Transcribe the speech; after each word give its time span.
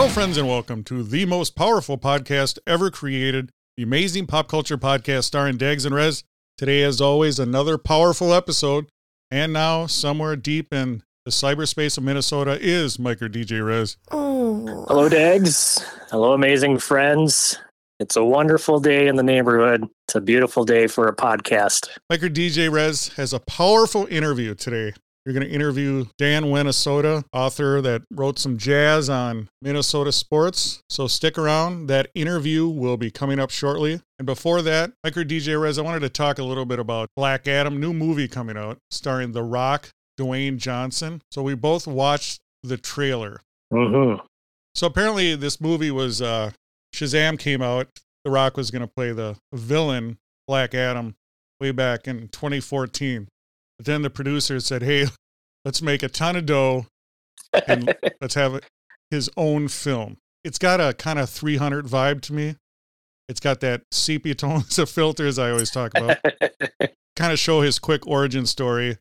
Hello, 0.00 0.10
friends, 0.10 0.38
and 0.38 0.48
welcome 0.48 0.82
to 0.84 1.02
the 1.02 1.26
most 1.26 1.54
powerful 1.54 1.98
podcast 1.98 2.58
ever 2.66 2.90
created, 2.90 3.50
the 3.76 3.82
amazing 3.82 4.26
pop 4.26 4.48
culture 4.48 4.78
podcast 4.78 5.24
starring 5.24 5.58
Dags 5.58 5.84
and 5.84 5.94
Rez. 5.94 6.24
Today, 6.56 6.82
as 6.82 7.02
always, 7.02 7.38
another 7.38 7.76
powerful 7.76 8.32
episode. 8.32 8.88
And 9.30 9.52
now, 9.52 9.84
somewhere 9.84 10.36
deep 10.36 10.72
in 10.72 11.02
the 11.26 11.30
cyberspace 11.30 11.98
of 11.98 12.04
Minnesota 12.04 12.56
is 12.58 12.98
Micro 12.98 13.28
DJ 13.28 13.62
Rez. 13.62 13.98
Hello, 14.08 15.10
Dags. 15.10 15.84
Hello, 16.10 16.32
amazing 16.32 16.78
friends. 16.78 17.58
It's 17.98 18.16
a 18.16 18.24
wonderful 18.24 18.80
day 18.80 19.06
in 19.06 19.16
the 19.16 19.22
neighborhood. 19.22 19.86
It's 20.08 20.14
a 20.14 20.22
beautiful 20.22 20.64
day 20.64 20.86
for 20.86 21.08
a 21.08 21.14
podcast. 21.14 21.90
Micro 22.08 22.30
DJ 22.30 22.72
Rez 22.72 23.08
has 23.16 23.34
a 23.34 23.38
powerful 23.38 24.06
interview 24.06 24.54
today. 24.54 24.94
You're 25.24 25.34
going 25.34 25.46
to 25.46 25.52
interview 25.52 26.06
Dan 26.16 26.50
Minnesota, 26.50 27.24
author 27.32 27.82
that 27.82 28.02
wrote 28.10 28.38
some 28.38 28.56
jazz 28.56 29.10
on 29.10 29.50
Minnesota 29.60 30.12
sports. 30.12 30.82
So 30.88 31.06
stick 31.06 31.36
around. 31.36 31.88
That 31.88 32.08
interview 32.14 32.66
will 32.68 32.96
be 32.96 33.10
coming 33.10 33.38
up 33.38 33.50
shortly. 33.50 34.00
And 34.18 34.24
before 34.24 34.62
that, 34.62 34.92
Micro 35.04 35.24
DJ 35.24 35.60
Rez, 35.60 35.78
I 35.78 35.82
wanted 35.82 36.00
to 36.00 36.08
talk 36.08 36.38
a 36.38 36.42
little 36.42 36.64
bit 36.64 36.78
about 36.78 37.10
Black 37.16 37.46
Adam, 37.46 37.78
new 37.78 37.92
movie 37.92 38.28
coming 38.28 38.56
out 38.56 38.78
starring 38.90 39.32
The 39.32 39.42
Rock, 39.42 39.90
Dwayne 40.18 40.56
Johnson. 40.56 41.20
So 41.30 41.42
we 41.42 41.54
both 41.54 41.86
watched 41.86 42.40
the 42.62 42.78
trailer. 42.78 43.42
Mm-hmm. 43.72 44.24
So 44.74 44.86
apparently, 44.86 45.34
this 45.34 45.60
movie 45.60 45.90
was 45.90 46.22
uh, 46.22 46.52
Shazam 46.94 47.38
came 47.38 47.60
out. 47.60 47.88
The 48.24 48.30
Rock 48.30 48.56
was 48.56 48.70
going 48.70 48.82
to 48.82 48.92
play 48.94 49.12
the 49.12 49.36
villain, 49.52 50.18
Black 50.46 50.74
Adam, 50.74 51.14
way 51.60 51.72
back 51.72 52.08
in 52.08 52.28
2014. 52.28 53.28
But 53.80 53.86
then 53.86 54.02
the 54.02 54.10
producer 54.10 54.60
said, 54.60 54.82
"Hey, 54.82 55.06
let's 55.64 55.80
make 55.80 56.02
a 56.02 56.08
ton 56.10 56.36
of 56.36 56.44
dough 56.44 56.84
and 57.66 57.96
let's 58.20 58.34
have 58.34 58.60
his 59.10 59.30
own 59.38 59.68
film." 59.68 60.18
It's 60.44 60.58
got 60.58 60.82
a 60.82 60.92
kind 60.92 61.18
of 61.18 61.30
300 61.30 61.86
vibe 61.86 62.20
to 62.22 62.34
me. 62.34 62.56
It's 63.26 63.40
got 63.40 63.60
that 63.60 63.84
sepia 63.90 64.34
tones 64.34 64.78
of 64.78 64.90
filters 64.90 65.38
I 65.38 65.50
always 65.50 65.70
talk 65.70 65.96
about. 65.96 66.18
kind 67.16 67.32
of 67.32 67.38
show 67.38 67.62
his 67.62 67.78
quick 67.78 68.06
origin 68.06 68.44
story 68.44 68.98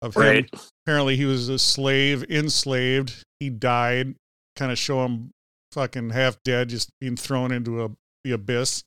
of 0.00 0.14
him. 0.14 0.22
right. 0.22 0.50
Apparently, 0.86 1.16
he 1.16 1.24
was 1.24 1.48
a 1.48 1.58
slave, 1.58 2.22
enslaved. 2.30 3.24
He 3.40 3.50
died. 3.50 4.14
Kind 4.54 4.70
of 4.70 4.78
show 4.78 5.04
him 5.04 5.32
fucking 5.72 6.10
half 6.10 6.40
dead, 6.44 6.68
just 6.68 6.88
being 7.00 7.16
thrown 7.16 7.50
into 7.50 7.84
a, 7.84 7.90
the 8.22 8.30
abyss. 8.30 8.84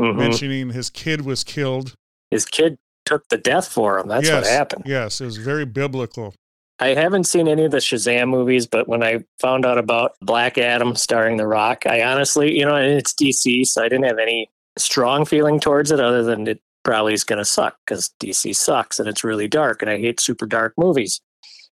Mhm. 0.00 0.14
Mentioning 0.14 0.70
his 0.70 0.90
kid 0.90 1.22
was 1.22 1.42
killed. 1.42 1.94
His 2.30 2.44
kid 2.44 2.78
took 3.04 3.28
the 3.28 3.38
death 3.38 3.68
for 3.68 3.98
him. 3.98 4.08
That's 4.08 4.30
what 4.30 4.46
happened. 4.46 4.84
Yes, 4.86 5.20
it 5.20 5.26
was 5.26 5.36
very 5.36 5.64
biblical. 5.64 6.34
I 6.80 6.88
haven't 6.88 7.24
seen 7.24 7.46
any 7.46 7.64
of 7.64 7.70
the 7.70 7.78
Shazam 7.78 8.28
movies, 8.28 8.66
but 8.66 8.88
when 8.88 9.02
I 9.02 9.24
found 9.40 9.64
out 9.64 9.78
about 9.78 10.12
Black 10.20 10.58
Adam 10.58 10.96
starring 10.96 11.36
The 11.36 11.46
Rock, 11.46 11.86
I 11.86 12.02
honestly, 12.02 12.58
you 12.58 12.64
know, 12.64 12.74
and 12.74 12.92
it's 12.92 13.12
DC, 13.12 13.64
so 13.66 13.82
I 13.82 13.88
didn't 13.88 14.06
have 14.06 14.18
any 14.18 14.50
strong 14.76 15.24
feeling 15.24 15.60
towards 15.60 15.92
it 15.92 16.00
other 16.00 16.24
than 16.24 16.48
it 16.48 16.60
probably 16.82 17.14
is 17.14 17.24
going 17.24 17.38
to 17.38 17.44
suck 17.44 17.76
because 17.86 18.12
DC 18.20 18.54
sucks 18.56 18.98
and 18.98 19.08
it's 19.08 19.22
really 19.22 19.46
dark, 19.46 19.82
and 19.82 19.90
I 19.90 19.98
hate 19.98 20.18
super 20.18 20.46
dark 20.46 20.74
movies 20.76 21.20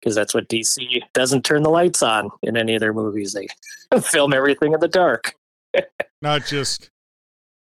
because 0.01 0.15
that's 0.15 0.35
what 0.35 0.49
DC 0.49 1.01
doesn't 1.13 1.45
turn 1.45 1.63
the 1.63 1.71
lights 1.71 2.03
on 2.03 2.31
in 2.43 2.57
any 2.57 2.75
of 2.75 2.81
their 2.81 2.95
movies. 2.95 3.35
They 3.35 3.49
film 4.01 4.33
everything 4.33 4.73
in 4.73 4.81
the 4.81 4.89
dark. 4.89 5.35
Not 6.23 6.47
just 6.47 6.91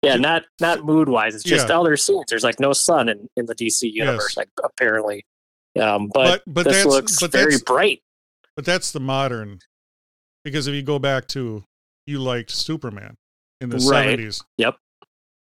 Yeah, 0.07 0.17
not 0.17 0.45
not 0.61 0.85
mood 0.85 1.09
wise. 1.09 1.35
It's 1.35 1.45
just 1.45 1.69
Yeah. 1.69 1.79
other 1.79 1.97
scenes. 1.97 2.25
There's 2.29 2.45
like 2.45 2.59
no 2.61 2.73
sun 2.73 3.09
in, 3.09 3.29
in 3.37 3.47
the 3.47 3.55
DC 3.55 3.91
universe, 3.93 4.37
like 4.37 4.49
apparently. 4.65 5.25
Um, 5.81 6.09
but, 6.13 6.43
but 6.47 6.55
but 6.55 6.65
this 6.65 6.77
that's 6.77 6.87
looks 6.87 7.21
but 7.21 7.33
very 7.33 7.57
bright. 7.65 8.03
but 8.57 8.65
that's 8.65 8.93
the 8.93 9.01
modern 9.01 9.59
because 10.45 10.67
if 10.67 10.75
you 10.75 10.83
go 10.83 10.99
back 10.99 11.27
to 11.29 11.65
you 12.07 12.19
liked 12.21 12.51
Superman 12.51 13.17
in 13.61 13.69
the 13.71 13.77
Right. 13.77 14.05
seventies. 14.05 14.43
Yep. 14.59 14.77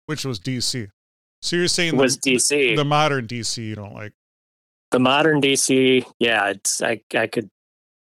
Which 0.07 0.25
was 0.25 0.39
DC. 0.39 0.89
So 1.41 1.55
you're 1.55 1.67
saying 1.67 1.97
was 1.97 2.17
the, 2.19 2.35
DC. 2.35 2.75
the 2.75 2.85
modern 2.85 3.27
DC 3.27 3.57
you 3.57 3.75
don't 3.75 3.93
like. 3.93 4.13
the 4.91 4.99
modern 4.99 5.41
DC, 5.41 6.05
yeah, 6.19 6.49
it's 6.49 6.81
I 6.81 7.01
I 7.15 7.27
could 7.27 7.49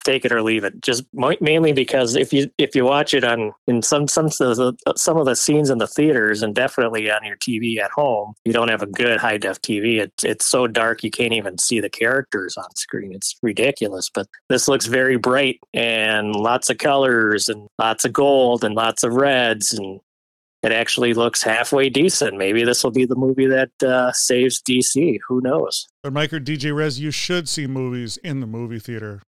take 0.07 0.25
it 0.25 0.33
or 0.33 0.43
leave 0.43 0.65
it. 0.65 0.81
Just 0.81 1.05
mainly 1.41 1.73
because 1.73 2.15
if 2.15 2.33
you 2.33 2.51
if 2.59 2.75
you 2.75 2.85
watch 2.85 3.13
it 3.13 3.25
on 3.25 3.53
in 3.67 3.83
some 3.83 4.09
some 4.09 4.27
of 4.27 4.57
the 4.57 4.75
some 4.97 5.17
of 5.19 5.27
the 5.27 5.37
scenes 5.37 5.69
in 5.69 5.79
the 5.79 5.87
theaters 5.87 6.43
and 6.43 6.55
definitely 6.55 7.11
on 7.11 7.25
your 7.25 7.37
TV 7.37 7.79
at 7.79 7.91
home, 7.91 8.35
you 8.45 8.53
don't 8.53 8.71
have 8.71 8.83
a 8.83 8.87
good 8.87 9.19
high 9.19 9.37
def 9.37 9.61
TV. 9.61 10.01
It's 10.01 10.25
it's 10.25 10.47
so 10.47 10.67
dark 10.67 11.03
you 11.03 11.11
can't 11.11 11.33
even 11.33 11.59
see 11.59 11.81
the 11.81 11.91
characters 11.91 12.57
on 12.57 12.75
screen. 12.77 13.13
It's 13.13 13.37
ridiculous. 13.43 14.09
But 14.09 14.29
this 14.49 14.69
looks 14.69 14.87
very 14.87 15.17
bright 15.17 15.61
and 15.75 16.35
lots 16.35 16.71
of 16.71 16.79
colors 16.79 17.49
and 17.49 17.69
lots 17.79 18.05
of 18.05 18.13
gold 18.13 18.65
and 18.65 18.75
lots 18.75 19.03
of 19.03 19.15
reds 19.15 19.73
and. 19.75 20.01
It 20.63 20.73
actually 20.73 21.15
looks 21.15 21.45
halfway 21.45 21.91
decent. 21.91 22.37
Maybe 22.37 22.65
this 22.65 22.83
will 22.83 22.91
be 22.91 23.05
the 23.05 23.15
movie 23.15 23.47
that 23.47 23.71
uh, 23.85 24.11
saves 24.11 24.61
DC. 24.61 25.19
Who 25.29 25.41
knows? 25.41 25.87
But 26.03 26.13
Micro 26.13 26.41
DJ 26.41 26.75
Rez, 26.75 26.99
you 26.99 27.13
should 27.13 27.49
see 27.49 27.69
movies 27.69 28.17
in 28.25 28.41
the 28.41 28.49
movie 28.49 28.81
theater, 28.81 29.23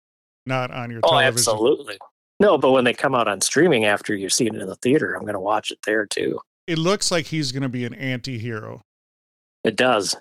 not 0.46 0.70
on 0.70 0.90
your 0.90 1.00
Oh, 1.04 1.10
television. 1.10 1.32
absolutely. 1.34 1.98
No, 2.40 2.58
but 2.58 2.72
when 2.72 2.84
they 2.84 2.92
come 2.94 3.14
out 3.14 3.28
on 3.28 3.40
streaming 3.40 3.84
after 3.84 4.14
you've 4.14 4.32
seen 4.32 4.54
it 4.54 4.60
in 4.60 4.66
the 4.68 4.76
theater, 4.76 5.14
I'm 5.14 5.22
going 5.22 5.34
to 5.34 5.40
watch 5.40 5.70
it 5.70 5.78
there 5.86 6.04
too. 6.06 6.40
It 6.66 6.78
looks 6.78 7.10
like 7.10 7.26
he's 7.26 7.52
going 7.52 7.62
to 7.62 7.68
be 7.68 7.84
an 7.84 7.94
anti-hero. 7.94 8.82
It 9.62 9.76
does. 9.76 10.16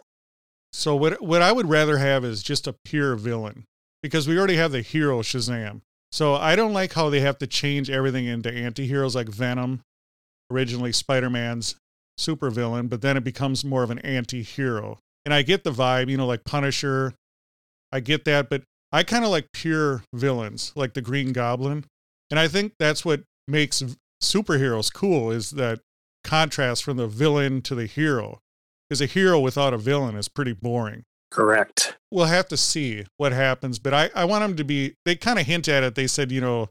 So 0.72 0.96
what 0.96 1.22
what 1.22 1.42
I 1.42 1.52
would 1.52 1.70
rather 1.70 1.98
have 1.98 2.24
is 2.26 2.42
just 2.44 2.66
a 2.68 2.74
pure 2.86 3.16
villain 3.16 3.66
because 4.02 4.28
we 4.28 4.38
already 4.38 4.56
have 4.56 4.72
the 4.72 4.82
hero 4.82 5.22
Shazam. 5.22 5.82
So 6.12 6.36
I 6.36 6.56
don't 6.56 6.74
like 6.74 6.94
how 6.94 7.10
they 7.10 7.22
have 7.22 7.38
to 7.40 7.48
change 7.48 7.90
everything 7.90 8.26
into 8.26 8.52
anti-heroes 8.52 9.16
like 9.16 9.28
Venom, 9.30 9.82
originally 10.52 10.92
Spider-Man's 10.92 11.76
supervillain, 12.20 12.90
but 12.90 13.02
then 13.02 13.18
it 13.18 13.24
becomes 13.24 13.66
more 13.66 13.82
of 13.84 13.90
an 13.90 14.00
anti-hero. 14.00 15.00
And 15.26 15.34
I 15.34 15.42
get 15.42 15.64
the 15.64 15.72
vibe, 15.72 16.10
you 16.10 16.18
know, 16.18 16.28
like 16.28 16.44
Punisher. 16.44 17.14
I 17.92 18.00
get 18.00 18.26
that, 18.26 18.50
but 18.50 18.64
I 18.94 19.04
kind 19.04 19.26
of 19.26 19.32
like 19.32 19.52
pure 19.52 20.04
villains, 20.14 20.72
like 20.76 20.94
the 20.94 21.02
Green 21.02 21.34
Goblin. 21.34 21.86
And 22.30 22.40
I 22.40 22.48
think 22.48 22.74
that's 22.80 23.04
what 23.04 23.24
makes 23.48 23.84
superheroes 24.22 24.94
cool 24.94 25.32
is 25.32 25.52
that 25.52 25.82
contrast 26.24 26.84
from 26.84 26.98
the 26.98 27.08
villain 27.08 27.62
to 27.64 27.76
the 27.76 27.88
hero. 27.88 28.40
Because 28.88 29.02
a 29.02 29.08
hero 29.08 29.40
without 29.40 29.74
a 29.74 29.78
villain 29.78 30.16
is 30.16 30.30
pretty 30.30 30.54
boring. 30.54 31.04
Correct. 31.32 31.98
We'll 32.12 32.26
have 32.26 32.48
to 32.50 32.58
see 32.58 33.06
what 33.18 33.32
happens, 33.32 33.80
but 33.80 33.94
I, 33.94 34.12
I 34.14 34.26
want 34.26 34.44
them 34.44 34.56
to 34.58 34.64
be, 34.64 34.94
they 35.04 35.16
kind 35.16 35.40
of 35.40 35.48
hint 35.48 35.68
at 35.68 35.84
it. 35.84 35.96
They 35.96 36.06
said, 36.06 36.32
you 36.32 36.42
know, 36.42 36.70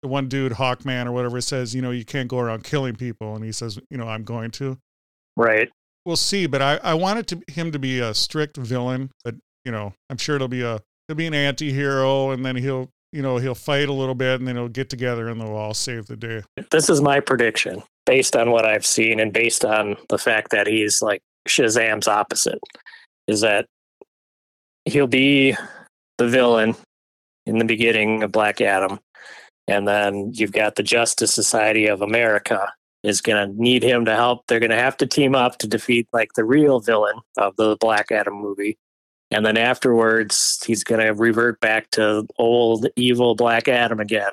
the 0.00 0.08
one 0.08 0.28
dude, 0.28 0.52
Hawkman 0.52 1.06
or 1.06 1.12
whatever, 1.12 1.42
says, 1.42 1.74
you 1.74 1.82
know, 1.82 1.90
you 1.90 2.06
can't 2.06 2.28
go 2.28 2.38
around 2.38 2.64
killing 2.64 2.96
people. 2.96 3.36
And 3.36 3.44
he 3.44 3.52
says, 3.52 3.78
you 3.90 3.98
know, 3.98 4.08
I'm 4.08 4.24
going 4.24 4.50
to. 4.52 4.78
Right. 5.36 5.68
We'll 6.06 6.16
see, 6.16 6.46
but 6.46 6.62
I, 6.62 6.76
I 6.82 6.94
want 6.94 7.18
it 7.18 7.26
to 7.28 7.42
him 7.52 7.72
to 7.72 7.78
be 7.78 7.98
a 8.00 8.14
strict 8.14 8.56
villain, 8.56 9.10
but 9.22 9.34
you 9.66 9.72
know, 9.72 9.92
I'm 10.08 10.16
sure 10.16 10.36
it'll 10.36 10.48
be 10.48 10.62
a 10.62 10.80
he'll 11.10 11.16
be 11.16 11.26
an 11.26 11.34
anti-hero 11.34 12.30
and 12.30 12.46
then 12.46 12.54
he'll 12.54 12.88
you 13.12 13.22
know, 13.22 13.38
he'll 13.38 13.56
fight 13.56 13.88
a 13.88 13.92
little 13.92 14.14
bit 14.14 14.38
and 14.38 14.46
then 14.46 14.54
he'll 14.54 14.68
get 14.68 14.88
together 14.88 15.28
and 15.28 15.40
they'll 15.40 15.56
all 15.56 15.74
save 15.74 16.06
the 16.06 16.16
day. 16.16 16.42
This 16.70 16.88
is 16.88 17.00
my 17.00 17.18
prediction 17.18 17.82
based 18.06 18.36
on 18.36 18.52
what 18.52 18.64
I've 18.64 18.86
seen 18.86 19.18
and 19.18 19.32
based 19.32 19.64
on 19.64 19.96
the 20.08 20.18
fact 20.18 20.52
that 20.52 20.68
he's 20.68 21.02
like 21.02 21.20
Shazam's 21.48 22.06
opposite 22.06 22.60
is 23.26 23.40
that 23.40 23.66
he'll 24.84 25.08
be 25.08 25.56
the 26.18 26.28
villain 26.28 26.76
in 27.46 27.58
the 27.58 27.64
beginning 27.64 28.22
of 28.22 28.30
Black 28.30 28.60
Adam. 28.60 29.00
And 29.66 29.88
then 29.88 30.30
you've 30.32 30.52
got 30.52 30.76
the 30.76 30.84
Justice 30.84 31.34
Society 31.34 31.86
of 31.86 32.02
America 32.02 32.72
is 33.02 33.20
going 33.20 33.48
to 33.48 33.60
need 33.60 33.82
him 33.82 34.04
to 34.04 34.14
help. 34.14 34.44
They're 34.46 34.60
going 34.60 34.70
to 34.70 34.76
have 34.76 34.96
to 34.98 35.06
team 35.06 35.34
up 35.34 35.58
to 35.58 35.66
defeat 35.66 36.06
like 36.12 36.34
the 36.34 36.44
real 36.44 36.78
villain 36.78 37.16
of 37.38 37.56
the 37.56 37.76
Black 37.80 38.12
Adam 38.12 38.34
movie. 38.34 38.78
And 39.32 39.46
then 39.46 39.56
afterwards, 39.56 40.62
he's 40.66 40.82
going 40.82 41.00
to 41.00 41.12
revert 41.12 41.60
back 41.60 41.90
to 41.92 42.26
old 42.38 42.86
evil 42.96 43.34
Black 43.34 43.68
Adam 43.68 44.00
again. 44.00 44.32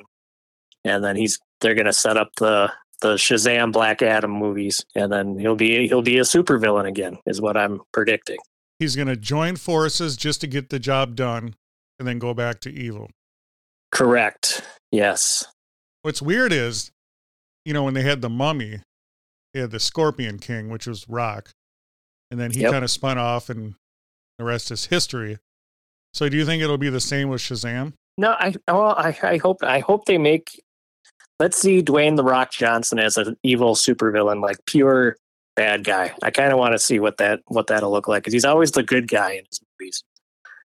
And 0.84 1.04
then 1.04 1.16
he's 1.16 1.40
they're 1.62 1.76
going 1.76 1.86
to 1.86 1.94
set 1.94 2.18
up 2.18 2.32
the 2.38 2.72
the 3.02 3.14
Shazam 3.16 3.72
Black 3.72 4.02
Adam 4.02 4.32
movies, 4.32 4.84
and 4.96 5.12
then 5.12 5.38
he'll 5.38 5.56
be 5.56 5.88
he'll 5.88 6.02
be 6.02 6.18
a 6.18 6.24
supervillain 6.24 6.88
again, 6.88 7.18
is 7.28 7.40
what 7.40 7.56
I'm 7.56 7.82
predicting. 7.92 8.38
He's 8.80 8.96
going 8.96 9.08
to 9.08 9.16
join 9.16 9.56
forces 9.56 10.18
just 10.18 10.42
to 10.42 10.48
get 10.48 10.70
the 10.70 10.80
job 10.80 11.16
done, 11.16 11.56
and 12.00 12.08
then 12.08 12.18
go 12.20 12.34
back 12.34 12.60
to 12.62 12.72
evil. 12.72 13.10
Correct. 13.92 14.62
Yes. 14.92 15.46
What's 16.02 16.22
weird 16.22 16.52
is, 16.54 16.92
you 17.66 17.74
know, 17.74 17.84
when 17.84 17.94
they 17.94 18.04
had 18.04 18.22
the 18.22 18.30
Mummy, 18.30 18.82
they 19.54 19.60
had 19.60 19.72
the 19.72 19.80
Scorpion 19.80 20.40
King, 20.40 20.70
which 20.70 20.88
was 20.88 21.08
Rock, 21.10 21.52
and 22.32 22.40
then 22.40 22.52
he 22.52 22.62
Yep. 22.62 22.72
kind 22.72 22.84
of 22.84 22.92
spun 22.92 23.18
off, 23.18 23.50
and 23.50 23.76
the 24.38 24.46
rest 24.46 24.72
is 24.72 24.86
history. 24.86 25.38
So, 26.14 26.30
do 26.30 26.38
you 26.38 26.46
think 26.46 26.64
it'll 26.64 26.78
be 26.78 26.90
the 26.90 27.00
same 27.00 27.30
with 27.30 27.42
Shazam? 27.42 27.94
No, 28.18 28.32
I 28.32 28.54
well, 28.68 28.96
I, 28.98 29.18
I 29.22 29.38
hope 29.38 29.64
I 29.64 29.80
hope 29.80 30.06
they 30.06 30.18
make. 30.18 30.64
Let's 31.40 31.60
see 31.60 31.84
Dwayne 31.84 32.16
the 32.16 32.24
Rock 32.24 32.52
Johnson 32.52 32.98
as 32.98 33.18
an 33.18 33.38
evil 33.44 33.76
supervillain, 33.76 34.42
like 34.42 34.58
pure 34.66 35.16
bad 35.56 35.84
guy. 35.84 36.14
I 36.24 36.32
kind 36.32 36.52
of 36.52 36.58
want 36.58 36.74
to 36.74 36.80
see 36.80 37.00
what 37.00 37.18
that 37.18 37.42
what 37.48 37.68
that'll 37.68 37.92
look 37.92 38.08
like 38.08 38.24
because 38.24 38.34
he's 38.34 38.46
always 38.46 38.72
the 38.72 38.84
good 38.84 39.08
guy 39.08 39.34
in 39.34 39.46
his 39.50 39.60
movies. 39.80 40.04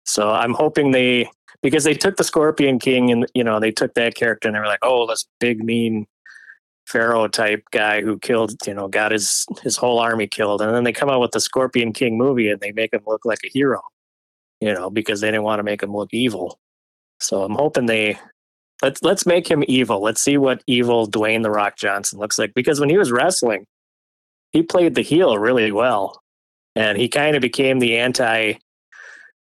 So 0.04 0.30
I'm 0.30 0.54
hoping 0.54 0.90
they 0.90 1.30
because 1.62 1.84
they 1.84 1.94
took 1.94 2.16
the 2.16 2.24
Scorpion 2.24 2.78
King 2.78 3.10
and 3.10 3.26
you 3.34 3.44
know 3.44 3.60
they 3.60 3.70
took 3.70 3.94
that 3.94 4.14
character 4.14 4.48
and 4.48 4.54
they 4.54 4.60
were 4.60 4.66
like, 4.66 4.80
oh, 4.82 5.06
this 5.06 5.26
big 5.38 5.62
mean 5.62 6.06
pharaoh 6.86 7.28
type 7.28 7.64
guy 7.72 8.00
who 8.00 8.18
killed 8.18 8.54
you 8.66 8.74
know 8.74 8.88
got 8.88 9.12
his 9.12 9.46
his 9.62 9.76
whole 9.76 9.98
army 9.98 10.26
killed, 10.26 10.62
and 10.62 10.74
then 10.74 10.84
they 10.84 10.92
come 10.92 11.10
out 11.10 11.20
with 11.20 11.32
the 11.32 11.40
Scorpion 11.40 11.92
King 11.92 12.16
movie 12.16 12.48
and 12.48 12.60
they 12.60 12.72
make 12.72 12.92
him 12.92 13.02
look 13.06 13.24
like 13.24 13.40
a 13.44 13.48
hero, 13.48 13.82
you 14.60 14.72
know, 14.72 14.90
because 14.90 15.20
they 15.20 15.28
didn't 15.28 15.42
want 15.42 15.58
to 15.58 15.64
make 15.64 15.82
him 15.82 15.94
look 15.94 16.12
evil. 16.12 16.58
So 17.20 17.42
I'm 17.42 17.54
hoping 17.54 17.86
they 17.86 18.18
let's 18.82 19.02
let's 19.02 19.26
make 19.26 19.48
him 19.48 19.64
evil. 19.68 20.00
Let's 20.02 20.22
see 20.22 20.38
what 20.38 20.62
evil 20.66 21.08
Dwayne 21.08 21.42
the 21.42 21.50
Rock 21.50 21.76
Johnson 21.76 22.18
looks 22.18 22.38
like 22.38 22.54
because 22.54 22.80
when 22.80 22.90
he 22.90 22.98
was 22.98 23.12
wrestling, 23.12 23.66
he 24.52 24.62
played 24.62 24.94
the 24.94 25.02
heel 25.02 25.38
really 25.38 25.72
well, 25.72 26.22
and 26.74 26.96
he 26.96 27.08
kind 27.08 27.36
of 27.36 27.42
became 27.42 27.78
the 27.78 27.98
anti 27.98 28.54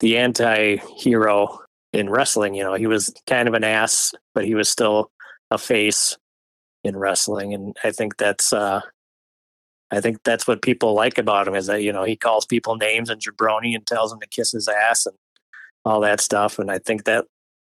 the 0.00 0.18
anti 0.18 0.76
hero 0.96 1.60
in 1.92 2.10
wrestling. 2.10 2.54
You 2.54 2.64
know, 2.64 2.74
he 2.74 2.86
was 2.86 3.14
kind 3.26 3.48
of 3.48 3.54
an 3.54 3.64
ass, 3.64 4.14
but 4.34 4.44
he 4.44 4.54
was 4.54 4.68
still 4.68 5.10
a 5.50 5.58
face 5.58 6.16
in 6.84 6.96
wrestling, 6.96 7.52
and 7.54 7.76
I 7.82 7.90
think 7.90 8.16
that's 8.18 8.52
uh, 8.52 8.80
I 9.90 10.00
think 10.00 10.18
that's 10.24 10.46
what 10.46 10.62
people 10.62 10.94
like 10.94 11.18
about 11.18 11.48
him 11.48 11.54
is 11.54 11.66
that 11.66 11.82
you 11.82 11.92
know 11.92 12.04
he 12.04 12.16
calls 12.16 12.46
people 12.46 12.76
names 12.76 13.10
and 13.10 13.20
jabroni 13.20 13.74
and 13.74 13.86
tells 13.86 14.10
them 14.10 14.20
to 14.20 14.26
kiss 14.26 14.52
his 14.52 14.68
ass 14.68 15.06
and 15.06 15.16
all 15.84 16.00
that 16.00 16.20
stuff, 16.20 16.58
and 16.58 16.70
I 16.70 16.78
think 16.78 17.04
that 17.04 17.26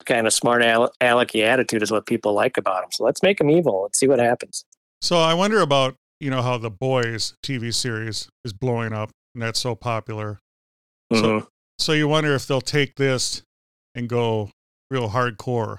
kind 0.05 0.25
of 0.25 0.33
smart 0.33 0.61
alecky 0.61 1.43
attitude 1.43 1.83
is 1.83 1.91
what 1.91 2.05
people 2.05 2.33
like 2.33 2.57
about 2.57 2.83
him. 2.85 2.89
So 2.91 3.03
let's 3.03 3.21
make 3.21 3.39
him 3.41 3.49
evil. 3.49 3.83
Let's 3.83 3.99
see 3.99 4.07
what 4.07 4.19
happens. 4.19 4.63
So, 5.01 5.17
I 5.17 5.33
wonder 5.33 5.59
about, 5.61 5.95
you 6.19 6.29
know, 6.29 6.41
how 6.41 6.57
the 6.57 6.69
Boys 6.69 7.33
TV 7.45 7.73
series 7.73 8.29
is 8.45 8.53
blowing 8.53 8.93
up, 8.93 9.11
and 9.35 9.41
that's 9.43 9.59
so 9.59 9.75
popular. 9.75 10.39
So- 11.13 11.21
Mhm. 11.41 11.47
So, 11.79 11.93
you 11.93 12.07
wonder 12.07 12.33
if 12.35 12.45
they'll 12.47 12.59
take 12.61 12.95
this 12.95 13.41
and 13.95 14.07
go 14.09 14.51
real 14.91 15.09
hardcore 15.09 15.77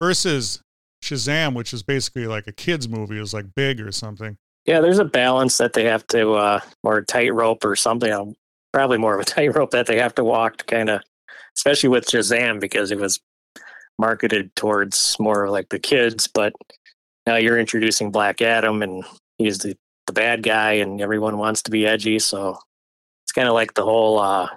versus 0.00 0.60
Shazam, 1.02 1.54
which 1.54 1.72
is 1.72 1.82
basically 1.82 2.26
like 2.26 2.46
a 2.46 2.52
kid's 2.52 2.88
movie, 2.88 3.18
is 3.18 3.34
like 3.34 3.46
big 3.54 3.80
or 3.80 3.92
something. 3.92 4.36
Yeah, 4.66 4.80
there's 4.80 4.98
a 4.98 5.04
balance 5.04 5.56
that 5.58 5.72
they 5.72 5.84
have 5.84 6.06
to, 6.08 6.32
uh, 6.32 6.60
or 6.82 6.98
a 6.98 7.04
tightrope 7.04 7.64
or 7.64 7.76
something. 7.76 8.12
um, 8.12 8.34
Probably 8.72 8.98
more 8.98 9.14
of 9.14 9.20
a 9.20 9.24
tightrope 9.36 9.70
that 9.72 9.86
they 9.86 9.98
have 9.98 10.14
to 10.16 10.24
walk 10.24 10.58
to 10.58 10.64
kind 10.64 10.90
of, 10.90 11.02
especially 11.56 11.88
with 11.88 12.06
Shazam 12.06 12.60
because 12.60 12.90
it 12.90 12.98
was 12.98 13.18
marketed 13.98 14.54
towards 14.56 15.16
more 15.18 15.48
like 15.50 15.70
the 15.70 15.78
kids. 15.78 16.26
But 16.26 16.52
now 17.26 17.36
you're 17.36 17.58
introducing 17.58 18.10
Black 18.12 18.40
Adam 18.42 18.82
and 18.82 19.04
he's 19.38 19.58
the, 19.58 19.76
the 20.06 20.12
bad 20.12 20.42
guy 20.42 20.72
and 20.74 21.00
everyone 21.00 21.38
wants 21.38 21.62
to 21.62 21.70
be 21.70 21.86
edgy. 21.86 22.18
So 22.18 22.58
it's 23.24 23.32
kind 23.32 23.48
of 23.48 23.54
like 23.54 23.74
the 23.74 23.84
whole 23.84 24.18
uh, 24.18 24.48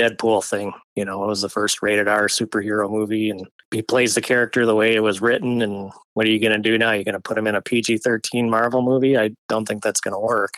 Deadpool 0.00 0.44
thing. 0.48 0.72
You 0.96 1.04
know, 1.04 1.22
it 1.24 1.26
was 1.26 1.42
the 1.42 1.48
first 1.48 1.82
rated 1.82 2.08
R 2.08 2.26
superhero 2.26 2.90
movie 2.90 3.30
and 3.30 3.46
he 3.70 3.82
plays 3.82 4.14
the 4.14 4.20
character 4.20 4.64
the 4.64 4.74
way 4.74 4.94
it 4.94 5.02
was 5.02 5.20
written. 5.20 5.62
And 5.62 5.92
what 6.14 6.26
are 6.26 6.30
you 6.30 6.40
going 6.40 6.52
to 6.52 6.58
do 6.58 6.78
now? 6.78 6.92
You're 6.92 7.04
going 7.04 7.14
to 7.14 7.20
put 7.20 7.38
him 7.38 7.46
in 7.46 7.54
a 7.54 7.62
PG 7.62 7.98
13 7.98 8.48
Marvel 8.48 8.82
movie? 8.82 9.18
I 9.18 9.30
don't 9.48 9.66
think 9.66 9.82
that's 9.82 10.00
going 10.00 10.14
to 10.14 10.20
work. 10.20 10.54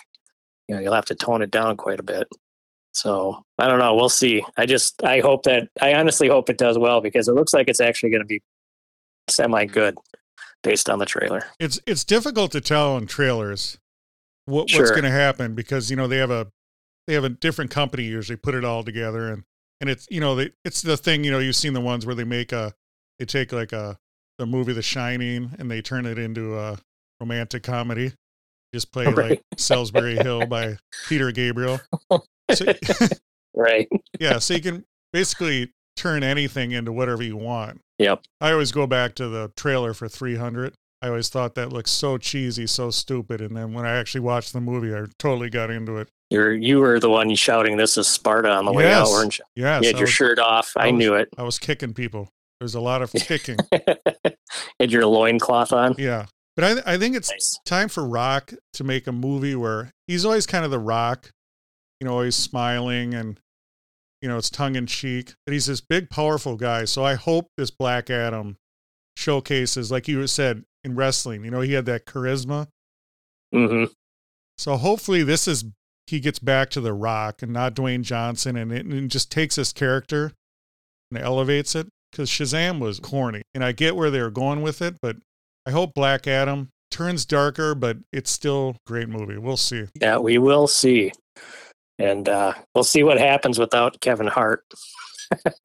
You 0.69 0.77
know, 0.77 0.81
you'll 0.81 0.95
have 0.95 1.07
to 1.07 1.15
tone 1.15 1.43
it 1.43 1.51
down 1.51 1.77
quite 1.77 2.01
a 2.01 2.05
bit. 2.05 2.29
So 2.93 3.43
I 3.59 3.67
don't 3.67 3.79
know. 3.79 3.95
We'll 3.95 4.09
see. 4.09 4.45
I 4.57 4.67
just, 4.67 5.03
I 5.03 5.21
hope 5.21 5.45
that, 5.45 5.69
I 5.81 5.95
honestly 5.95 6.29
hope 6.29 6.49
it 6.51 6.59
does 6.59 6.79
well 6.79 7.01
because 7.01 7.27
it 7.27 7.35
looks 7.35 7.53
like 7.53 7.69
it's 7.69 7.81
actually 7.81 8.11
going 8.11 8.23
to 8.23 8.27
be 8.27 8.43
semi 9.29 9.65
good 9.65 9.97
based 10.63 10.89
on 10.89 10.99
the 10.99 11.07
trailer. 11.07 11.43
It's 11.59 11.81
it's 11.87 12.05
difficult 12.05 12.53
to 12.53 12.61
tell 12.61 12.97
in 12.97 13.07
trailers 13.07 13.79
what, 14.45 14.71
what's 14.73 14.91
going 14.91 15.05
to 15.05 15.11
happen 15.11 15.55
because 15.55 15.91
you 15.91 15.97
know 15.97 16.07
they 16.07 16.19
have 16.19 16.31
a 16.31 16.49
they 17.07 17.15
have 17.15 17.25
a 17.25 17.29
different 17.29 17.71
company 17.71 18.05
usually 18.05 18.37
put 18.37 18.55
it 18.55 18.65
all 18.65 18.83
together 18.85 19.29
and 19.29 19.45
and 19.81 19.91
it's 19.91 20.07
you 20.11 20.21
know 20.21 20.35
they, 20.37 20.51
it's 20.65 20.83
the 20.83 20.97
thing 20.97 21.25
you 21.25 21.31
know 21.31 21.39
you've 21.41 21.57
seen 21.57 21.73
the 21.73 21.81
ones 21.81 22.07
where 22.07 22.15
they 22.15 22.25
make 22.25 22.53
a 22.53 22.73
they 23.19 23.25
take 23.25 23.53
like 23.53 23.73
a 23.73 23.99
the 24.39 24.47
movie 24.47 24.73
The 24.73 24.83
Shining 24.83 25.53
and 25.59 25.71
they 25.71 25.83
turn 25.83 26.07
it 26.07 26.19
into 26.19 26.59
a 26.59 26.79
romantic 27.21 27.63
comedy. 27.63 28.13
Just 28.75 28.91
play 28.93 29.05
like 29.07 29.17
Right. 29.17 29.43
Solsbury 29.57 30.21
Hill 30.23 30.47
by 30.47 30.79
Peter 31.09 31.31
Gabriel. 31.33 31.81
So, 32.53 32.67
Right. 33.55 33.89
yeah, 34.19 34.39
so 34.39 34.55
you 34.55 34.61
can 34.61 34.85
basically 35.13 35.73
turn 35.97 36.23
anything 36.23 36.73
into 36.73 36.93
whatever 36.93 37.23
you 37.23 37.37
want. 37.37 37.81
Yep. 37.99 38.23
I 38.41 38.53
always 38.53 38.73
go 38.73 38.87
back 38.87 39.15
to 39.17 39.29
the 39.29 39.53
trailer 39.57 39.95
for 39.95 40.09
300. 40.09 40.75
I 41.01 41.09
always 41.09 41.29
thought 41.29 41.55
that 41.55 41.73
looked 41.73 41.89
so 41.89 42.19
cheesy, 42.19 42.67
so 42.67 42.91
stupid, 42.91 43.41
and 43.41 43.57
then 43.57 43.73
when 43.73 43.87
I 43.87 43.97
actually 43.97 44.23
watched 44.23 44.53
the 44.53 44.61
movie, 44.61 44.95
I 44.95 45.05
totally 45.19 45.51
got 45.51 45.71
into 45.71 45.97
it. 45.99 46.09
You're, 46.33 46.55
you 46.55 46.79
were 46.81 46.99
the 46.99 47.11
one 47.11 47.35
shouting, 47.35 47.77
This 47.77 47.97
is 47.99 48.09
Sparta 48.09 48.51
on 48.51 48.65
the 48.65 48.73
way 48.73 48.93
out, 48.93 49.09
weren't 49.09 49.39
you? 49.39 49.45
Yes, 49.55 49.83
You 49.83 49.89
had 49.89 49.95
I 49.97 49.99
your 49.99 50.01
was, 50.07 50.11
shirt 50.11 50.39
off. 50.39 50.73
I 50.77 50.91
was- 50.91 50.99
knew 50.99 51.15
it. 51.15 51.29
I 51.37 51.43
was 51.43 51.59
kicking 51.59 51.93
people. 51.95 52.29
There's 52.61 52.75
a 52.75 52.81
lot 52.81 53.03
of 53.03 53.13
kicking. 53.17 53.59
had 54.79 54.91
your 54.93 55.07
loincloth 55.07 55.73
on. 55.73 55.95
yeah, 55.99 56.27
but 56.57 56.65
I 56.87 56.95
I 56.95 56.99
think 56.99 57.17
it's 57.17 57.31
Nice. 57.31 57.59
time 57.67 57.89
for 57.89 58.07
Rock 58.07 58.53
to 58.75 58.85
make 58.85 59.07
a 59.07 59.13
movie 59.13 59.55
where 59.57 59.91
he's 60.07 60.25
always 60.25 60.47
kind 60.47 60.65
of 60.65 60.71
the 60.71 60.79
Rock, 60.79 61.31
you 62.01 62.07
know, 62.07 62.13
always 62.13 62.37
smiling 62.37 63.15
and 63.15 63.41
you 64.21 64.29
know 64.29 64.37
it's 64.39 64.49
tongue 64.51 64.77
in 64.77 64.87
cheek. 64.87 65.33
But 65.45 65.53
he's 65.55 65.67
this 65.67 65.81
big, 65.81 66.09
powerful 66.09 66.57
guy. 66.57 66.85
So 66.85 67.05
I 67.05 67.15
hope 67.15 67.49
this 67.57 67.71
Black 67.73 68.11
Adam 68.11 68.57
showcases, 69.17 69.91
like 69.91 70.07
you 70.09 70.27
said 70.29 70.63
in 70.85 70.95
wrestling. 70.95 71.45
You 71.45 71.51
know, 71.51 71.61
he 71.63 71.73
had 71.73 71.87
that 71.87 72.07
charisma. 72.07 72.69
hmm 73.53 73.85
So 74.57 74.77
hopefully 74.77 75.23
this 75.25 75.49
is 75.49 75.65
he 76.13 76.21
gets 76.21 76.39
back 76.39 76.69
to 76.71 76.81
the 76.81 76.93
Rock 76.93 77.43
and 77.43 77.53
not 77.53 77.75
Dwayne 77.75 78.03
Johnson, 78.03 78.55
and 78.55 78.71
it 78.71 78.85
and 78.85 79.11
just 79.11 79.31
takes 79.31 79.57
this 79.57 79.73
character 79.73 80.33
and 81.11 81.19
elevates 81.19 81.75
it. 81.75 81.89
Because 82.11 82.29
Shazam 82.29 82.79
was 82.79 83.01
corny, 83.01 83.41
and 83.55 83.65
I 83.65 83.73
get 83.73 83.97
where 83.97 84.11
they 84.11 84.21
were 84.21 84.31
going 84.31 84.61
with 84.61 84.83
it, 84.83 84.97
but 85.01 85.17
I 85.67 85.71
hope 85.71 85.95
Black 85.95 86.27
Adam 86.27 86.69
turns 86.91 87.25
darker, 87.25 87.75
but 87.75 87.97
it's 88.13 88.31
still 88.31 88.77
a 88.77 88.79
great 88.87 89.09
movie. 89.09 89.39
We'll 89.39 89.57
see. 89.57 89.87
Yeah, 89.99 90.19
we 90.19 90.37
will 90.37 90.69
see. 90.69 91.13
And 91.99 92.29
uh, 92.29 92.53
we'll 92.75 92.85
see 92.85 93.03
what 93.03 93.19
happens 93.19 93.59
without 93.59 93.99
Kevin 94.03 94.27
Hart. 94.27 94.63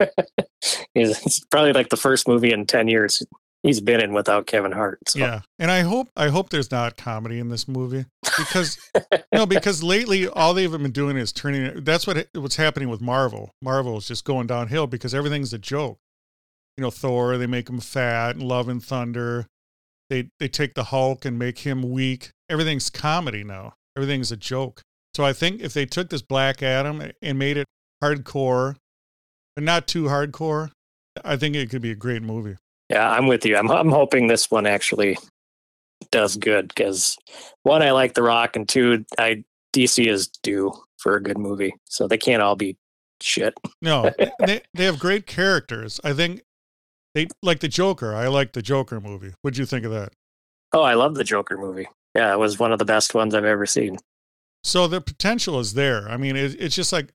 it's 0.94 1.40
probably 1.50 1.74
like 1.74 1.90
the 1.90 1.98
first 1.98 2.26
movie 2.26 2.52
in 2.52 2.64
10 2.64 2.88
years 2.88 3.22
he's 3.62 3.80
been 3.80 4.00
in 4.00 4.12
without 4.12 4.46
Kevin 4.46 4.72
Hart. 4.72 4.98
So. 5.08 5.18
Yeah, 5.18 5.40
and 5.58 5.70
I 5.70 5.80
hope 5.80 6.08
I 6.16 6.28
hope 6.28 6.50
there's 6.50 6.70
not 6.70 6.96
comedy 6.96 7.38
in 7.38 7.48
this 7.48 7.68
movie 7.68 8.06
because 8.38 8.78
no, 9.32 9.46
because 9.46 9.82
lately 9.82 10.28
all 10.28 10.54
they've 10.54 10.70
been 10.70 10.90
doing 10.90 11.16
is 11.16 11.32
turning. 11.32 11.84
That's 11.84 12.06
what 12.06 12.28
what's 12.34 12.56
happening 12.56 12.88
with 12.88 13.00
Marvel. 13.00 13.50
Marvel 13.62 13.96
is 13.98 14.08
just 14.08 14.24
going 14.24 14.46
downhill 14.46 14.86
because 14.86 15.14
everything's 15.14 15.52
a 15.52 15.58
joke. 15.58 15.98
You 16.76 16.82
know, 16.82 16.90
Thor 16.90 17.36
they 17.38 17.46
make 17.46 17.68
him 17.68 17.80
fat, 17.80 18.36
and 18.36 18.42
Love 18.42 18.68
and 18.68 18.82
Thunder. 18.82 19.46
They 20.10 20.30
they 20.38 20.48
take 20.48 20.74
the 20.74 20.84
Hulk 20.84 21.24
and 21.24 21.38
make 21.38 21.60
him 21.60 21.82
weak. 21.82 22.30
Everything's 22.48 22.90
comedy 22.90 23.44
now. 23.44 23.74
Everything's 23.96 24.32
a 24.32 24.36
joke. 24.36 24.82
So 25.14 25.24
I 25.24 25.32
think 25.32 25.60
if 25.60 25.74
they 25.74 25.84
took 25.84 26.10
this 26.10 26.22
Black 26.22 26.62
Adam 26.62 27.10
and 27.20 27.38
made 27.38 27.56
it 27.56 27.66
hardcore, 28.02 28.76
but 29.56 29.64
not 29.64 29.88
too 29.88 30.04
hardcore, 30.04 30.70
I 31.24 31.36
think 31.36 31.56
it 31.56 31.70
could 31.70 31.82
be 31.82 31.90
a 31.90 31.96
great 31.96 32.22
movie. 32.22 32.56
Yeah, 32.88 33.10
I'm 33.10 33.26
with 33.26 33.44
you. 33.44 33.56
I'm 33.56 33.70
I'm 33.70 33.90
hoping 33.90 34.26
this 34.26 34.50
one 34.50 34.66
actually 34.66 35.18
does 36.10 36.36
good 36.36 36.68
because 36.68 37.16
one, 37.62 37.82
I 37.82 37.90
like 37.90 38.14
The 38.14 38.22
Rock, 38.22 38.56
and 38.56 38.68
two, 38.68 39.04
I 39.18 39.44
DC 39.74 40.06
is 40.06 40.28
due 40.42 40.72
for 40.98 41.16
a 41.16 41.22
good 41.22 41.38
movie, 41.38 41.74
so 41.84 42.08
they 42.08 42.18
can't 42.18 42.42
all 42.42 42.56
be 42.56 42.76
shit. 43.20 43.54
No, 43.82 44.10
they 44.38 44.62
they 44.74 44.84
have 44.84 44.98
great 44.98 45.26
characters. 45.26 46.00
I 46.02 46.12
think 46.12 46.42
they 47.14 47.28
like 47.42 47.60
the 47.60 47.68
Joker. 47.68 48.14
I 48.14 48.28
like 48.28 48.52
the 48.52 48.62
Joker 48.62 49.00
movie. 49.00 49.34
What'd 49.42 49.58
you 49.58 49.66
think 49.66 49.84
of 49.84 49.92
that? 49.92 50.12
Oh, 50.72 50.82
I 50.82 50.94
love 50.94 51.14
the 51.14 51.24
Joker 51.24 51.56
movie. 51.56 51.88
Yeah, 52.14 52.32
it 52.32 52.38
was 52.38 52.58
one 52.58 52.72
of 52.72 52.78
the 52.78 52.84
best 52.84 53.14
ones 53.14 53.34
I've 53.34 53.44
ever 53.44 53.66
seen. 53.66 53.98
So 54.64 54.88
the 54.88 55.00
potential 55.00 55.60
is 55.60 55.74
there. 55.74 56.08
I 56.08 56.16
mean, 56.16 56.36
it, 56.36 56.56
it's 56.60 56.74
just 56.74 56.92
like 56.92 57.12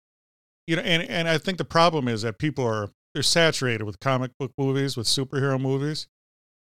you 0.67 0.75
know, 0.75 0.81
and 0.83 1.03
and 1.03 1.27
I 1.27 1.37
think 1.37 1.57
the 1.57 1.65
problem 1.65 2.07
is 2.07 2.21
that 2.21 2.37
people 2.37 2.65
are 2.65 2.89
they're 3.13 3.23
saturated 3.23 3.83
with 3.83 3.99
comic 3.99 4.31
book 4.39 4.51
movies, 4.57 4.97
with 4.97 5.07
superhero 5.07 5.59
movies. 5.59 6.07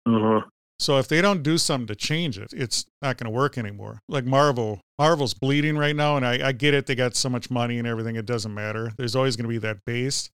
hmm 0.07 0.39
So 0.79 0.97
if 0.97 1.07
they 1.07 1.21
don't 1.21 1.43
do 1.43 1.57
something 1.57 1.87
to 1.87 1.95
change 1.95 2.37
it, 2.37 2.53
it's 2.53 2.85
not 3.01 3.17
going 3.17 3.31
to 3.31 3.35
work 3.35 3.57
anymore. 3.57 3.99
Like 4.07 4.25
Marvel, 4.25 4.79
Marvel's 4.97 5.33
bleeding 5.33 5.77
right 5.77 5.95
now, 5.95 6.17
and 6.17 6.25
I, 6.25 6.47
I 6.47 6.51
get 6.51 6.73
it. 6.73 6.85
They 6.85 6.95
got 6.95 7.15
so 7.15 7.29
much 7.29 7.49
money 7.49 7.79
and 7.79 7.87
everything; 7.87 8.15
it 8.15 8.25
doesn't 8.25 8.53
matter. 8.53 8.91
There's 8.97 9.15
always 9.15 9.35
going 9.35 9.45
to 9.45 9.49
be 9.49 9.57
that 9.59 9.85
base, 9.85 10.29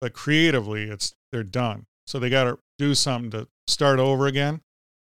but 0.00 0.12
creatively, 0.12 0.84
it's 0.84 1.12
they're 1.32 1.42
done. 1.42 1.84
So 2.06 2.18
they 2.18 2.30
got 2.30 2.44
to 2.44 2.58
do 2.78 2.94
something 2.94 3.30
to 3.32 3.48
start 3.66 3.98
over 3.98 4.26
again. 4.26 4.60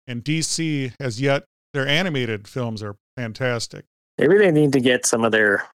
And 0.08 0.24
DC 0.24 0.94
has 1.00 1.20
yet 1.20 1.44
their 1.74 1.88
animated 1.88 2.48
films 2.48 2.82
are 2.84 2.96
fantastic. 3.18 3.86
Maybe 4.18 4.38
they 4.38 4.52
need 4.52 4.72
to 4.74 4.80
get 4.80 5.06
some 5.06 5.26
of 5.26 5.32
their 5.32 5.68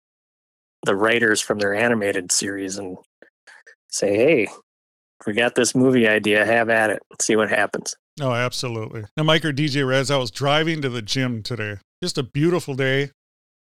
the 0.85 0.95
writers 0.95 1.41
from 1.41 1.59
their 1.59 1.73
animated 1.73 2.31
series 2.31 2.77
and 2.77 2.97
say, 3.89 4.15
"Hey, 4.15 4.47
we 5.25 5.33
got 5.33 5.55
this 5.55 5.75
movie 5.75 6.07
idea. 6.07 6.45
Have 6.45 6.69
at 6.69 6.89
it. 6.89 6.99
See 7.21 7.35
what 7.35 7.49
happens." 7.49 7.95
Oh, 8.21 8.33
absolutely. 8.33 9.03
Now, 9.15 9.23
Mike 9.23 9.45
or 9.45 9.53
DJ 9.53 9.87
Rez, 9.87 10.11
I 10.11 10.17
was 10.17 10.31
driving 10.31 10.81
to 10.81 10.89
the 10.89 11.01
gym 11.01 11.41
today. 11.43 11.77
Just 12.03 12.17
a 12.17 12.23
beautiful 12.23 12.73
day. 12.75 13.11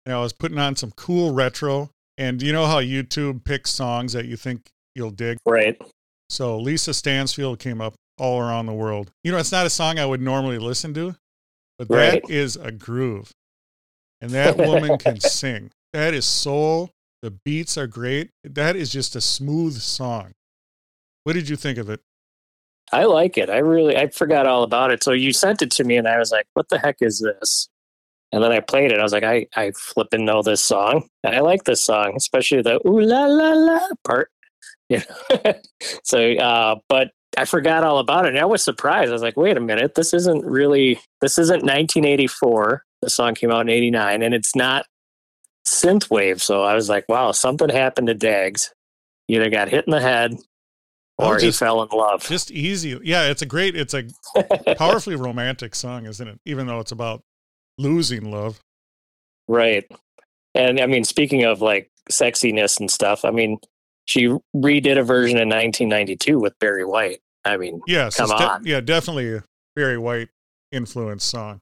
And 0.05 0.15
I 0.15 0.21
was 0.21 0.33
putting 0.33 0.59
on 0.59 0.75
some 0.75 0.91
cool 0.97 1.33
retro. 1.33 1.91
And 2.17 2.43
you 2.43 2.53
know 2.53 2.67
how 2.67 2.81
YouTube 2.81 3.45
picks 3.45 3.71
songs 3.71 4.13
that 4.15 4.25
you 4.25 4.37
think 4.37 4.69
you'll 4.97 5.11
dig? 5.13 5.39
Right. 5.47 5.81
So 6.29 6.59
Lisa 6.59 6.93
Stansfield 6.93 7.59
came 7.61 7.81
up 7.81 7.95
all 8.19 8.41
around 8.41 8.67
the 8.67 8.73
world. 8.73 9.13
You 9.23 9.31
know, 9.31 9.39
it's 9.39 9.53
not 9.53 9.65
a 9.67 9.71
song 9.71 9.99
I 10.01 10.07
would 10.07 10.21
normally 10.21 10.59
listen 10.59 10.93
to, 10.95 11.15
but 11.79 11.89
Right. 11.89 12.21
that 12.23 12.31
is 12.31 12.57
a 12.57 12.73
groove. 12.73 13.31
And 14.21 14.33
that 14.33 14.57
woman 14.57 14.99
can 14.99 15.21
sing. 15.21 15.71
That 15.93 16.15
is 16.15 16.25
soul. 16.25 16.91
The 17.23 17.31
beats 17.31 17.77
are 17.77 17.87
great. 17.87 18.31
That 18.45 18.77
is 18.77 18.91
just 18.91 19.17
a 19.17 19.21
smooth 19.21 19.79
song. 19.79 20.33
What 21.25 21.33
did 21.33 21.49
you 21.49 21.57
think 21.57 21.79
of 21.79 21.91
it? 21.91 22.01
I 22.93 23.05
like 23.05 23.37
it. 23.37 23.51
I 23.51 23.59
really 23.59 23.97
I 23.97 24.09
forgot 24.09 24.47
all 24.47 24.63
about 24.63 24.91
it. 24.91 25.03
So 25.03 25.13
you 25.13 25.33
sent 25.33 25.63
it 25.63 25.71
to 25.73 25.85
me 25.85 25.97
and 25.97 26.09
I 26.09 26.19
was 26.19 26.31
like, 26.31 26.47
what 26.55 26.69
the 26.69 26.79
heck 26.79 26.97
is 27.01 27.21
this? 27.21 27.69
And 28.33 28.43
then 28.43 28.53
I 28.53 28.61
played 28.61 28.93
it. 28.93 28.99
I 28.99 29.03
was 29.03 29.13
like, 29.13 29.25
I, 29.25 29.47
I 29.57 29.73
flipping 29.73 30.25
know 30.25 30.43
this 30.43 30.61
song. 30.61 31.09
And 31.25 31.35
I 31.35 31.41
like 31.41 31.65
this 31.65 31.85
song, 31.85 32.15
especially 32.17 32.63
the 32.63 32.81
ooh 32.87 33.01
la 33.01 33.27
la 33.27 33.53
la 33.53 33.81
part. 34.05 34.31
You 34.91 35.01
know? 35.01 35.55
so 36.03 36.33
uh 36.37 36.77
but 36.89 37.11
I 37.37 37.45
forgot 37.45 37.85
all 37.85 37.99
about 37.99 38.25
it. 38.25 38.31
And 38.31 38.39
I 38.39 38.47
was 38.47 38.63
surprised. 38.63 39.11
I 39.11 39.13
was 39.13 39.21
like, 39.21 39.37
wait 39.37 39.59
a 39.59 39.61
minute, 39.61 39.97
this 39.97 40.15
isn't 40.15 40.47
really 40.47 40.99
this 41.21 41.39
isn't 41.39 41.63
1984. 41.63 42.85
The 43.03 43.11
song 43.11 43.35
came 43.35 43.51
out 43.51 43.61
in 43.61 43.69
89 43.69 44.23
and 44.23 44.35
it's 44.35 44.57
not 44.57 44.87
synthwave. 45.69 46.41
So 46.41 46.63
I 46.63 46.75
was 46.75 46.89
like, 46.89 47.05
wow, 47.09 47.33
something 47.33 47.69
happened 47.69 48.09
to 48.09 48.15
Dags. 48.15 48.73
He 49.27 49.37
Either 49.37 49.51
got 49.51 49.69
hit 49.69 49.85
in 49.87 49.91
the 49.91 50.01
head 50.01 50.37
Oh, 51.19 51.29
or 51.31 51.35
just- 51.39 51.45
he 51.45 51.65
fell 51.65 51.83
in 51.83 51.89
love. 51.91 52.23
Just 52.27 52.51
easy. 52.51 52.99
Yeah, 53.03 53.29
it's 53.29 53.43
a 53.43 53.47
great, 53.47 53.75
it's 53.77 53.93
a 53.95 54.05
powerfully 54.77 55.17
romantic 55.17 55.75
song, 55.75 56.07
isn't 56.07 56.27
it? 56.29 56.39
Even 56.47 56.67
though 56.67 56.79
it's 56.81 56.93
about 56.93 57.23
losing 57.77 58.31
love. 58.31 58.61
Right. 59.49 59.85
And 60.55 60.79
I 60.81 60.87
mean, 60.87 61.05
speaking 61.05 61.45
of 61.45 61.61
like 61.61 61.91
sexiness 62.11 62.79
and 62.81 62.91
stuff, 62.91 63.25
I 63.25 63.31
mean, 63.31 63.59
she 64.07 64.27
redid 64.57 64.99
a 64.99 65.03
version 65.03 65.37
in 65.39 65.49
1992 65.49 66.39
with 66.39 66.59
Barry 66.59 66.85
White. 66.85 67.19
I 67.45 67.57
mean, 67.57 67.81
Yes. 67.87 68.17
Come 68.17 68.31
it's 68.31 68.41
de- 68.41 68.51
on. 68.51 68.65
yeah, 68.65 68.81
definitely 68.81 69.35
a 69.35 69.45
Barry 69.77 69.99
White 69.99 70.29
influence 70.73 71.25
song. 71.25 71.61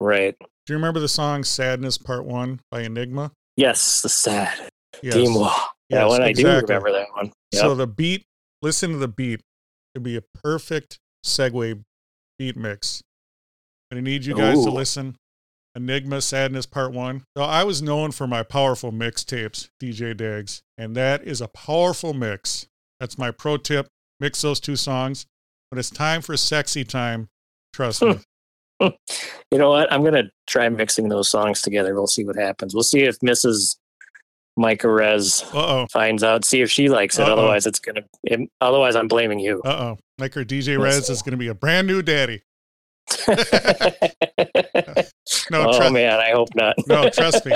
Right. 0.00 0.34
Do 0.40 0.72
you 0.72 0.76
remember 0.76 1.00
the 1.00 1.08
song 1.08 1.44
Sadness 1.44 1.98
Part 1.98 2.24
One 2.24 2.60
by 2.70 2.82
Enigma? 2.82 3.32
Yes, 3.56 4.02
the 4.02 4.08
sad 4.08 4.68
Yes. 5.02 5.14
Team 5.14 5.34
Wall. 5.34 5.50
That 5.90 6.02
Yes, 6.02 6.08
one 6.10 6.22
I 6.22 6.32
do 6.32 6.40
exactly. 6.42 6.74
remember 6.74 6.92
that 6.92 7.06
one. 7.14 7.32
Yep. 7.52 7.62
So 7.62 7.74
the 7.74 7.86
beat, 7.86 8.24
listen 8.62 8.92
to 8.92 8.98
the 8.98 9.08
beat. 9.08 9.40
It'd 9.94 10.02
be 10.02 10.16
a 10.16 10.22
perfect 10.42 10.98
segue 11.24 11.82
beat 12.38 12.56
mix. 12.56 13.02
But 13.90 13.96
I 13.98 14.00
need 14.02 14.24
you 14.26 14.34
guys 14.34 14.62
to 14.64 14.70
listen. 14.70 15.16
Enigma 15.74 16.20
Sadness 16.20 16.66
Part 16.66 16.92
One. 16.92 17.22
So 17.36 17.42
I 17.44 17.64
was 17.64 17.80
known 17.80 18.10
for 18.12 18.26
my 18.26 18.42
powerful 18.42 18.92
mixtapes, 18.92 19.68
DJ 19.82 20.14
Dags, 20.16 20.60
and 20.76 20.94
that 20.96 21.22
is 21.24 21.40
a 21.40 21.48
powerful 21.48 22.12
mix. 22.12 22.66
That's 23.00 23.16
my 23.16 23.30
pro 23.30 23.56
tip. 23.56 23.86
Mix 24.20 24.42
those 24.42 24.60
two 24.60 24.76
songs. 24.76 25.24
When 25.70 25.78
it's 25.78 25.90
time 25.90 26.20
for 26.20 26.36
sexy 26.36 26.84
time, 26.84 27.28
trust 27.72 28.02
me. 28.02 28.18
you 29.50 29.58
know 29.58 29.70
what? 29.70 29.92
I'm 29.92 30.04
gonna 30.04 30.30
try 30.46 30.68
mixing 30.68 31.08
those 31.08 31.28
songs 31.28 31.62
together. 31.62 31.94
We'll 31.94 32.06
see 32.06 32.24
what 32.24 32.36
happens. 32.36 32.74
We'll 32.74 32.82
see 32.82 33.02
if 33.02 33.18
Mrs. 33.20 33.76
Micah 34.56 34.90
Rez 34.90 35.42
finds 35.90 36.22
out. 36.22 36.44
See 36.44 36.60
if 36.60 36.70
she 36.70 36.88
likes 36.88 37.18
it. 37.18 37.22
Uh-oh. 37.22 37.32
Otherwise, 37.32 37.66
it's 37.66 37.78
gonna. 37.78 38.02
It, 38.24 38.48
otherwise, 38.60 38.96
I'm 38.96 39.08
blaming 39.08 39.38
you. 39.38 39.62
Uh 39.64 39.68
oh. 39.68 39.98
Like 40.18 40.34
her 40.34 40.44
DJ 40.44 40.80
Rez 40.80 41.08
is 41.10 41.22
going 41.22 41.32
to 41.32 41.36
be 41.36 41.48
a 41.48 41.54
brand 41.54 41.86
new 41.86 42.02
daddy. 42.02 42.42
No, 45.50 45.68
oh 45.68 45.76
trust, 45.76 45.92
man, 45.92 46.18
I 46.20 46.30
hope 46.30 46.48
not. 46.54 46.76
no, 46.86 47.08
trust 47.10 47.46
me. 47.46 47.52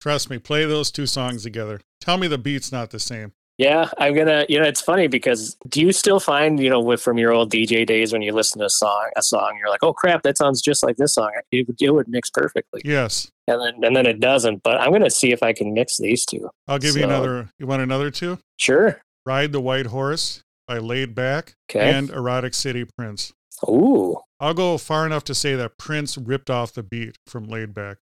Trust 0.00 0.30
me. 0.30 0.38
Play 0.38 0.64
those 0.64 0.90
two 0.90 1.06
songs 1.06 1.42
together. 1.42 1.80
Tell 2.00 2.16
me 2.16 2.26
the 2.26 2.38
beat's 2.38 2.72
not 2.72 2.90
the 2.90 2.98
same. 3.00 3.32
Yeah, 3.60 3.90
I'm 3.98 4.14
gonna. 4.14 4.46
You 4.48 4.58
know, 4.58 4.64
it's 4.66 4.80
funny 4.80 5.06
because 5.06 5.54
do 5.68 5.82
you 5.82 5.92
still 5.92 6.18
find 6.18 6.58
you 6.58 6.70
know 6.70 6.80
with 6.80 7.02
from 7.02 7.18
your 7.18 7.30
old 7.32 7.52
DJ 7.52 7.84
days 7.84 8.10
when 8.10 8.22
you 8.22 8.32
listen 8.32 8.58
to 8.60 8.64
a 8.64 8.70
song, 8.70 9.10
a 9.16 9.22
song, 9.22 9.56
you're 9.58 9.68
like, 9.68 9.82
oh 9.82 9.92
crap, 9.92 10.22
that 10.22 10.38
sounds 10.38 10.62
just 10.62 10.82
like 10.82 10.96
this 10.96 11.12
song. 11.12 11.30
It, 11.52 11.66
would- 11.68 11.76
it 11.82 11.90
would 11.90 12.08
mix 12.08 12.30
perfectly, 12.30 12.80
Yes. 12.86 13.30
and 13.46 13.60
then 13.60 13.84
and 13.84 13.94
then 13.94 14.06
it 14.06 14.18
doesn't. 14.18 14.62
But 14.62 14.80
I'm 14.80 14.92
gonna 14.92 15.10
see 15.10 15.30
if 15.32 15.42
I 15.42 15.52
can 15.52 15.74
mix 15.74 15.98
these 15.98 16.24
two. 16.24 16.48
I'll 16.68 16.78
give 16.78 16.96
you 16.96 17.04
another. 17.04 17.50
You 17.58 17.66
want 17.66 17.82
another 17.82 18.10
two? 18.10 18.38
Sure. 18.56 19.02
Ride 19.26 19.52
the 19.52 19.60
White 19.60 19.86
Horse 19.86 20.42
by 20.66 20.78
Laid 20.78 21.14
Back 21.14 21.52
Okay. 21.70 21.92
and 21.92 22.08
Erotic 22.08 22.54
City 22.54 22.86
Prince. 22.96 23.34
Ooh, 23.68 24.16
I'll 24.40 24.54
go 24.54 24.78
far 24.78 25.04
enough 25.04 25.24
to 25.24 25.34
say 25.34 25.54
that 25.56 25.76
Prince 25.76 26.16
ripped 26.16 26.48
off 26.48 26.72
the 26.72 26.82
beat 26.82 27.18
from 27.26 27.44
Laid 27.44 27.74
Back. 27.74 27.98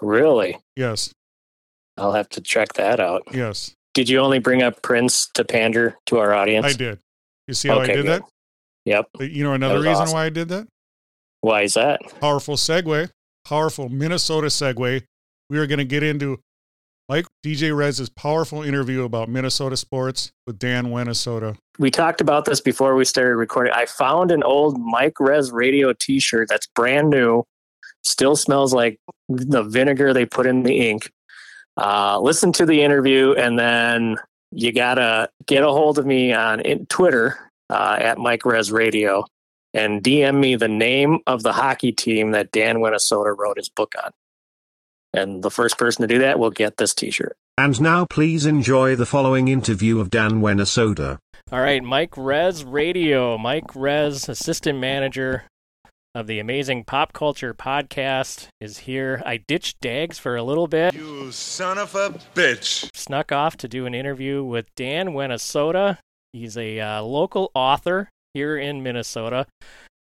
really? 0.00 0.56
Yes. 0.76 1.12
I'll 1.96 2.12
have 2.12 2.28
to 2.28 2.40
check 2.40 2.74
that 2.74 3.00
out. 3.00 3.22
Yes. 3.32 3.74
Did 3.94 4.08
you 4.08 4.18
only 4.20 4.38
bring 4.38 4.62
up 4.62 4.82
Prince 4.82 5.28
to 5.34 5.44
pander 5.44 5.96
to 6.06 6.18
our 6.18 6.32
audience? 6.34 6.66
I 6.66 6.72
did. 6.72 6.98
You 7.46 7.54
see 7.54 7.68
how 7.68 7.80
Okay, 7.80 7.92
I 7.92 7.96
did 7.96 8.06
good. 8.06 8.22
that? 8.22 8.28
Yep. 8.84 9.06
Uh, 9.20 9.24
you 9.24 9.44
know 9.44 9.52
another 9.54 9.78
reason 9.80 9.94
awesome. 10.02 10.14
why 10.14 10.26
I 10.26 10.28
did 10.30 10.48
that? 10.48 10.66
Why 11.40 11.62
is 11.62 11.74
that? 11.74 12.00
Powerful 12.20 12.56
segue. 12.56 13.10
Powerful 13.44 13.88
Minnesota 13.88 14.48
segue. 14.48 15.02
We 15.50 15.58
are 15.58 15.66
going 15.66 15.78
to 15.78 15.84
get 15.84 16.02
into 16.02 16.40
Mike 17.08 17.26
DJ 17.44 17.74
Rez's 17.74 18.08
powerful 18.10 18.62
interview 18.62 19.04
about 19.04 19.28
Minnesota 19.30 19.76
sports 19.76 20.30
with 20.46 20.58
Dan 20.58 20.90
Wenesota. 20.90 21.56
we 21.78 21.90
talked 21.90 22.20
about 22.20 22.44
this 22.44 22.60
before 22.60 22.94
we 22.94 23.04
started 23.06 23.36
recording. 23.36 23.72
I 23.72 23.86
found 23.86 24.30
an 24.30 24.42
old 24.42 24.78
Mike 24.78 25.18
Rez 25.18 25.50
radio 25.50 25.94
t 25.94 26.20
shirt 26.20 26.48
that's 26.50 26.66
brand 26.74 27.08
new, 27.08 27.44
still 28.04 28.36
smells 28.36 28.74
like 28.74 28.98
the 29.30 29.62
vinegar 29.62 30.12
they 30.12 30.26
put 30.26 30.46
in 30.46 30.62
the 30.64 30.88
ink. 30.90 31.10
Uh, 31.78 32.18
listen 32.20 32.52
to 32.52 32.66
the 32.66 32.82
interview, 32.82 33.34
and 33.34 33.56
then 33.56 34.16
you 34.50 34.72
got 34.72 34.94
to 34.94 35.30
get 35.46 35.62
a 35.62 35.68
hold 35.68 35.98
of 35.98 36.04
me 36.04 36.32
on 36.32 36.60
Twitter 36.88 37.38
uh, 37.70 37.96
at 38.00 38.18
Mike 38.18 38.44
Rez 38.44 38.72
Radio 38.72 39.24
and 39.74 40.02
DM 40.02 40.40
me 40.40 40.56
the 40.56 40.68
name 40.68 41.20
of 41.26 41.42
the 41.42 41.52
hockey 41.52 41.92
team 41.92 42.32
that 42.32 42.50
Dan 42.50 42.80
Minnesota 42.80 43.32
wrote 43.32 43.58
his 43.58 43.68
book 43.68 43.94
on. 44.02 44.10
And 45.12 45.42
the 45.42 45.50
first 45.50 45.78
person 45.78 46.02
to 46.02 46.08
do 46.08 46.18
that 46.18 46.38
will 46.38 46.50
get 46.50 46.76
this 46.78 46.94
t 46.94 47.10
shirt. 47.10 47.36
And 47.56 47.80
now 47.80 48.04
please 48.04 48.44
enjoy 48.44 48.96
the 48.96 49.06
following 49.06 49.48
interview 49.48 50.00
of 50.00 50.10
Dan 50.10 50.40
Wenesota. 50.40 51.18
All 51.50 51.60
right, 51.60 51.82
Mike 51.82 52.16
Rez 52.16 52.64
Radio. 52.64 53.38
Mike 53.38 53.74
Rez, 53.74 54.28
assistant 54.28 54.78
manager 54.78 55.44
of 56.18 56.26
the 56.26 56.38
amazing 56.40 56.82
pop 56.84 57.12
culture 57.12 57.54
podcast, 57.54 58.48
is 58.60 58.78
here. 58.78 59.22
I 59.24 59.36
ditched 59.36 59.80
Dags 59.80 60.18
for 60.18 60.36
a 60.36 60.42
little 60.42 60.66
bit, 60.66 60.94
You 60.94 61.30
son 61.30 61.78
of 61.78 61.94
a 61.94 62.10
bitch. 62.34 62.90
snuck 62.94 63.30
off 63.30 63.56
to 63.58 63.68
do 63.68 63.86
an 63.86 63.94
interview 63.94 64.42
with 64.42 64.66
Dan 64.74 65.12
Wenesota. 65.14 65.98
He's 66.32 66.56
a 66.56 66.80
uh, 66.80 67.02
local 67.02 67.50
author 67.54 68.08
here 68.34 68.56
in 68.56 68.82
Minnesota. 68.82 69.46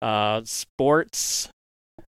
Uh, 0.02 0.42
sports, 0.44 1.48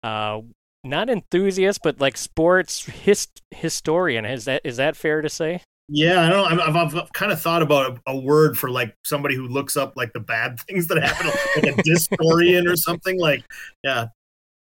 uh, 0.02 0.40
not 0.82 1.10
enthusiast, 1.10 1.80
but 1.82 2.00
like 2.00 2.16
sports 2.16 2.86
his- 2.86 3.28
historian. 3.50 4.24
Is 4.24 4.46
that 4.46 4.62
is 4.64 4.78
that 4.78 4.96
fair 4.96 5.20
to 5.20 5.28
say? 5.28 5.62
Yeah, 5.92 6.22
I 6.22 6.28
don't. 6.28 6.56
know. 6.56 6.62
I've, 6.62 6.94
I've, 6.94 7.12
kind 7.12 7.32
of 7.32 7.40
thought 7.40 7.62
about 7.62 7.98
a, 8.06 8.12
a 8.12 8.16
word 8.16 8.56
for 8.56 8.70
like 8.70 8.94
somebody 9.04 9.34
who 9.34 9.48
looks 9.48 9.76
up 9.76 9.94
like 9.96 10.12
the 10.12 10.20
bad 10.20 10.60
things 10.68 10.86
that 10.86 11.02
happen, 11.02 11.32
like 11.56 11.78
a 11.78 11.82
historian 11.90 12.68
or 12.68 12.76
something. 12.76 13.18
Like, 13.18 13.44
yeah, 13.82 14.06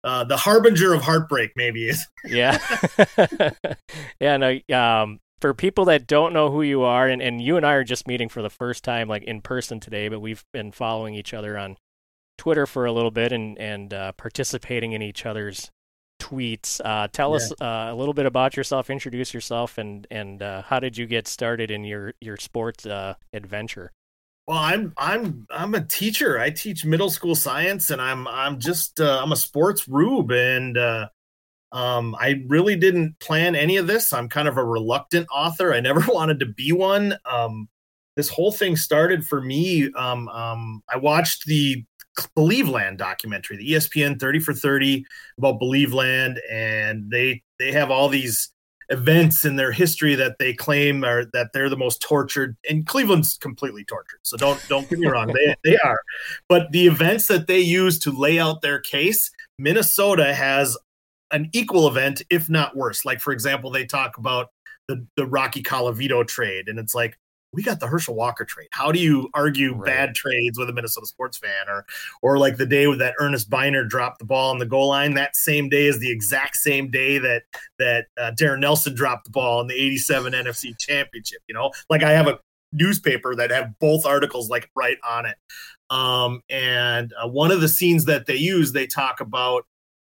uh, 0.02 0.24
the 0.24 0.36
harbinger 0.36 0.92
of 0.92 1.02
heartbreak 1.02 1.52
maybe 1.56 1.88
is. 1.88 2.06
Yeah. 2.24 2.58
yeah, 4.20 4.36
no, 4.36 4.58
um 4.74 5.20
for 5.40 5.54
people 5.54 5.84
that 5.86 6.06
don't 6.06 6.32
know 6.32 6.50
who 6.50 6.62
you 6.62 6.82
are 6.82 7.08
and, 7.08 7.20
and 7.20 7.40
you 7.40 7.56
and 7.56 7.66
I 7.66 7.72
are 7.72 7.82
just 7.82 8.06
meeting 8.06 8.28
for 8.28 8.42
the 8.42 8.50
first 8.50 8.84
time 8.84 9.08
like 9.08 9.24
in 9.24 9.40
person 9.40 9.80
today, 9.80 10.08
but 10.08 10.20
we've 10.20 10.44
been 10.52 10.70
following 10.70 11.14
each 11.14 11.34
other 11.34 11.58
on 11.58 11.76
Twitter 12.38 12.64
for 12.64 12.86
a 12.86 12.92
little 12.92 13.10
bit 13.10 13.32
and 13.32 13.58
and 13.58 13.92
uh, 13.92 14.12
participating 14.12 14.92
in 14.92 15.02
each 15.02 15.26
other's 15.26 15.70
tweets. 16.32 16.80
Uh, 16.84 17.08
tell 17.12 17.30
Yeah. 17.30 17.36
us 17.36 17.52
uh, 17.60 17.88
a 17.90 17.94
little 17.94 18.14
bit 18.14 18.26
about 18.26 18.56
yourself, 18.56 18.90
introduce 18.90 19.34
yourself 19.34 19.78
and 19.78 20.06
and 20.10 20.42
uh, 20.42 20.62
how 20.62 20.80
did 20.80 20.96
you 20.96 21.06
get 21.06 21.28
started 21.28 21.70
in 21.70 21.84
your 21.84 22.14
your 22.20 22.36
sports 22.36 22.86
uh, 22.86 23.14
adventure? 23.32 23.92
Well, 24.46 24.58
I'm 24.58 24.92
I'm 24.96 25.46
I'm 25.50 25.74
a 25.74 25.84
teacher. 25.84 26.38
I 26.38 26.50
teach 26.50 26.84
middle 26.84 27.10
school 27.10 27.34
science, 27.34 27.90
and 27.90 28.00
I'm 28.02 28.26
I'm 28.26 28.58
just 28.58 29.00
uh, 29.00 29.20
I'm 29.22 29.32
a 29.32 29.36
sports 29.36 29.86
rube, 29.86 30.32
and 30.32 30.76
uh, 30.76 31.08
um, 31.70 32.14
I 32.18 32.42
really 32.48 32.76
didn't 32.76 33.18
plan 33.20 33.54
any 33.56 33.76
of 33.76 33.86
this. 33.86 34.12
I'm 34.12 34.28
kind 34.28 34.48
of 34.48 34.56
a 34.58 34.64
reluctant 34.64 35.26
author. 35.32 35.72
I 35.72 35.80
never 35.80 36.00
wanted 36.12 36.40
to 36.40 36.46
be 36.46 36.72
one. 36.72 37.16
Um, 37.24 37.68
this 38.16 38.28
whole 38.28 38.52
thing 38.52 38.76
started 38.76 39.24
for 39.26 39.40
me. 39.40 39.90
Um, 39.94 40.28
um, 40.28 40.82
I 40.92 40.98
watched 40.98 41.46
the 41.46 41.84
Believe 42.34 42.68
Land 42.68 42.98
documentary, 42.98 43.56
the 43.56 43.72
ESPN 43.72 44.20
30 44.20 44.40
for 44.40 44.54
30 44.54 45.04
about 45.38 45.58
Believe 45.58 45.92
Land, 45.92 46.40
and 46.50 47.10
they 47.10 47.42
they 47.58 47.72
have 47.72 47.90
all 47.90 48.08
these 48.08 48.52
events 48.88 49.44
in 49.44 49.56
their 49.56 49.72
history 49.72 50.14
that 50.14 50.38
they 50.38 50.52
claim 50.52 51.04
are 51.04 51.24
that 51.32 51.48
they're 51.54 51.70
the 51.70 51.76
most 51.76 52.02
tortured 52.02 52.56
and 52.68 52.86
Cleveland's 52.86 53.38
completely 53.38 53.84
tortured. 53.84 54.20
So 54.22 54.36
don't 54.36 54.62
don't 54.68 54.88
get 54.88 54.98
me 54.98 55.06
wrong, 55.06 55.28
they 55.28 55.54
they 55.64 55.78
are. 55.78 56.00
But 56.48 56.70
the 56.72 56.86
events 56.86 57.26
that 57.28 57.46
they 57.46 57.60
use 57.60 57.98
to 58.00 58.10
lay 58.10 58.38
out 58.38 58.60
their 58.60 58.80
case, 58.80 59.30
Minnesota 59.58 60.34
has 60.34 60.76
an 61.30 61.48
equal 61.52 61.88
event, 61.88 62.22
if 62.28 62.50
not 62.50 62.76
worse. 62.76 63.04
Like 63.04 63.20
for 63.20 63.32
example, 63.32 63.70
they 63.70 63.86
talk 63.86 64.18
about 64.18 64.48
the 64.88 65.06
the 65.16 65.26
Rocky 65.26 65.62
Colavito 65.62 66.26
trade, 66.26 66.68
and 66.68 66.78
it's 66.78 66.94
like 66.94 67.18
we 67.52 67.62
got 67.62 67.80
the 67.80 67.86
Herschel 67.86 68.14
Walker 68.14 68.44
trade. 68.44 68.68
How 68.72 68.92
do 68.92 68.98
you 68.98 69.28
argue 69.34 69.74
right. 69.74 69.84
bad 69.84 70.14
trades 70.14 70.58
with 70.58 70.70
a 70.70 70.72
Minnesota 70.72 71.06
sports 71.06 71.38
fan, 71.38 71.68
or 71.68 71.84
or 72.22 72.38
like 72.38 72.56
the 72.56 72.66
day 72.66 72.84
that 72.96 73.14
Ernest 73.18 73.50
Byner 73.50 73.84
dropped 73.84 74.18
the 74.18 74.24
ball 74.24 74.50
on 74.50 74.58
the 74.58 74.66
goal 74.66 74.88
line? 74.88 75.14
That 75.14 75.36
same 75.36 75.68
day 75.68 75.86
is 75.86 75.98
the 75.98 76.10
exact 76.10 76.56
same 76.56 76.90
day 76.90 77.18
that 77.18 77.42
that 77.78 78.06
uh, 78.18 78.32
Darrin 78.32 78.60
Nelson 78.60 78.94
dropped 78.94 79.24
the 79.24 79.30
ball 79.30 79.60
in 79.60 79.66
the 79.66 79.74
'87 79.74 80.32
NFC 80.32 80.78
Championship. 80.78 81.40
You 81.46 81.54
know, 81.54 81.72
like 81.90 82.02
I 82.02 82.12
have 82.12 82.26
a 82.26 82.38
newspaper 82.72 83.34
that 83.36 83.50
have 83.50 83.78
both 83.78 84.06
articles 84.06 84.48
like 84.48 84.70
right 84.74 84.98
on 85.08 85.26
it. 85.26 85.36
Um, 85.90 86.40
and 86.48 87.12
uh, 87.22 87.28
one 87.28 87.50
of 87.50 87.60
the 87.60 87.68
scenes 87.68 88.06
that 88.06 88.26
they 88.26 88.36
use, 88.36 88.72
they 88.72 88.86
talk 88.86 89.20
about 89.20 89.66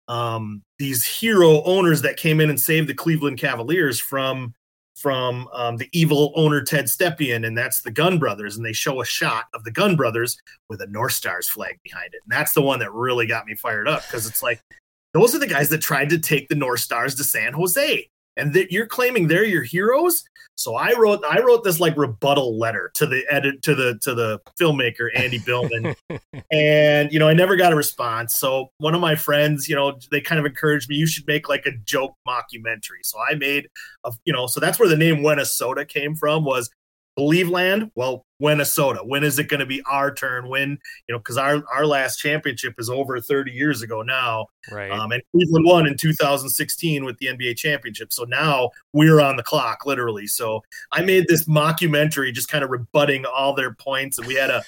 um, 0.06 0.62
these 0.78 1.04
hero 1.04 1.62
owners 1.64 2.02
that 2.02 2.16
came 2.16 2.40
in 2.40 2.50
and 2.50 2.60
saved 2.60 2.88
the 2.88 2.94
Cleveland 2.94 3.38
Cavaliers 3.38 3.98
from 3.98 4.54
from 5.04 5.46
um, 5.52 5.76
the 5.76 5.90
evil 5.92 6.32
owner 6.34 6.62
Ted 6.62 6.86
Stepien, 6.86 7.46
and 7.46 7.58
that's 7.58 7.82
the 7.82 7.90
Gund 7.90 8.18
Brothers. 8.18 8.56
And 8.56 8.64
they 8.64 8.72
show 8.72 9.02
a 9.02 9.04
shot 9.04 9.44
of 9.52 9.62
the 9.62 9.70
Gund 9.70 9.98
Brothers 9.98 10.38
with 10.70 10.80
a 10.80 10.86
North 10.86 11.12
Stars 11.12 11.46
flag 11.46 11.78
behind 11.84 12.14
it. 12.14 12.22
And 12.24 12.32
that's 12.32 12.54
the 12.54 12.62
one 12.62 12.78
that 12.78 12.90
really 12.90 13.26
got 13.26 13.44
me 13.44 13.54
fired 13.54 13.86
up 13.86 14.00
because 14.06 14.26
it's 14.26 14.42
like 14.42 14.62
those 15.12 15.34
are 15.34 15.38
the 15.38 15.46
guys 15.46 15.68
that 15.68 15.82
tried 15.82 16.08
to 16.08 16.18
take 16.18 16.48
the 16.48 16.54
North 16.54 16.80
Stars 16.80 17.14
to 17.16 17.24
San 17.24 17.52
Jose 17.52 18.08
and 18.36 18.52
that 18.54 18.72
you're 18.72 18.86
claiming 18.86 19.28
they're 19.28 19.44
your 19.44 19.62
heroes. 19.62 20.24
So 20.56 20.76
I 20.76 20.92
wrote 20.96 21.24
I 21.28 21.40
wrote 21.40 21.64
this 21.64 21.80
like 21.80 21.96
rebuttal 21.96 22.56
letter 22.56 22.90
to 22.94 23.06
the 23.06 23.24
edit 23.28 23.60
to 23.62 23.74
the 23.74 23.98
to 24.02 24.14
the 24.14 24.40
filmmaker 24.60 25.08
Andy 25.14 25.38
Billman, 25.38 25.96
and 26.52 27.12
you 27.12 27.18
know 27.18 27.28
I 27.28 27.34
never 27.34 27.56
got 27.56 27.72
a 27.72 27.76
response. 27.76 28.36
So 28.36 28.70
one 28.78 28.94
of 28.94 29.00
my 29.00 29.16
friends, 29.16 29.68
you 29.68 29.74
know, 29.74 29.98
they 30.12 30.20
kind 30.20 30.38
of 30.38 30.46
encouraged 30.46 30.88
me. 30.88 30.94
You 30.94 31.06
should 31.06 31.26
make 31.26 31.48
like 31.48 31.66
a 31.66 31.72
joke 31.84 32.14
mockumentary. 32.26 33.02
So 33.02 33.18
I 33.28 33.34
made 33.34 33.68
a 34.04 34.12
you 34.24 34.32
know 34.32 34.46
so 34.46 34.60
that's 34.60 34.78
where 34.78 34.88
the 34.88 34.96
name 34.96 35.22
Minnesota 35.22 35.84
came 35.84 36.14
from. 36.14 36.44
Was 36.44 36.70
Believe 37.16 37.48
land? 37.48 37.90
Well, 37.94 38.26
Minnesota. 38.40 39.00
When 39.04 39.22
is 39.22 39.38
it 39.38 39.48
going 39.48 39.60
to 39.60 39.66
be 39.66 39.82
our 39.90 40.12
turn? 40.12 40.48
When 40.48 40.78
you 41.08 41.12
know, 41.12 41.18
because 41.18 41.36
our 41.36 41.62
our 41.72 41.86
last 41.86 42.18
championship 42.18 42.74
is 42.78 42.90
over 42.90 43.20
30 43.20 43.52
years 43.52 43.82
ago 43.82 44.02
now, 44.02 44.46
right? 44.70 44.90
Um, 44.90 45.12
and 45.12 45.22
Cleveland 45.32 45.66
won 45.66 45.86
in 45.86 45.96
2016 45.96 47.04
with 47.04 47.16
the 47.18 47.26
NBA 47.26 47.56
championship. 47.56 48.12
So 48.12 48.24
now 48.24 48.70
we're 48.92 49.20
on 49.20 49.36
the 49.36 49.42
clock, 49.42 49.86
literally. 49.86 50.26
So 50.26 50.62
I 50.92 51.02
made 51.02 51.26
this 51.28 51.46
mockumentary, 51.48 52.32
just 52.32 52.48
kind 52.48 52.64
of 52.64 52.70
rebutting 52.70 53.24
all 53.24 53.54
their 53.54 53.74
points, 53.74 54.18
and 54.18 54.26
we 54.26 54.34
had 54.34 54.50
a 54.50 54.62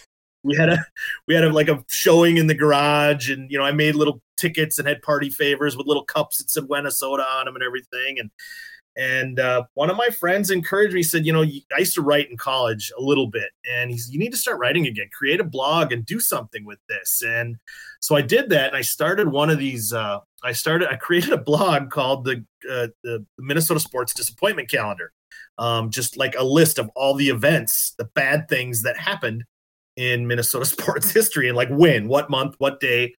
we 0.47 0.57
had 0.57 0.69
a 0.69 0.79
we 1.27 1.35
had 1.35 1.45
a 1.45 1.53
like 1.53 1.69
a 1.69 1.85
showing 1.89 2.37
in 2.37 2.47
the 2.47 2.55
garage, 2.55 3.29
and 3.29 3.51
you 3.51 3.59
know, 3.59 3.65
I 3.65 3.73
made 3.73 3.97
little 3.97 4.23
tickets 4.37 4.79
and 4.79 4.87
had 4.87 5.03
party 5.03 5.31
favors 5.31 5.77
with 5.77 5.87
little 5.87 6.05
cups 6.05 6.39
that 6.39 6.51
said 6.51 6.65
Minnesota 6.69 7.25
on 7.25 7.47
them 7.47 7.57
and 7.57 7.65
everything, 7.65 8.19
and 8.19 8.31
and 8.97 9.39
uh, 9.39 9.65
one 9.75 9.91
of 9.91 9.97
my 9.97 10.09
friends 10.09 10.51
encouraged 10.51 10.95
me, 10.95 11.03
said, 11.03 11.27
You 11.27 11.33
know, 11.33 11.43
I 11.43 11.79
used 11.79 11.95
to 11.95 12.03
write 12.03 12.31
in 12.31 12.39
college 12.39 12.91
a 12.99 13.03
little 13.03 13.27
bit. 13.27 13.51
And 13.71 13.91
he's, 13.91 14.11
You 14.11 14.19
need 14.19 14.33
to 14.33 14.39
start 14.39 14.59
writing 14.59 14.87
again, 14.87 15.09
create 15.13 15.39
a 15.39 15.45
blog 15.45 15.93
and 15.93 16.05
do 16.07 16.19
something 16.19 16.65
with 16.65 16.79
this. 16.89 17.23
And 17.27 17.57
so 18.01 18.17
I 18.17 18.23
did 18.23 18.49
that. 18.51 18.69
And 18.69 18.77
I 18.77 18.81
started 18.81 19.29
one 19.29 19.51
of 19.51 19.59
these, 19.59 19.93
uh, 19.93 20.21
I 20.43 20.53
started, 20.53 20.89
I 20.89 20.97
created 21.01 21.33
a 21.33 21.39
blog 21.39 21.91
called 21.91 22.25
the, 22.25 22.45
uh, 22.71 22.89
the 23.05 23.25
Minnesota 23.39 23.81
Sports 23.81 24.15
Disappointment 24.15 24.71
Calendar. 24.71 25.13
Um, 25.59 25.91
just 25.91 26.17
like 26.19 26.35
a 26.39 26.45
list 26.45 26.79
of 26.79 26.91
all 26.95 27.15
the 27.15 27.29
events, 27.29 27.95
the 27.97 28.05
bad 28.15 28.47
things 28.49 28.83
that 28.83 28.99
happened 28.99 29.45
in 29.97 30.27
Minnesota 30.27 30.65
sports 30.67 31.11
history 31.11 31.49
and 31.49 31.57
like 31.57 31.71
when, 31.71 32.09
what 32.09 32.31
month, 32.31 32.55
what 32.59 32.81
day. 32.81 33.15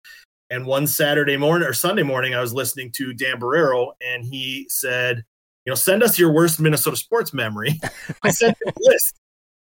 And 0.49 0.65
one 0.65 0.87
Saturday 0.87 1.35
morning 1.35 1.67
or 1.67 1.73
Sunday 1.73 2.03
morning, 2.03 2.33
I 2.33 2.41
was 2.41 2.53
listening 2.53 2.91
to 2.93 3.13
Dan 3.13 3.39
Barreiro 3.39 3.91
and 4.01 4.23
he 4.23 4.65
said, 4.69 5.25
you 5.67 5.71
know, 5.71 5.75
send 5.75 6.01
us 6.01 6.17
your 6.17 6.31
worst 6.31 6.61
Minnesota 6.61 6.95
sports 6.95 7.33
memory. 7.33 7.77
I 8.23 8.29
sent 8.29 8.55
him 8.65 8.71
a 8.73 8.79
list. 8.89 9.19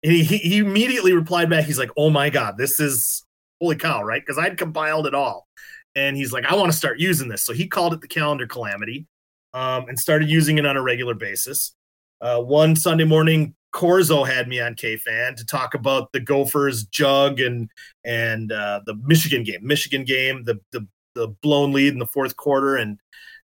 And 0.03 0.13
he, 0.13 0.23
he 0.23 0.59
immediately 0.59 1.11
replied 1.11 1.49
back. 1.49 1.65
He's 1.65 1.77
like, 1.77 1.91
oh 1.97 2.09
my 2.09 2.29
God, 2.29 2.57
this 2.57 2.79
is 2.79 3.25
holy 3.59 3.75
cow, 3.75 4.01
right? 4.01 4.21
Because 4.25 4.37
I'd 4.41 4.57
compiled 4.57 5.05
it 5.05 5.13
all. 5.13 5.49
And 5.93 6.15
he's 6.15 6.31
like, 6.31 6.45
I 6.45 6.55
want 6.55 6.71
to 6.71 6.77
start 6.77 7.01
using 7.01 7.27
this. 7.27 7.43
So 7.43 7.51
he 7.51 7.67
called 7.67 7.93
it 7.93 7.99
the 7.99 8.07
calendar 8.07 8.47
calamity 8.47 9.05
um, 9.53 9.89
and 9.89 9.99
started 9.99 10.29
using 10.29 10.57
it 10.57 10.65
on 10.65 10.77
a 10.77 10.81
regular 10.81 11.13
basis. 11.13 11.75
Uh, 12.21 12.39
one 12.39 12.77
Sunday 12.77 13.03
morning, 13.03 13.53
Corzo 13.75 14.25
had 14.25 14.47
me 14.47 14.61
on 14.61 14.75
KFan 14.75 15.35
to 15.35 15.45
talk 15.45 15.73
about 15.73 16.13
the 16.13 16.21
Gophers 16.21 16.85
jug 16.85 17.41
and 17.41 17.69
and 18.05 18.53
uh, 18.53 18.79
the 18.85 18.95
Michigan 18.95 19.43
game, 19.43 19.59
Michigan 19.61 20.05
game, 20.05 20.45
the 20.45 20.57
the 20.71 20.87
the 21.15 21.27
blown 21.41 21.73
lead 21.73 21.91
in 21.91 21.99
the 21.99 22.05
fourth 22.05 22.37
quarter, 22.37 22.77
and 22.77 22.97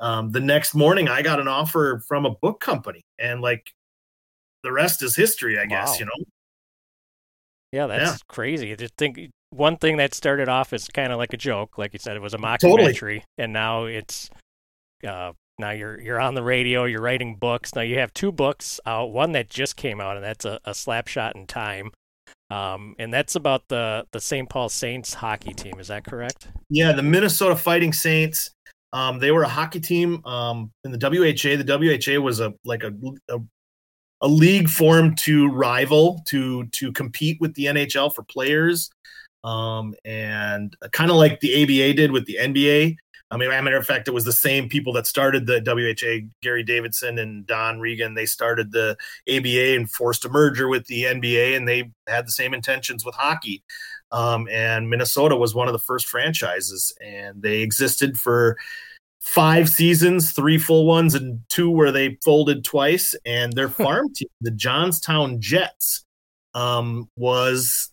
um, 0.00 0.32
the 0.32 0.40
next 0.40 0.74
morning 0.74 1.08
I 1.08 1.22
got 1.22 1.40
an 1.40 1.48
offer 1.48 2.02
from 2.08 2.26
a 2.26 2.30
book 2.30 2.60
company, 2.60 3.02
and 3.18 3.40
like 3.40 3.72
the 4.62 4.72
rest 4.72 5.02
is 5.02 5.14
history, 5.14 5.58
I 5.58 5.66
guess. 5.66 5.90
Wow. 5.90 5.96
You 5.98 6.04
know. 6.06 6.24
Yeah, 7.72 7.86
that's 7.86 8.12
yeah. 8.12 8.16
crazy. 8.28 8.74
to 8.74 8.88
think 8.98 9.30
one 9.50 9.76
thing 9.76 9.98
that 9.98 10.14
started 10.14 10.48
off 10.48 10.72
as 10.72 10.88
kind 10.88 11.12
of 11.12 11.18
like 11.18 11.32
a 11.32 11.36
joke, 11.36 11.78
like 11.78 11.92
you 11.92 11.98
said, 11.98 12.16
it 12.16 12.22
was 12.22 12.34
a 12.34 12.38
mockumentary, 12.38 12.94
totally. 12.94 13.24
and 13.38 13.52
now 13.52 13.84
it's 13.84 14.30
uh, 15.06 15.32
now 15.58 15.70
you're 15.70 16.00
you're 16.00 16.20
on 16.20 16.34
the 16.34 16.42
radio, 16.42 16.84
you're 16.84 17.02
writing 17.02 17.36
books. 17.36 17.74
Now 17.74 17.82
you 17.82 17.98
have 17.98 18.12
two 18.14 18.32
books 18.32 18.80
out, 18.86 19.12
one 19.12 19.32
that 19.32 19.48
just 19.48 19.76
came 19.76 20.00
out, 20.00 20.16
and 20.16 20.24
that's 20.24 20.44
a, 20.44 20.58
a 20.64 20.74
slap 20.74 21.06
shot 21.06 21.36
in 21.36 21.46
time. 21.46 21.92
Um, 22.50 22.96
and 22.98 23.12
that's 23.14 23.36
about 23.36 23.68
the 23.68 24.06
the 24.12 24.20
St. 24.20 24.48
Paul 24.48 24.68
Saints 24.68 25.14
hockey 25.14 25.54
team. 25.54 25.78
Is 25.78 25.88
that 25.88 26.04
correct? 26.04 26.48
Yeah, 26.68 26.92
the 26.92 27.02
Minnesota 27.02 27.54
Fighting 27.54 27.92
Saints. 27.92 28.50
Um, 28.92 29.18
they 29.18 29.30
were 29.30 29.42
a 29.42 29.48
hockey 29.48 29.80
team 29.80 30.24
um, 30.26 30.72
in 30.84 30.90
the 30.92 30.98
WHA. 30.98 31.62
The 31.62 32.00
WHA 32.16 32.20
was 32.20 32.40
a 32.40 32.54
like 32.64 32.82
a, 32.82 32.92
a, 33.28 33.38
a 34.20 34.28
league 34.28 34.68
formed 34.68 35.18
to 35.18 35.48
rival 35.48 36.22
to 36.28 36.66
to 36.66 36.92
compete 36.92 37.40
with 37.40 37.54
the 37.54 37.66
NHL 37.66 38.14
for 38.14 38.22
players, 38.24 38.90
um, 39.44 39.94
and 40.04 40.76
kind 40.92 41.10
of 41.10 41.16
like 41.16 41.40
the 41.40 41.62
ABA 41.62 41.94
did 41.94 42.10
with 42.10 42.26
the 42.26 42.38
NBA. 42.40 42.96
I 43.30 43.36
mean, 43.36 43.50
as 43.50 43.60
a 43.60 43.62
matter 43.62 43.76
of 43.76 43.86
fact, 43.86 44.08
it 44.08 44.14
was 44.14 44.24
the 44.24 44.32
same 44.32 44.68
people 44.68 44.92
that 44.94 45.06
started 45.06 45.46
the 45.46 45.60
WHA, 45.64 46.28
Gary 46.42 46.64
Davidson 46.64 47.18
and 47.18 47.46
Don 47.46 47.78
Regan. 47.78 48.14
They 48.14 48.26
started 48.26 48.72
the 48.72 48.96
ABA 49.28 49.76
and 49.76 49.88
forced 49.88 50.24
a 50.24 50.28
merger 50.28 50.68
with 50.68 50.86
the 50.86 51.04
NBA, 51.04 51.56
and 51.56 51.68
they 51.68 51.92
had 52.08 52.26
the 52.26 52.32
same 52.32 52.54
intentions 52.54 53.04
with 53.04 53.14
hockey. 53.14 53.62
Um, 54.10 54.48
and 54.50 54.90
Minnesota 54.90 55.36
was 55.36 55.54
one 55.54 55.68
of 55.68 55.72
the 55.72 55.78
first 55.78 56.06
franchises, 56.06 56.92
and 57.00 57.40
they 57.40 57.60
existed 57.60 58.18
for 58.18 58.56
five 59.20 59.68
seasons, 59.68 60.32
three 60.32 60.58
full 60.58 60.86
ones, 60.86 61.14
and 61.14 61.40
two 61.48 61.70
where 61.70 61.92
they 61.92 62.18
folded 62.24 62.64
twice. 62.64 63.14
And 63.24 63.52
their 63.52 63.68
farm 63.68 64.12
team, 64.12 64.28
the 64.40 64.50
Johnstown 64.50 65.40
Jets, 65.40 66.04
um, 66.54 67.08
was 67.16 67.92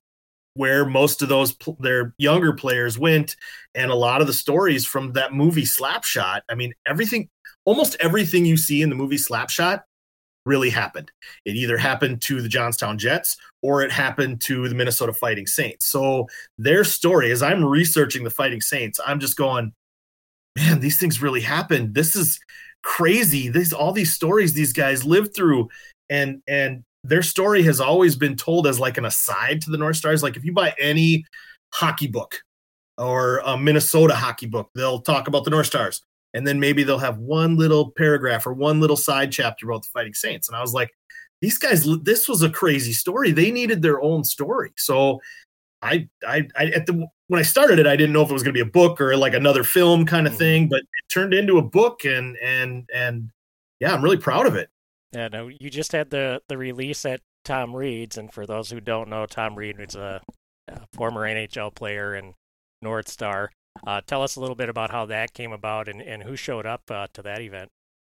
where 0.58 0.86
most 0.86 1.22
of 1.22 1.30
those 1.30 1.56
their 1.80 2.14
younger 2.18 2.54
players 2.54 2.98
went, 2.98 3.36
and 3.76 3.92
a 3.92 3.96
lot 3.96 4.22
of 4.22 4.28
the 4.28 4.34
stories 4.34 4.86
from 4.86 5.14
that 5.14 5.34
movie 5.34 5.64
Slapshot. 5.64 6.42
I 6.50 6.56
mean, 6.56 6.74
everything, 6.86 7.30
almost 7.66 7.96
everything 8.00 8.46
you 8.46 8.58
see 8.58 8.82
in 8.82 8.90
the 8.90 8.96
movie 8.96 9.18
Slapshot 9.18 9.84
really 10.46 10.70
happened. 10.70 11.12
It 11.46 11.56
either 11.56 11.78
happened 11.78 12.22
to 12.24 12.42
the 12.42 12.50
Johnstown 12.50 12.98
Jets 12.98 13.38
or 13.62 13.84
it 13.84 13.92
happened 13.92 14.42
to 14.42 14.68
the 14.68 14.76
Minnesota 14.76 15.14
Fighting 15.14 15.46
Saints. 15.46 15.86
So 15.86 16.28
their 16.58 16.84
story, 16.84 17.32
as 17.32 17.44
I'm 17.44 17.64
researching 17.64 18.24
the 18.24 18.30
Fighting 18.30 18.62
Saints, 18.62 19.00
I'm 19.06 19.20
just 19.20 19.38
going, 19.38 19.74
man, 20.58 20.80
these 20.80 21.00
things 21.00 21.22
really 21.22 21.42
happened. 21.42 21.94
This 21.94 22.16
is 22.16 22.40
crazy. 22.82 23.50
These 23.50 23.74
all 23.74 23.92
these 23.92 24.14
stories 24.14 24.54
these 24.54 24.74
guys 24.74 25.04
lived 25.04 25.36
through, 25.36 25.70
and 26.10 26.42
and 26.48 26.84
their 27.08 27.24
story 27.24 27.64
has 27.64 27.80
always 27.80 28.16
been 28.16 28.36
told 28.36 28.68
as 28.68 28.80
like 28.80 28.98
an 28.98 29.06
aside 29.06 29.62
to 29.62 29.70
the 29.72 29.78
North 29.78 29.96
Stars. 29.98 30.24
Like 30.24 30.38
if 30.38 30.44
you 30.46 30.54
buy 30.54 30.74
any 30.80 31.26
hockey 31.74 32.08
book 32.08 32.36
or 32.98 33.40
a 33.40 33.58
Minnesota 33.58 34.16
hockey 34.16 34.48
book, 34.48 34.70
they'll 34.76 35.02
talk 35.02 35.28
about 35.28 35.44
the 35.44 35.50
North 35.52 35.68
Stars 35.68 36.02
and 36.34 36.46
then 36.46 36.60
maybe 36.60 36.84
they'll 36.84 36.98
have 37.00 37.18
one 37.18 37.58
little 37.58 37.92
paragraph 37.92 38.46
or 38.46 38.54
one 38.54 38.80
little 38.80 38.98
side 38.98 39.32
chapter 39.32 39.70
about 39.70 39.84
the 39.84 39.90
Fighting 39.94 40.14
Saints. 40.14 40.48
And 40.48 40.56
I 40.58 40.62
was 40.62 40.74
like, 40.74 40.92
these 41.42 41.58
guys, 41.58 41.88
this 42.04 42.28
was 42.28 42.42
a 42.42 42.50
crazy 42.50 42.94
story. 42.94 43.32
They 43.32 43.52
needed 43.52 43.82
their 43.82 44.02
own 44.02 44.24
story. 44.24 44.72
So 44.78 45.22
I, 45.82 46.10
I, 46.28 46.48
I 46.56 46.66
at 46.68 46.88
the 46.88 47.08
when 47.28 47.40
I 47.40 47.44
started 47.44 47.78
it, 47.78 47.86
I 47.86 47.96
didn't 47.96 48.14
know 48.14 48.24
if 48.24 48.30
it 48.30 48.34
was 48.34 48.42
going 48.42 48.54
to 48.56 48.64
be 48.64 48.68
a 48.68 48.72
book 48.72 49.00
or 49.00 49.16
like 49.16 49.34
another 49.34 49.64
film 49.64 50.06
kind 50.06 50.26
of 50.26 50.34
Mhm. 50.34 50.38
thing, 50.38 50.68
but 50.68 50.80
it 50.80 51.14
turned 51.14 51.34
into 51.34 51.58
a 51.58 51.62
book, 51.62 52.06
and 52.06 52.36
and 52.38 52.90
and 52.94 53.30
yeah, 53.80 53.94
I'm 53.94 54.02
really 54.04 54.18
proud 54.18 54.48
of 54.48 54.56
it. 54.56 54.70
Yeah, 55.18 55.30
no, 55.30 55.48
you 55.48 55.72
just 55.72 55.94
had 55.94 56.12
the 56.12 56.44
the 56.48 56.60
release 56.60 57.04
at 57.04 57.22
Tom 57.44 57.76
Reid's, 57.76 58.20
and 58.20 58.32
for 58.32 58.46
those 58.46 58.70
who 58.70 58.80
don't 58.80 59.10
know, 59.10 59.26
Tom 59.26 59.56
Reid 59.56 59.78
is 59.80 59.96
a, 59.96 60.22
a 60.68 60.82
former 60.94 61.22
NHL 61.22 61.74
player 61.74 62.14
and 62.14 62.36
North 62.84 63.10
Star. 63.10 63.50
Uh, 63.88 64.02
tell 64.06 64.22
us 64.22 64.36
a 64.36 64.40
little 64.40 64.56
bit 64.56 64.70
about 64.70 64.92
how 64.92 65.08
that 65.08 65.34
came 65.34 65.52
about 65.52 65.90
and, 65.90 66.04
and 66.04 66.22
who 66.22 66.36
showed 66.36 66.68
up 66.68 66.84
uh, 66.92 67.08
to 67.16 67.24
that 67.24 67.42
event. 67.42 67.70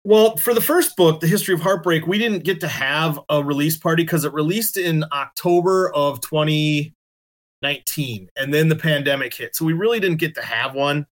Well, 0.03 0.37
for 0.37 0.53
the 0.53 0.61
first 0.61 0.95
book, 0.95 1.21
The 1.21 1.27
History 1.27 1.55
of 1.55 1.61
Heartbreak, 1.61 2.05
we 2.05 2.19
didn't 2.19 2.43
get 2.43 2.61
to 2.61 2.67
have 2.67 3.19
a 3.29 3.43
release 3.43 3.77
party 3.77 4.03
because 4.03 4.23
it 4.23 4.33
released 4.33 4.77
in 4.77 5.03
October 5.11 5.91
of 5.95 6.21
2019, 6.21 8.29
and 8.35 8.53
then 8.53 8.69
the 8.69 8.75
pandemic 8.75 9.33
hit, 9.33 9.55
so 9.55 9.65
we 9.65 9.73
really 9.73 9.99
didn't 9.99 10.17
get 10.17 10.35
to 10.35 10.43
have 10.43 10.75
one. 10.75 11.07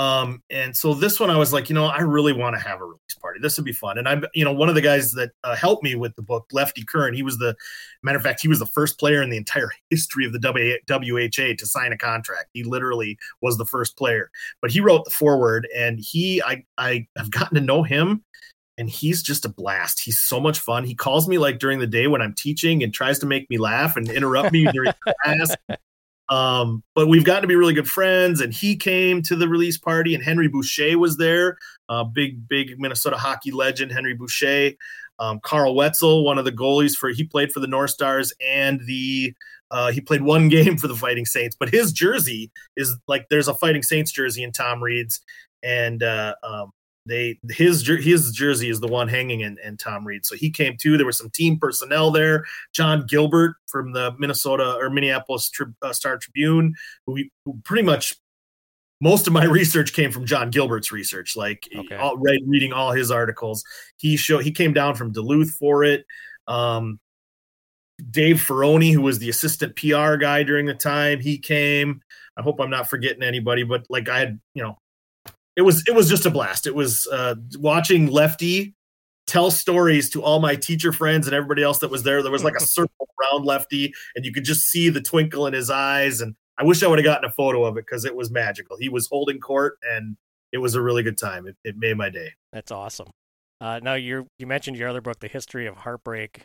Um, 0.00 0.42
and 0.48 0.74
so 0.74 0.94
this 0.94 1.20
one, 1.20 1.28
I 1.28 1.36
was 1.36 1.52
like, 1.52 1.68
you 1.68 1.74
know, 1.74 1.84
I 1.84 2.00
really 2.00 2.32
want 2.32 2.56
to 2.56 2.62
have 2.62 2.80
a 2.80 2.84
release 2.86 3.14
party. 3.20 3.38
This 3.38 3.58
would 3.58 3.66
be 3.66 3.72
fun. 3.72 3.98
And 3.98 4.08
I'm, 4.08 4.24
you 4.32 4.46
know, 4.46 4.52
one 4.52 4.70
of 4.70 4.74
the 4.74 4.80
guys 4.80 5.12
that 5.12 5.32
uh, 5.44 5.54
helped 5.54 5.84
me 5.84 5.94
with 5.94 6.16
the 6.16 6.22
book, 6.22 6.46
Lefty 6.52 6.84
Curran, 6.84 7.12
he 7.12 7.22
was 7.22 7.36
the 7.36 7.54
matter 8.02 8.16
of 8.16 8.22
fact, 8.22 8.40
he 8.40 8.48
was 8.48 8.60
the 8.60 8.66
first 8.66 8.98
player 8.98 9.20
in 9.20 9.28
the 9.28 9.36
entire 9.36 9.70
history 9.90 10.24
of 10.24 10.32
the 10.32 10.38
W- 10.38 10.78
WHA 10.88 11.56
to 11.58 11.66
sign 11.66 11.92
a 11.92 11.98
contract. 11.98 12.48
He 12.54 12.64
literally 12.64 13.18
was 13.42 13.58
the 13.58 13.66
first 13.66 13.98
player, 13.98 14.30
but 14.62 14.70
he 14.70 14.80
wrote 14.80 15.04
the 15.04 15.10
foreword, 15.10 15.68
and 15.76 16.00
he, 16.00 16.40
I, 16.40 16.64
I 16.78 17.06
have 17.18 17.30
gotten 17.30 17.56
to 17.56 17.60
know 17.60 17.82
him. 17.82 18.24
And 18.78 18.88
he's 18.88 19.22
just 19.22 19.44
a 19.44 19.50
blast. 19.50 20.00
He's 20.00 20.22
so 20.22 20.40
much 20.40 20.58
fun. 20.58 20.84
He 20.84 20.94
calls 20.94 21.28
me 21.28 21.36
like 21.36 21.58
during 21.58 21.80
the 21.80 21.86
day 21.86 22.06
when 22.06 22.22
I'm 22.22 22.32
teaching 22.32 22.82
and 22.82 22.94
tries 22.94 23.18
to 23.18 23.26
make 23.26 23.50
me 23.50 23.58
laugh 23.58 23.94
and 23.94 24.08
interrupt 24.08 24.52
me 24.52 24.64
during 24.72 24.94
class. 25.22 25.54
Um, 26.30 26.84
but 26.94 27.08
we've 27.08 27.24
gotten 27.24 27.42
to 27.42 27.48
be 27.48 27.56
really 27.56 27.74
good 27.74 27.88
friends, 27.88 28.40
and 28.40 28.54
he 28.54 28.76
came 28.76 29.20
to 29.22 29.34
the 29.34 29.48
release 29.48 29.76
party, 29.76 30.14
and 30.14 30.22
Henry 30.22 30.48
Boucha 30.48 30.94
was 30.94 31.16
there, 31.16 31.58
uh, 31.88 32.04
big, 32.04 32.48
big 32.48 32.78
Minnesota 32.78 33.16
hockey 33.16 33.50
legend, 33.50 33.92
Henry 33.92 34.16
Boucha. 34.16 34.76
Um, 35.18 35.38
Carl 35.42 35.74
Wetzel, 35.74 36.24
one 36.24 36.38
of 36.38 36.46
the 36.46 36.52
goalies 36.52 36.96
for 36.96 37.10
he 37.10 37.24
played 37.24 37.52
for 37.52 37.60
the 37.60 37.66
North 37.66 37.90
Stars, 37.90 38.32
and 38.40 38.80
the 38.86 39.34
uh, 39.70 39.90
he 39.90 40.00
played 40.00 40.22
one 40.22 40.48
game 40.48 40.78
for 40.78 40.88
the 40.88 40.96
Fighting 40.96 41.26
Saints, 41.26 41.56
but 41.58 41.68
his 41.68 41.92
jersey 41.92 42.50
is 42.76 42.96
like 43.06 43.28
there's 43.28 43.48
a 43.48 43.54
Fighting 43.54 43.82
Saints 43.82 44.12
jersey 44.12 44.42
in 44.42 44.52
Tom 44.52 44.82
Reid's, 44.82 45.20
and 45.62 46.02
uh, 46.02 46.34
um, 46.42 46.70
they 47.10 47.38
his 47.50 47.86
his 47.86 48.30
jersey 48.32 48.70
is 48.70 48.80
the 48.80 48.86
one 48.86 49.08
hanging 49.08 49.40
in, 49.40 49.58
in 49.64 49.76
Tom 49.76 50.06
Reid. 50.06 50.24
So 50.24 50.36
he 50.36 50.50
came 50.50 50.76
too. 50.76 50.96
There 50.96 51.06
was 51.06 51.18
some 51.18 51.30
team 51.30 51.58
personnel 51.58 52.10
there. 52.10 52.44
John 52.72 53.04
Gilbert 53.06 53.56
from 53.66 53.92
the 53.92 54.14
Minnesota 54.18 54.76
or 54.76 54.88
Minneapolis 54.90 55.50
Tri- 55.50 55.66
uh, 55.82 55.92
Star 55.92 56.18
Tribune, 56.18 56.74
who, 57.06 57.12
we, 57.12 57.30
who 57.44 57.60
pretty 57.64 57.82
much 57.82 58.14
most 59.00 59.26
of 59.26 59.32
my 59.32 59.44
research 59.44 59.92
came 59.92 60.12
from 60.12 60.24
John 60.26 60.50
Gilbert's 60.50 60.92
research. 60.92 61.36
Like 61.36 61.68
Okay. 61.76 61.96
all, 61.96 62.16
read, 62.18 62.42
reading 62.46 62.72
all 62.72 62.92
his 62.92 63.10
articles, 63.10 63.64
he 63.96 64.16
show 64.16 64.38
he 64.38 64.52
came 64.52 64.72
down 64.72 64.94
from 64.94 65.12
Duluth 65.12 65.50
for 65.52 65.84
it. 65.84 66.04
Um, 66.46 67.00
Dave 68.10 68.36
Ferroni, 68.36 68.92
who 68.92 69.02
was 69.02 69.18
the 69.18 69.28
assistant 69.28 69.76
PR 69.76 70.16
guy 70.16 70.42
during 70.42 70.66
the 70.66 70.74
time, 70.74 71.20
he 71.20 71.38
came. 71.38 72.00
I 72.36 72.42
hope 72.42 72.60
I'm 72.60 72.70
not 72.70 72.88
forgetting 72.88 73.22
anybody, 73.22 73.62
but 73.62 73.84
like 73.90 74.08
I 74.08 74.18
had, 74.18 74.40
you 74.54 74.62
know, 74.62 74.78
it 75.56 75.62
was 75.62 75.84
it 75.86 75.94
was 75.94 76.08
just 76.08 76.26
a 76.26 76.30
blast. 76.30 76.66
It 76.66 76.74
was 76.74 77.06
uh, 77.06 77.34
watching 77.58 78.06
Lefty 78.06 78.74
tell 79.26 79.50
stories 79.50 80.10
to 80.10 80.22
all 80.22 80.40
my 80.40 80.56
teacher 80.56 80.92
friends 80.92 81.26
and 81.26 81.34
everybody 81.34 81.62
else 81.62 81.78
that 81.78 81.90
was 81.90 82.02
there. 82.02 82.22
There 82.22 82.32
was 82.32 82.44
like 82.44 82.56
a 82.56 82.60
circle 82.66 83.08
around 83.20 83.44
Lefty, 83.44 83.92
and 84.16 84.24
you 84.24 84.32
could 84.32 84.44
just 84.44 84.68
see 84.68 84.88
the 84.88 85.00
twinkle 85.00 85.46
in 85.46 85.52
his 85.52 85.70
eyes. 85.70 86.20
And 86.20 86.34
I 86.58 86.64
wish 86.64 86.82
I 86.82 86.88
would 86.88 86.98
have 86.98 87.04
gotten 87.04 87.24
a 87.24 87.32
photo 87.32 87.64
of 87.64 87.76
it 87.76 87.86
because 87.86 88.04
it 88.04 88.14
was 88.14 88.30
magical. 88.30 88.76
He 88.78 88.88
was 88.88 89.06
holding 89.06 89.38
court, 89.38 89.78
and 89.82 90.16
it 90.52 90.58
was 90.58 90.74
a 90.74 90.82
really 90.82 91.02
good 91.02 91.18
time. 91.18 91.46
It, 91.46 91.56
it 91.64 91.76
made 91.76 91.96
my 91.96 92.10
day. 92.10 92.32
That's 92.52 92.72
awesome. 92.72 93.10
Uh, 93.60 93.78
now 93.82 93.94
you 93.94 94.26
you 94.38 94.46
mentioned 94.46 94.76
your 94.76 94.88
other 94.88 95.00
book, 95.00 95.20
The 95.20 95.28
History 95.28 95.66
of 95.66 95.76
Heartbreak, 95.76 96.44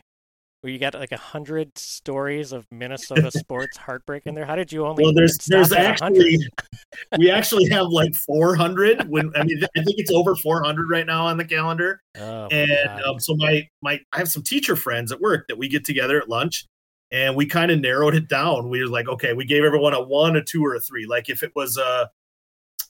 where 0.66 0.72
you 0.72 0.80
got 0.80 0.96
like 0.96 1.12
a 1.12 1.18
hundred 1.18 1.78
stories 1.78 2.52
of 2.52 2.66
Minnesota 2.72 3.30
sports 3.38 3.78
heartbreak 3.78 4.24
in 4.26 4.34
there. 4.34 4.46
How 4.46 4.56
did 4.56 4.72
you 4.72 4.84
only? 4.88 5.04
Well, 5.04 5.14
there's 5.14 5.38
there's 5.48 5.72
actually 5.72 6.40
we 7.20 7.30
actually 7.30 7.70
have 7.70 7.86
like 7.90 8.16
400. 8.16 9.08
When 9.08 9.32
I 9.36 9.44
mean, 9.44 9.62
I 9.78 9.84
think 9.84 10.00
it's 10.00 10.10
over 10.10 10.36
400 10.36 10.90
right 10.90 11.06
now 11.06 11.28
on 11.28 11.38
the 11.38 11.46
calendar. 11.46 12.02
Oh, 12.18 12.48
and 12.48 13.04
um, 13.04 13.20
so 13.20 13.36
my 13.36 13.70
my 13.84 14.00
I 14.12 14.18
have 14.18 14.28
some 14.28 14.42
teacher 14.42 14.76
friends 14.76 15.12
at 15.12 15.22
work 15.22 15.48
that 15.50 15.58
we 15.60 15.68
get 15.68 15.86
together 15.86 16.20
at 16.20 16.30
lunch, 16.30 16.66
and 17.12 17.36
we 17.36 17.46
kind 17.46 17.70
of 17.70 17.80
narrowed 17.80 18.16
it 18.16 18.28
down. 18.28 18.68
We 18.68 18.82
were 18.82 18.90
like, 18.90 19.08
okay, 19.08 19.34
we 19.34 19.46
gave 19.46 19.64
everyone 19.64 19.94
a 19.94 20.02
one, 20.02 20.36
a 20.36 20.44
two, 20.44 20.66
or 20.66 20.74
a 20.74 20.80
three. 20.80 21.06
Like 21.06 21.30
if 21.30 21.44
it 21.44 21.52
was 21.56 21.78
a 21.78 22.10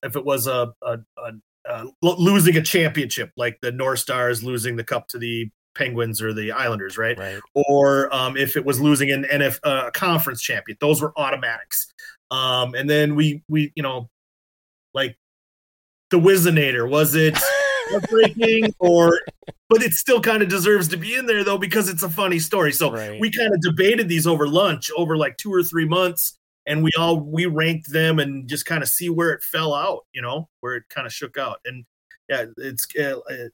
if 0.02 0.16
it 0.16 0.24
was 0.24 0.48
a, 0.48 0.72
a, 0.82 1.00
a, 1.18 1.86
lo- 2.02 2.16
losing 2.20 2.56
a 2.56 2.62
championship, 2.62 3.32
like 3.36 3.60
the 3.62 3.74
North 3.74 4.00
Stars 4.00 4.46
losing 4.46 4.78
the 4.78 4.84
cup 4.86 5.10
to 5.10 5.18
the 5.18 5.50
Penguins 5.76 6.22
or 6.22 6.34
the 6.34 6.52
Islanders, 6.52 6.98
right? 6.98 7.18
right. 7.18 7.40
Or 7.54 8.14
um, 8.14 8.36
if 8.38 8.56
it 8.56 8.66
was 8.66 8.80
losing 8.82 9.12
an 9.12 9.26
NF 9.32 9.60
uh, 9.64 9.92
conference 9.92 10.42
champion, 10.42 10.78
those 10.82 11.02
were 11.02 11.14
automatics. 11.18 11.94
Um, 12.32 12.74
and 12.74 12.90
then 12.90 13.16
we 13.16 13.44
we 13.48 13.72
you 13.76 13.84
know 13.84 14.10
like 14.94 15.18
the 16.10 16.18
Whizzinator 16.20 16.90
was 16.90 17.14
it 17.16 17.38
breaking 18.10 18.74
or 18.80 19.20
but 19.70 19.84
it 19.84 19.94
still 19.94 20.20
kind 20.22 20.42
of 20.42 20.50
deserves 20.50 20.88
to 20.88 20.98
be 20.98 21.14
in 21.16 21.26
there 21.28 21.44
though 21.44 21.58
because 21.58 21.88
it's 21.90 22.02
a 22.04 22.10
funny 22.10 22.40
story 22.40 22.72
so 22.72 22.92
Right. 22.92 23.20
we 23.20 23.30
kind 23.30 23.54
of 23.54 23.62
debated 23.62 24.10
these 24.10 24.26
over 24.26 24.48
lunch 24.48 24.90
over 24.98 25.18
like 25.18 25.38
two 25.38 25.54
or 25.54 25.62
three 25.64 25.88
months 25.88 26.38
and 26.66 26.84
we 26.84 26.92
all 26.98 27.20
we 27.20 27.46
ranked 27.46 27.92
them 27.92 28.18
and 28.20 28.48
just 28.50 28.66
kind 28.66 28.82
of 28.82 28.90
see 28.90 29.10
where 29.10 29.32
it 29.32 29.44
fell 29.44 29.74
out 29.74 30.06
you 30.14 30.22
know 30.22 30.50
where 30.62 30.76
it 30.76 30.84
kind 30.90 31.06
of 31.06 31.14
shook 31.14 31.38
out 31.38 31.60
and 31.66 31.86
yeah 32.30 32.46
it's 32.58 32.88
uh, 33.00 33.20
uh, 33.30 33.50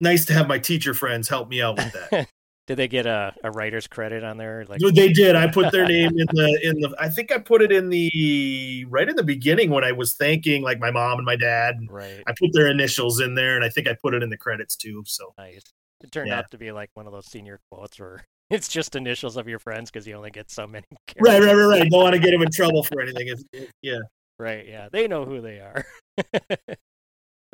nice 0.00 0.24
to 0.26 0.32
have 0.32 0.48
my 0.48 0.58
teacher 0.58 0.94
friends 0.94 1.28
help 1.28 1.48
me 1.48 1.62
out 1.62 1.76
with 1.76 1.92
that 1.92 2.28
Did 2.66 2.76
they 2.76 2.86
get 2.86 3.04
a, 3.04 3.34
a 3.42 3.50
writer's 3.50 3.88
credit 3.88 4.22
on 4.22 4.36
there? 4.36 4.64
Like, 4.68 4.78
they 4.78 5.08
did 5.12 5.34
i 5.34 5.48
put 5.48 5.72
their 5.72 5.86
name 5.86 6.10
in 6.16 6.26
the 6.32 6.60
in 6.62 6.80
the 6.80 6.94
i 7.00 7.08
think 7.08 7.32
i 7.32 7.38
put 7.38 7.62
it 7.62 7.72
in 7.72 7.88
the 7.88 8.84
right 8.88 9.08
in 9.08 9.16
the 9.16 9.24
beginning 9.24 9.70
when 9.70 9.82
i 9.82 9.92
was 9.92 10.14
thanking 10.14 10.62
like 10.62 10.78
my 10.78 10.90
mom 10.90 11.18
and 11.18 11.26
my 11.26 11.36
dad 11.36 11.76
right. 11.88 12.22
i 12.28 12.34
put 12.38 12.50
their 12.52 12.68
initials 12.68 13.20
in 13.20 13.34
there 13.34 13.56
and 13.56 13.64
i 13.64 13.68
think 13.68 13.88
i 13.88 13.96
put 14.00 14.14
it 14.14 14.22
in 14.22 14.30
the 14.30 14.36
credits 14.36 14.76
too 14.76 15.02
so 15.06 15.34
Nice. 15.36 15.62
It 16.02 16.10
turned 16.12 16.28
Yeah. 16.28 16.38
out 16.38 16.50
to 16.50 16.58
be 16.58 16.72
like 16.72 16.90
one 16.94 17.06
of 17.06 17.12
those 17.12 17.26
senior 17.26 17.60
quotes 17.70 17.98
where 18.00 18.24
it's 18.50 18.68
just 18.68 18.96
initials 18.96 19.36
of 19.36 19.48
your 19.48 19.58
friends 19.58 19.90
because 19.90 20.06
you 20.06 20.14
only 20.14 20.30
get 20.30 20.50
so 20.50 20.66
many. 20.66 20.86
Right, 21.20 21.42
right, 21.42 21.54
right, 21.54 21.64
right. 21.64 21.90
Don't 21.90 22.02
want 22.02 22.14
to 22.14 22.20
get 22.20 22.30
them 22.30 22.42
in 22.42 22.50
trouble 22.50 22.82
for 22.82 23.00
anything. 23.00 23.28
It's, 23.28 23.44
yeah. 23.82 23.98
Right, 24.38 24.66
yeah. 24.66 24.88
They 24.90 25.06
know 25.06 25.24
who 25.24 25.40
they 25.40 25.60
are. 25.60 25.84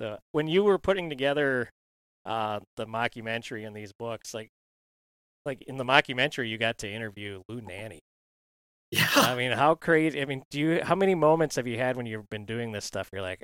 so, 0.00 0.18
when 0.32 0.46
you 0.46 0.62
were 0.62 0.78
putting 0.78 1.10
together 1.10 1.70
uh, 2.26 2.60
the 2.76 2.86
mockumentary 2.86 3.66
in 3.66 3.72
these 3.72 3.92
books, 3.92 4.34
like 4.34 4.50
like 5.46 5.62
in 5.62 5.76
the 5.76 5.84
mockumentary 5.84 6.50
you 6.50 6.58
got 6.58 6.78
to 6.78 6.90
interview 6.90 7.42
Lou 7.48 7.60
Nanne. 7.60 8.00
Yeah. 8.92 9.08
I 9.16 9.34
mean, 9.34 9.50
how 9.50 9.74
crazy 9.74 10.22
I 10.22 10.26
mean, 10.26 10.44
do 10.48 10.60
you 10.60 10.80
how 10.84 10.94
many 10.94 11.16
moments 11.16 11.56
have 11.56 11.66
you 11.66 11.76
had 11.76 11.96
when 11.96 12.06
you've 12.06 12.30
been 12.30 12.46
doing 12.46 12.70
this 12.70 12.84
stuff? 12.84 13.10
You're 13.12 13.20
like, 13.20 13.42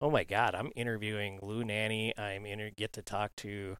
"Oh 0.00 0.08
my 0.08 0.22
god, 0.22 0.54
I'm 0.54 0.70
interviewing 0.76 1.40
Lou 1.42 1.64
Nanne. 1.64 2.12
I'm 2.16 2.46
inter- 2.46 2.70
get 2.76 2.92
to 2.94 3.02
talk 3.02 3.34
to 3.38 3.76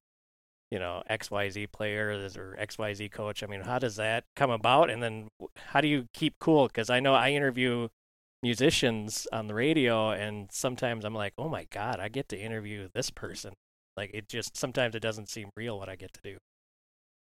you 0.70 0.78
know, 0.78 1.02
XYZ 1.08 1.70
players 1.70 2.36
or 2.36 2.56
XYZ 2.60 3.10
coach. 3.12 3.42
I 3.42 3.46
mean, 3.46 3.60
how 3.60 3.78
does 3.78 3.96
that 3.96 4.24
come 4.34 4.50
about? 4.50 4.90
And 4.90 5.02
then 5.02 5.28
how 5.56 5.80
do 5.80 5.88
you 5.88 6.08
keep 6.12 6.34
cool? 6.40 6.66
Because 6.66 6.90
I 6.90 7.00
know 7.00 7.14
I 7.14 7.30
interview 7.30 7.88
musicians 8.42 9.28
on 9.32 9.46
the 9.46 9.54
radio, 9.54 10.10
and 10.10 10.48
sometimes 10.52 11.04
I'm 11.04 11.14
like, 11.14 11.32
oh 11.38 11.48
my 11.48 11.66
God, 11.70 12.00
I 12.00 12.08
get 12.08 12.28
to 12.30 12.38
interview 12.38 12.88
this 12.92 13.10
person. 13.10 13.54
Like, 13.96 14.10
it 14.12 14.28
just 14.28 14.56
sometimes 14.56 14.94
it 14.94 15.00
doesn't 15.00 15.28
seem 15.28 15.50
real 15.56 15.78
what 15.78 15.88
I 15.88 15.96
get 15.96 16.12
to 16.14 16.20
do. 16.22 16.36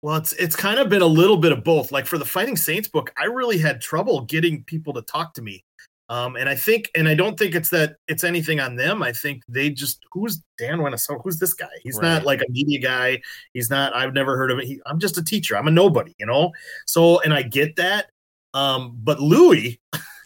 Well, 0.02 0.18
it's 0.18 0.34
it's 0.34 0.56
kind 0.56 0.80
of 0.80 0.90
been 0.90 1.02
a 1.02 1.08
little 1.08 1.38
bit 1.38 1.52
of 1.52 1.64
both. 1.64 1.92
Like 1.92 2.06
for 2.06 2.18
the 2.18 2.26
Fighting 2.26 2.56
Saints 2.56 2.88
book, 2.88 3.12
I 3.18 3.26
really 3.26 3.58
had 3.58 3.82
trouble 3.82 4.22
getting 4.22 4.64
people 4.64 4.94
to 4.94 5.02
talk 5.02 5.34
to 5.36 5.42
me. 5.42 5.64
Um, 6.10 6.38
and 6.38 6.48
I 6.48 6.56
think, 6.56 6.90
and 6.96 7.08
I 7.10 7.16
don't 7.16 7.38
think 7.38 7.54
it's 7.54 7.70
that 7.70 7.98
it's 8.08 8.24
anything 8.24 8.60
on 8.62 8.76
them. 8.78 9.04
I 9.04 9.12
think 9.12 9.44
they 9.50 9.70
just, 9.70 10.06
who's 10.14 10.42
Dan 10.58 10.82
Winnesota? 10.82 11.20
Who's 11.22 11.38
this 11.38 11.54
guy? 11.54 11.68
He's 11.84 11.98
Right. 11.98 12.04
not 12.04 12.24
like 12.26 12.42
a 12.42 12.50
media 12.50 12.80
guy. 12.80 13.22
He's 13.54 13.70
not, 13.70 13.94
I've 13.94 14.14
never 14.14 14.38
heard 14.38 14.50
of 14.52 14.60
it. 14.60 14.66
He, 14.66 14.80
I'm 14.86 15.00
just 15.00 15.18
a 15.18 15.24
teacher. 15.24 15.58
I'm 15.58 15.68
a 15.68 15.72
nobody, 15.72 16.16
you 16.18 16.26
know? 16.26 16.54
So, 16.86 17.20
and 17.22 17.34
I 17.34 17.42
get 17.42 17.76
that. 17.76 18.10
Um, 18.54 18.98
but 19.04 19.20
Louis, 19.20 19.82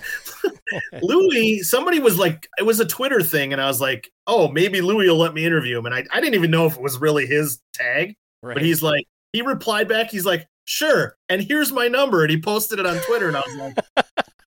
Louis, 1.01 1.59
somebody 1.63 1.99
was 1.99 2.17
like, 2.17 2.47
it 2.59 2.63
was 2.63 2.79
a 2.79 2.85
Twitter 2.85 3.21
thing. 3.21 3.53
And 3.53 3.61
I 3.61 3.67
was 3.67 3.81
like, 3.81 4.11
oh, 4.27 4.47
maybe 4.49 4.81
Louis 4.81 5.07
will 5.07 5.17
let 5.17 5.33
me 5.33 5.45
interview 5.45 5.77
him. 5.79 5.85
And 5.85 5.95
I, 5.95 6.05
I 6.11 6.19
didn't 6.21 6.35
even 6.35 6.51
know 6.51 6.65
if 6.65 6.75
it 6.75 6.81
was 6.81 6.99
really 6.99 7.25
his 7.25 7.59
tag, 7.73 8.15
Right. 8.43 8.53
but 8.55 8.63
he's 8.63 8.81
like, 8.81 9.05
he 9.33 9.41
replied 9.41 9.87
back. 9.87 10.09
He's 10.11 10.25
like, 10.25 10.47
sure. 10.65 11.15
And 11.29 11.41
here's 11.41 11.71
my 11.71 11.87
number. 11.87 12.21
And 12.23 12.31
he 12.31 12.41
posted 12.41 12.79
it 12.79 12.85
on 12.85 12.97
Twitter. 13.07 13.27
And 13.27 13.37
I 13.37 13.41
was 13.45 13.73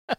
like, 0.08 0.18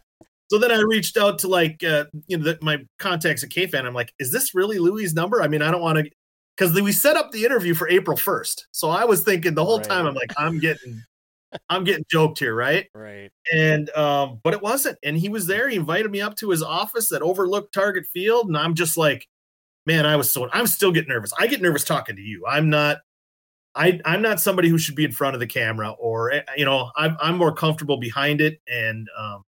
so 0.50 0.58
then 0.58 0.70
I 0.72 0.80
reached 0.80 1.16
out 1.16 1.38
to 1.40 1.48
like, 1.48 1.82
uh, 1.84 2.04
you 2.26 2.38
know, 2.38 2.44
the, 2.44 2.58
my 2.62 2.78
contacts 2.98 3.42
at 3.42 3.50
KFan. 3.50 3.84
I'm 3.84 3.94
like, 3.94 4.12
is 4.18 4.32
this 4.32 4.54
really 4.54 4.78
Louis's 4.78 5.14
number? 5.14 5.42
I 5.42 5.48
mean, 5.48 5.62
I 5.62 5.70
don't 5.70 5.80
want 5.82 5.98
to, 5.98 6.10
because 6.56 6.72
we 6.80 6.92
set 6.92 7.16
up 7.16 7.32
the 7.32 7.44
interview 7.44 7.74
for 7.74 7.88
April 7.88 8.16
1st. 8.16 8.62
So 8.70 8.88
I 8.90 9.04
was 9.04 9.22
thinking 9.24 9.54
the 9.54 9.64
whole 9.64 9.78
Right. 9.78 9.88
time, 9.88 10.06
I'm 10.06 10.14
like, 10.14 10.32
I'm 10.38 10.60
getting, 10.60 11.02
I'm 11.68 11.84
getting 11.84 12.04
joked 12.10 12.38
here, 12.38 12.54
right? 12.54 12.86
Right. 12.94 13.30
And 13.52 13.90
um, 13.90 14.40
but 14.42 14.54
it 14.54 14.62
wasn't. 14.62 14.98
And 15.02 15.16
he 15.16 15.28
was 15.28 15.46
there. 15.46 15.68
He 15.68 15.76
invited 15.76 16.10
me 16.10 16.20
up 16.20 16.36
to 16.36 16.50
his 16.50 16.62
office 16.62 17.08
that 17.10 17.22
overlooked 17.22 17.72
Target 17.72 18.06
Field, 18.12 18.48
and 18.48 18.56
I'm 18.56 18.74
just 18.74 18.96
like, 18.96 19.26
man, 19.86 20.06
I 20.06 20.16
was 20.16 20.30
so. 20.32 20.48
I'm 20.52 20.66
still 20.66 20.92
getting 20.92 21.10
nervous. 21.10 21.32
I 21.38 21.46
get 21.46 21.62
nervous 21.62 21.84
talking 21.84 22.16
to 22.16 22.22
you. 22.22 22.44
I'm 22.46 22.70
not. 22.70 22.98
I 23.74 24.00
I'm 24.04 24.22
not 24.22 24.40
somebody 24.40 24.68
who 24.68 24.78
should 24.78 24.94
be 24.94 25.04
in 25.04 25.12
front 25.12 25.34
of 25.34 25.40
the 25.40 25.46
camera, 25.46 25.90
or 25.92 26.32
eh, 26.32 26.42
you 26.56 26.64
know, 26.64 26.90
I'm 26.96 27.16
I'm 27.20 27.36
more 27.36 27.52
comfortable 27.52 27.98
behind 27.98 28.40
it 28.40 28.60
and 28.68 29.08
um 29.18 29.42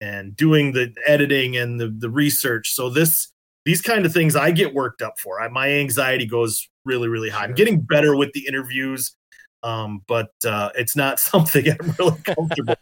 and 0.00 0.34
doing 0.36 0.72
the 0.72 0.94
editing 1.06 1.56
and 1.56 1.80
the 1.80 1.94
the 1.98 2.10
research. 2.10 2.72
So 2.74 2.90
this 2.90 3.32
these 3.64 3.82
kind 3.82 4.06
of 4.06 4.12
things 4.12 4.36
I 4.36 4.50
get 4.50 4.74
worked 4.74 5.02
up 5.02 5.18
for. 5.18 5.40
I, 5.40 5.48
my 5.48 5.70
anxiety 5.70 6.26
goes 6.26 6.68
really 6.84 7.08
really 7.08 7.30
high. 7.30 7.44
I'm 7.44 7.54
getting 7.54 7.80
better 7.80 8.16
with 8.16 8.32
the 8.32 8.46
interviews, 8.48 9.14
um, 9.62 10.02
but 10.06 10.30
uh, 10.44 10.70
it's 10.76 10.96
not 10.96 11.20
something 11.30 11.66
I'm 11.68 11.94
really 11.98 12.18
comfortable. 12.22 12.74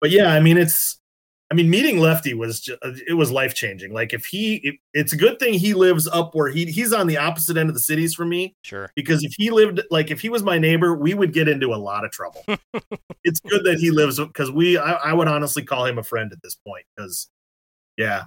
but 0.00 0.10
yeah, 0.10 0.32
I 0.32 0.40
mean, 0.40 0.58
it's. 0.58 0.98
I 1.50 1.54
mean, 1.54 1.68
meeting 1.68 1.98
Lefty 1.98 2.32
was 2.32 2.60
just, 2.60 2.78
it 3.06 3.12
was 3.12 3.30
life 3.30 3.52
changing. 3.52 3.92
Like 3.92 4.14
if 4.14 4.24
he, 4.24 4.54
it, 4.64 4.76
it's 4.94 5.12
a 5.12 5.18
good 5.18 5.38
thing 5.38 5.52
he 5.52 5.74
lives 5.74 6.08
up 6.08 6.34
where 6.34 6.48
he 6.48 6.64
he's 6.64 6.94
on 6.94 7.06
the 7.06 7.18
opposite 7.18 7.58
end 7.58 7.68
of 7.68 7.74
the 7.74 7.80
cities 7.80 8.14
from 8.14 8.30
me 8.30 8.56
Sure. 8.62 8.90
because 8.96 9.22
if 9.22 9.34
he 9.36 9.50
lived 9.50 9.82
like 9.90 10.10
if 10.10 10.18
he 10.22 10.30
was 10.30 10.42
my 10.42 10.56
neighbor, 10.56 10.94
we 10.96 11.12
would 11.12 11.34
get 11.34 11.48
into 11.48 11.74
a 11.74 11.76
lot 11.76 12.06
of 12.06 12.10
trouble. 12.10 12.42
it's 13.24 13.40
good 13.40 13.64
that 13.64 13.76
he 13.78 13.90
lives 13.90 14.18
because 14.18 14.50
we 14.50 14.78
I, 14.78 14.92
I 14.92 15.12
would 15.12 15.28
honestly 15.28 15.62
call 15.62 15.84
him 15.84 15.98
a 15.98 16.02
friend 16.02 16.32
at 16.32 16.38
this 16.42 16.54
point 16.66 16.86
because 16.96 17.28
yeah, 17.98 18.24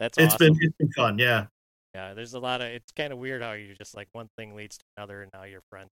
That's 0.00 0.18
it's 0.18 0.34
awesome. 0.34 0.54
been 0.54 0.58
it's 0.60 0.76
been 0.78 0.90
fun. 0.96 1.16
Yeah. 1.20 1.46
Yeah, 1.94 2.12
there's 2.14 2.34
a 2.34 2.40
lot 2.40 2.60
of. 2.60 2.66
It's 2.66 2.90
kind 2.90 3.12
of 3.12 3.20
weird 3.20 3.40
how 3.40 3.52
you 3.52 3.72
just 3.76 3.94
like 3.96 4.08
one 4.12 4.28
thing 4.36 4.56
leads 4.56 4.78
to 4.78 4.84
another, 4.96 5.22
and 5.22 5.30
now 5.32 5.44
you're 5.44 5.62
friends. 5.70 5.90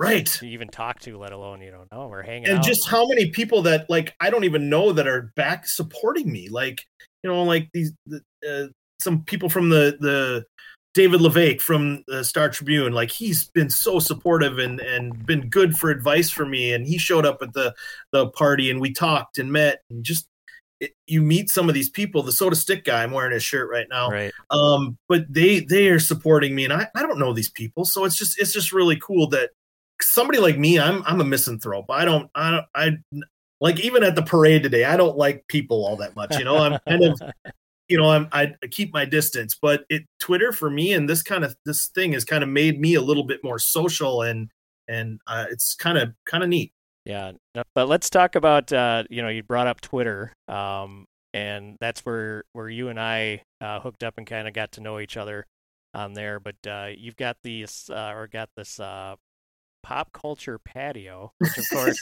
Right. 0.00 0.42
Even 0.42 0.68
talk 0.68 0.98
to, 1.00 1.18
let 1.18 1.32
alone 1.32 1.60
you 1.60 1.70
don't 1.70 1.92
know, 1.92 2.04
no, 2.04 2.08
we're 2.08 2.22
hanging 2.22 2.48
and 2.48 2.58
out. 2.58 2.64
just 2.64 2.88
how 2.88 3.06
many 3.06 3.30
people 3.30 3.60
that 3.62 3.90
like 3.90 4.14
I 4.18 4.30
don't 4.30 4.44
even 4.44 4.70
know 4.70 4.92
that 4.92 5.06
are 5.06 5.30
back 5.36 5.66
supporting 5.68 6.32
me. 6.32 6.48
Like 6.48 6.86
you 7.22 7.28
know, 7.28 7.42
like 7.42 7.68
these 7.74 7.92
the, 8.06 8.22
uh, 8.48 8.68
some 8.98 9.24
people 9.24 9.50
from 9.50 9.68
the 9.68 9.98
the 10.00 10.46
David 10.94 11.20
La 11.20 11.28
Vaque 11.28 11.60
from 11.60 12.02
the 12.06 12.24
Star 12.24 12.48
Tribune. 12.48 12.94
Like 12.94 13.10
he's 13.10 13.44
been 13.50 13.68
so 13.68 13.98
supportive 13.98 14.58
and 14.58 14.80
and 14.80 15.26
been 15.26 15.50
good 15.50 15.76
for 15.76 15.90
advice 15.90 16.30
for 16.30 16.46
me. 16.46 16.72
And 16.72 16.86
he 16.86 16.96
showed 16.96 17.26
up 17.26 17.42
at 17.42 17.52
the 17.52 17.74
the 18.10 18.28
party 18.28 18.70
and 18.70 18.80
we 18.80 18.94
talked 18.94 19.38
and 19.38 19.52
met 19.52 19.82
and 19.90 20.02
just. 20.02 20.26
It, 20.80 20.92
you 21.06 21.20
meet 21.20 21.50
some 21.50 21.68
of 21.68 21.74
these 21.74 21.90
people. 21.90 22.22
The 22.22 22.32
soda 22.32 22.56
stick 22.56 22.86
guy, 22.86 23.02
I'm 23.02 23.10
wearing 23.10 23.32
his 23.34 23.42
shirt 23.42 23.68
right 23.70 23.86
now 23.90 24.08
right. 24.10 24.32
um 24.50 24.96
but 25.10 25.26
they 25.28 25.60
they 25.60 25.88
are 25.88 25.98
supporting 25.98 26.54
me 26.54 26.64
and 26.64 26.72
i 26.72 26.88
i 26.96 27.02
don't 27.02 27.18
know 27.18 27.34
these 27.34 27.50
people 27.50 27.84
so 27.84 28.06
it's 28.06 28.16
just 28.16 28.40
it's 28.40 28.54
just 28.54 28.72
really 28.72 28.96
cool 28.96 29.28
that 29.28 29.50
somebody 30.02 30.38
like 30.38 30.58
me 30.58 30.78
i'm 30.78 31.02
i'm 31.06 31.20
a 31.20 31.24
misanthrope 31.24 31.86
i 31.90 32.04
don't 32.04 32.30
i 32.34 32.50
don't 32.50 32.66
i 32.74 32.90
like 33.60 33.80
even 33.80 34.02
at 34.02 34.14
the 34.14 34.22
parade 34.22 34.62
today 34.62 34.84
i 34.84 34.96
don't 34.96 35.16
like 35.16 35.44
people 35.48 35.84
all 35.84 35.96
that 35.96 36.14
much 36.16 36.36
you 36.38 36.44
know 36.44 36.56
i'm 36.56 36.78
kind 36.88 37.04
of 37.04 37.20
you 37.88 37.98
know 37.98 38.10
i'm 38.10 38.28
i 38.32 38.52
keep 38.70 38.92
my 38.92 39.04
distance 39.04 39.56
but 39.60 39.84
it 39.88 40.02
twitter 40.18 40.52
for 40.52 40.70
me 40.70 40.92
and 40.92 41.08
this 41.08 41.22
kind 41.22 41.44
of 41.44 41.56
this 41.64 41.88
thing 41.88 42.12
has 42.12 42.24
kind 42.24 42.42
of 42.42 42.48
made 42.48 42.80
me 42.80 42.94
a 42.94 43.02
little 43.02 43.24
bit 43.24 43.40
more 43.42 43.58
social 43.58 44.22
and 44.22 44.50
and 44.88 45.20
uh, 45.28 45.44
it's 45.50 45.74
kind 45.76 45.96
of 45.98 46.12
kind 46.26 46.42
of 46.42 46.48
neat 46.48 46.72
Yeah, 47.04 47.32
but 47.74 47.88
let's 47.88 48.10
talk 48.10 48.34
about 48.34 48.72
uh, 48.72 49.04
you 49.08 49.22
know 49.22 49.28
you 49.28 49.42
brought 49.42 49.66
up 49.66 49.80
Twitter, 49.80 50.34
um, 50.48 51.06
and 51.32 51.76
that's 51.80 52.00
where 52.02 52.44
where 52.52 52.68
you 52.68 52.88
and 52.88 53.00
I 53.00 53.42
uh, 53.60 53.80
hooked 53.80 54.04
up 54.04 54.14
and 54.18 54.26
kind 54.26 54.46
of 54.46 54.54
got 54.54 54.72
to 54.72 54.80
know 54.80 55.00
each 55.00 55.16
other 55.16 55.46
on 55.94 56.12
there. 56.14 56.40
But 56.40 56.56
uh, 56.66 56.88
you've 56.96 57.16
got 57.16 57.38
these 57.42 57.90
uh, 57.90 58.12
or 58.14 58.28
got 58.28 58.50
this 58.54 58.78
uh, 58.78 59.16
pop 59.90 60.12
culture 60.12 60.58
patio, 60.58 61.32
which 61.38 61.58
of 61.58 61.64
course 61.70 61.98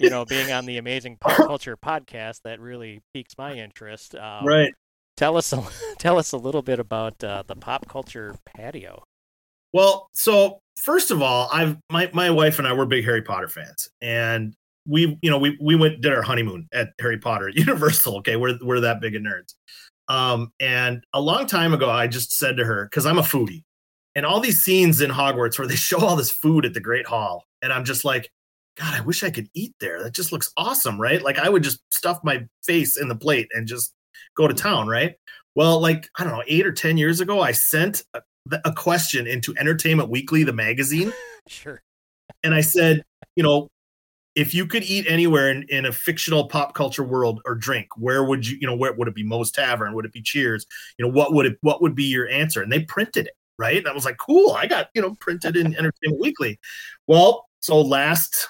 you 0.00 0.08
know 0.08 0.24
being 0.24 0.52
on 0.52 0.66
the 0.66 0.78
amazing 0.78 1.16
pop 1.20 1.36
culture 1.48 1.76
podcast 1.76 2.42
that 2.44 2.60
really 2.60 3.02
piques 3.12 3.36
my 3.36 3.54
interest. 3.54 4.14
Um, 4.14 4.46
right 4.46 4.72
Tell 5.16 5.36
us 5.36 5.52
a, 5.52 5.64
tell 5.98 6.18
us 6.18 6.32
a 6.32 6.36
little 6.36 6.62
bit 6.62 6.78
about 6.80 7.22
uh, 7.22 7.44
the 7.46 7.54
pop 7.54 7.88
culture 7.88 8.34
patio. 8.44 9.04
Well, 9.72 10.08
so 10.14 10.60
first 10.82 11.10
of 11.10 11.22
all, 11.22 11.48
I've 11.52 11.76
my 11.90 12.10
my 12.12 12.30
wife 12.30 12.58
and 12.58 12.66
I 12.66 12.72
were 12.72 12.86
big 12.86 13.04
Harry 13.04 13.22
Potter 13.22 13.48
fans, 13.48 13.88
and 14.00 14.54
we 14.86 15.18
you 15.22 15.30
know 15.30 15.38
we 15.38 15.56
we 15.60 15.76
went 15.76 16.00
did 16.00 16.12
our 16.12 16.22
honeymoon 16.22 16.68
at 16.72 16.90
Harry 17.00 17.18
Potter 17.18 17.48
at 17.48 17.54
Universal. 17.56 18.18
Okay, 18.18 18.36
we're 18.36 18.58
we're 18.62 18.80
that 18.80 19.00
big 19.00 19.14
of 19.14 19.22
nerds. 19.22 19.54
Um, 20.06 20.52
and 20.60 21.02
a 21.14 21.20
long 21.20 21.46
time 21.46 21.72
ago, 21.72 21.90
I 21.90 22.06
just 22.06 22.36
said 22.36 22.58
to 22.58 22.64
her 22.64 22.84
because 22.84 23.06
I'm 23.06 23.18
a 23.18 23.22
foodie, 23.22 23.64
and 24.14 24.24
all 24.24 24.40
these 24.40 24.62
scenes 24.62 25.00
in 25.00 25.10
Hogwarts 25.10 25.58
where 25.58 25.68
they 25.68 25.74
show 25.76 25.98
all 25.98 26.16
this 26.16 26.30
food 26.30 26.64
at 26.64 26.74
the 26.74 26.80
Great 26.80 27.06
Hall, 27.06 27.44
and 27.62 27.72
I'm 27.72 27.84
just 27.84 28.04
like, 28.04 28.30
God, 28.76 28.94
I 28.94 29.00
wish 29.02 29.22
I 29.22 29.30
could 29.30 29.48
eat 29.54 29.74
there. 29.80 30.02
That 30.02 30.14
just 30.14 30.32
looks 30.32 30.52
awesome, 30.56 31.00
right? 31.00 31.22
Like 31.22 31.38
I 31.38 31.48
would 31.48 31.62
just 31.62 31.80
stuff 31.92 32.18
my 32.24 32.46
face 32.64 32.96
in 32.96 33.08
the 33.08 33.14
plate 33.14 33.48
and 33.52 33.66
just 33.68 33.92
go 34.36 34.48
to 34.48 34.54
town, 34.54 34.88
right? 34.88 35.14
Well, 35.54 35.80
like 35.80 36.08
I 36.18 36.24
don't 36.24 36.32
know, 36.32 36.42
eight 36.48 36.66
or 36.66 36.72
ten 36.72 36.96
years 36.96 37.20
ago, 37.20 37.40
I 37.40 37.52
sent 37.52 38.02
a, 38.14 38.22
a 38.64 38.72
question 38.72 39.26
into 39.26 39.54
Entertainment 39.58 40.10
Weekly, 40.10 40.42
the 40.44 40.52
magazine, 40.52 41.12
Sure. 41.48 41.80
and 42.42 42.54
I 42.54 42.60
said, 42.60 43.04
you 43.36 43.42
know, 43.42 43.68
if 44.34 44.52
you 44.52 44.66
could 44.66 44.82
eat 44.82 45.06
anywhere 45.08 45.48
in, 45.50 45.62
in 45.68 45.84
a 45.86 45.92
fictional 45.92 46.48
pop 46.48 46.74
culture 46.74 47.04
world 47.04 47.40
or 47.46 47.54
drink, 47.54 47.86
where 47.96 48.24
would 48.24 48.44
you, 48.46 48.58
you 48.60 48.66
know, 48.66 48.74
where 48.74 48.92
would 48.92 49.06
it 49.06 49.14
be 49.14 49.22
Moe's 49.22 49.52
Tavern? 49.52 49.94
Would 49.94 50.04
it 50.04 50.12
be 50.12 50.20
Cheers? 50.22 50.66
You 50.98 51.06
know, 51.06 51.12
what 51.12 51.32
would 51.32 51.46
it, 51.46 51.58
what 51.60 51.80
would 51.80 51.94
be 51.94 52.02
your 52.04 52.28
answer? 52.28 52.60
And 52.60 52.72
they 52.72 52.80
printed 52.80 53.28
it, 53.28 53.34
right? 53.58 53.78
And 53.78 53.88
I 53.88 53.92
was 53.92 54.04
like, 54.04 54.18
cool, 54.18 54.52
I 54.52 54.66
got, 54.66 54.88
you 54.94 55.02
know, 55.02 55.14
printed 55.20 55.56
in 55.56 55.66
Entertainment 55.76 56.20
Weekly. 56.20 56.58
Well, 57.06 57.46
so 57.60 57.80
last 57.80 58.48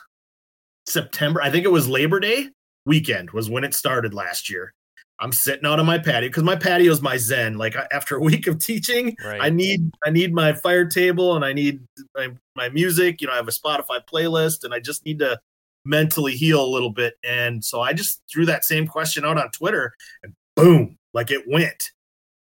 September, 0.87 1.43
I 1.43 1.51
think 1.51 1.65
it 1.65 1.73
was 1.73 1.89
Labor 1.89 2.21
Day 2.21 2.49
weekend 2.87 3.31
was 3.31 3.49
when 3.49 3.65
it 3.65 3.75
started 3.75 4.15
last 4.15 4.51
year. 4.51 4.75
I'm 5.21 5.33
sitting 5.33 5.65
out 5.65 5.79
on 5.79 5.87
my 5.87 5.99
patio 5.99 6.29
because 6.29 6.43
my 6.43 6.57
patio 6.57 6.91
is 6.91 7.01
my 7.01 7.17
zen. 7.17 7.57
Like 7.57 7.77
after 7.93 8.17
a 8.17 8.21
week 8.21 8.47
of 8.47 8.59
teaching, 8.59 9.17
Right. 9.25 9.41
I 9.41 9.49
need 9.49 9.91
I 10.05 10.11
need 10.11 10.35
my 10.35 10.53
fire 10.53 10.87
table 10.87 11.37
and 11.37 11.45
I 11.45 11.53
need 11.53 11.81
my, 12.17 12.29
my 12.57 12.69
music. 12.71 13.21
You 13.21 13.29
know, 13.29 13.33
I 13.33 13.37
have 13.37 13.49
a 13.49 13.53
Spotify 13.53 14.01
playlist 14.05 14.65
and 14.65 14.75
I 14.75 14.81
just 14.81 15.05
need 15.07 15.21
to 15.21 15.39
mentally 15.85 16.33
heal 16.33 16.65
a 16.65 16.67
little 16.67 16.91
bit. 16.91 17.15
And 17.23 17.65
so 17.65 17.81
I 17.81 17.93
just 17.93 18.23
threw 18.33 18.47
that 18.47 18.65
same 18.65 18.87
question 18.87 19.25
out 19.25 19.39
on 19.39 19.51
Twitter 19.51 19.93
and 20.23 20.35
boom, 20.57 20.99
like 21.13 21.31
it 21.31 21.45
went. 21.47 21.93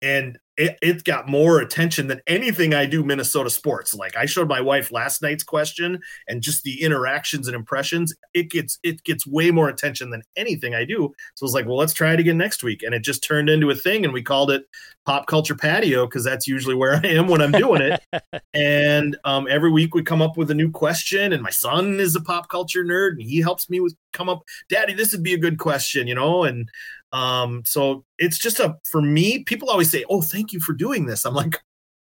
And 0.03 0.39
it, 0.59 0.77
it 0.83 1.05
got 1.05 1.29
more 1.29 1.61
attention 1.61 2.09
than 2.09 2.21
anything 2.27 2.75
I 2.75 2.85
do 2.85 3.05
Minnesota 3.05 3.49
sports. 3.49 3.95
Like 3.95 4.17
I 4.17 4.27
showed 4.27 4.49
my 4.49 4.61
wife 4.61 4.91
last 4.91 5.23
night's 5.23 5.45
question 5.45 6.01
and 6.27 6.43
just 6.43 6.65
the 6.65 6.83
interactions 6.83 7.47
and 7.47 7.55
impressions, 7.55 8.13
it 8.35 8.51
gets 8.51 8.79
it 8.83 9.05
gets 9.05 9.25
way 9.25 9.53
more 9.53 9.69
attention 9.69 10.11
than 10.11 10.23
anything 10.37 10.75
I 10.75 10.85
do. 10.85 11.15
So 11.37 11.45
I 11.45 11.47
was 11.47 11.55
like, 11.55 11.67
well, 11.67 11.77
let's 11.77 11.93
try 11.93 12.13
it 12.13 12.19
again 12.19 12.37
next 12.37 12.65
week. 12.65 12.83
And 12.83 12.93
it 12.93 13.05
just 13.05 13.23
turned 13.23 13.49
into 13.49 13.71
a 13.71 13.75
thing 13.77 14.05
and 14.05 14.13
we 14.13 14.21
called 14.21 14.51
it 14.51 14.65
pop 15.07 15.29
culture 15.29 15.55
patio 15.55 16.07
because 16.07 16.25
that's 16.25 16.49
usually 16.49 16.75
where 16.75 16.97
I 16.97 17.07
am 17.07 17.29
when 17.29 17.41
I'm 17.41 17.53
doing 17.53 17.81
it. 17.81 18.03
and 18.53 19.17
um, 19.25 19.47
every 19.49 19.71
week 19.71 19.95
we 19.95 20.03
come 20.03 20.21
up 20.21 20.37
with 20.37 20.51
a 20.51 20.55
new 20.55 20.73
question 20.73 21.33
and 21.33 21.43
my 21.43 21.51
son 21.51 22.01
is 22.01 22.17
a 22.17 22.21
pop 22.21 22.49
culture 22.49 22.85
nerd 22.85 23.13
and 23.13 23.23
he 23.23 23.41
helps 23.41 23.71
me 23.71 23.79
with 23.79 23.95
come 24.13 24.29
up 24.29 24.43
daddy 24.69 24.95
this 24.95 25.13
would 25.13 25.23
be 25.23 25.35
a 25.35 25.39
good 25.39 25.59
question 25.59 26.07
you 26.07 26.15
know? 26.15 26.45
And 26.45 26.69
um 27.13 27.63
so 27.65 28.05
it's 28.19 28.39
just 28.39 28.61
a 28.61 28.77
for 28.91 29.01
me 29.01 29.45
people 29.45 29.71
always 29.71 29.91
say 29.91 30.05
oh 30.11 30.23
thank 30.23 30.53
you 30.53 30.61
for 30.61 30.73
doing 30.73 31.07
this. 31.07 31.25
I'm 31.25 31.35
like 31.35 31.59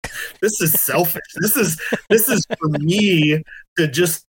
this 0.42 0.62
is 0.62 0.74
selfish. 0.74 1.22
This 1.42 1.56
is 1.56 1.82
this 2.10 2.30
is 2.30 2.46
for 2.60 2.70
me 2.70 3.44
to 3.78 3.88
just 3.88 4.26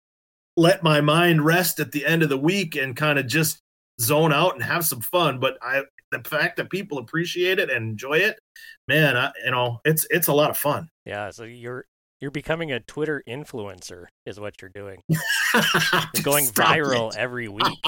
let 0.56 0.82
my 0.82 1.00
mind 1.00 1.44
rest 1.44 1.80
at 1.80 1.92
the 1.92 2.04
end 2.04 2.22
of 2.22 2.28
the 2.28 2.38
week 2.38 2.76
and 2.76 2.96
kind 2.96 3.18
of 3.18 3.26
just 3.26 3.62
zone 4.00 4.32
out 4.32 4.54
and 4.54 4.62
have 4.62 4.84
some 4.84 5.00
fun. 5.00 5.38
But 5.38 5.56
i 5.62 5.82
the 6.12 6.28
fact 6.28 6.56
that 6.56 6.70
people 6.70 6.98
appreciate 6.98 7.60
it 7.60 7.70
and 7.70 7.86
enjoy 7.86 8.14
it 8.14 8.36
man 8.88 9.16
I, 9.16 9.30
you 9.44 9.52
know 9.52 9.78
it's 9.84 10.04
it's 10.10 10.26
a 10.26 10.32
lot 10.32 10.50
of 10.50 10.58
fun. 10.58 10.88
Yeah, 11.04 11.30
so 11.30 11.44
you're 11.44 11.86
you're 12.20 12.30
becoming 12.30 12.70
a 12.70 12.80
Twitter 12.80 13.22
influencer 13.26 14.06
is 14.26 14.38
what 14.38 14.60
you're 14.60 14.70
doing. 14.74 15.00
You're 15.08 16.22
going 16.22 16.46
viral 16.46 17.12
it. 17.12 17.16
every 17.18 17.48
week. 17.48 17.78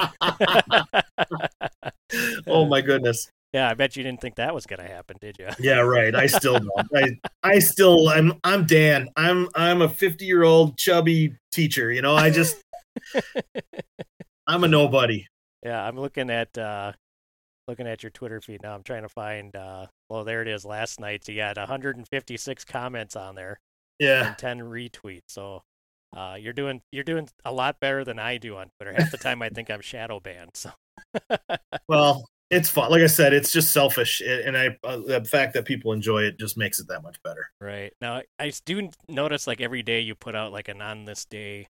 oh 2.46 2.66
my 2.66 2.80
goodness. 2.80 3.30
Yeah, 3.52 3.68
I 3.68 3.74
bet 3.74 3.96
you 3.96 4.02
didn't 4.02 4.22
think 4.22 4.36
that 4.36 4.54
was 4.54 4.64
gonna 4.64 4.88
happen, 4.88 5.18
did 5.20 5.36
you? 5.38 5.48
Yeah, 5.60 5.80
right. 5.80 6.14
I 6.14 6.26
still 6.26 6.58
don't. 6.58 6.88
I 6.94 7.18
I 7.42 7.58
still 7.58 8.08
I'm 8.08 8.32
I'm 8.42 8.64
Dan. 8.64 9.10
I'm 9.16 9.48
I'm 9.54 9.82
a 9.82 9.88
50 9.88 10.24
year 10.24 10.42
old 10.42 10.78
chubby 10.78 11.36
teacher. 11.52 11.92
You 11.92 12.00
know, 12.00 12.16
I 12.16 12.30
just 12.30 12.56
I'm 14.46 14.64
a 14.64 14.68
nobody. 14.68 15.26
Yeah, 15.62 15.86
I'm 15.86 16.00
looking 16.00 16.30
at 16.30 16.56
uh 16.56 16.92
looking 17.68 17.86
at 17.86 18.02
your 18.02 18.10
Twitter 18.10 18.40
feed 18.40 18.62
now. 18.62 18.74
I'm 18.74 18.82
trying 18.82 19.02
to 19.02 19.08
find 19.10 19.54
uh 19.54 19.86
well 20.08 20.24
there 20.24 20.40
it 20.40 20.48
is 20.48 20.64
last 20.64 20.98
night. 20.98 21.28
You 21.28 21.42
had 21.42 21.58
156 21.58 22.64
comments 22.64 23.14
on 23.16 23.34
there 23.34 23.60
Yeah. 23.98 24.28
and 24.28 24.38
10 24.38 24.60
retweets. 24.60 25.22
So 25.28 25.62
uh 26.14 26.36
you're 26.38 26.52
doing 26.52 26.82
you're 26.92 27.04
doing 27.04 27.28
a 27.44 27.52
lot 27.52 27.80
better 27.80 28.04
than 28.04 28.18
I 28.18 28.38
do 28.38 28.56
on 28.56 28.70
Twitter. 28.78 28.94
Half 28.96 29.10
the 29.10 29.18
time 29.18 29.42
I 29.42 29.48
think 29.48 29.70
I'm 29.70 29.80
shadow 29.80 30.20
banned. 30.20 30.50
So 30.54 30.70
Well, 31.88 32.24
it's 32.52 32.68
fun. 32.68 32.90
Like 32.90 33.00
I 33.00 33.06
said, 33.06 33.32
it's 33.32 33.50
just 33.50 33.72
selfish, 33.72 34.20
and 34.20 34.56
I 34.56 34.76
uh, 34.84 34.98
the 34.98 35.24
fact 35.24 35.54
that 35.54 35.64
people 35.64 35.92
enjoy 35.92 36.24
it 36.24 36.38
just 36.38 36.58
makes 36.58 36.78
it 36.78 36.88
that 36.88 37.02
much 37.02 37.16
better. 37.22 37.46
Right 37.62 37.94
now, 38.00 38.20
I 38.38 38.52
do 38.66 38.90
notice 39.08 39.46
like 39.46 39.62
every 39.62 39.82
day 39.82 40.00
you 40.00 40.14
put 40.14 40.34
out 40.34 40.52
like 40.52 40.68
an 40.68 40.82
on 40.82 41.06
this 41.06 41.24
day 41.24 41.68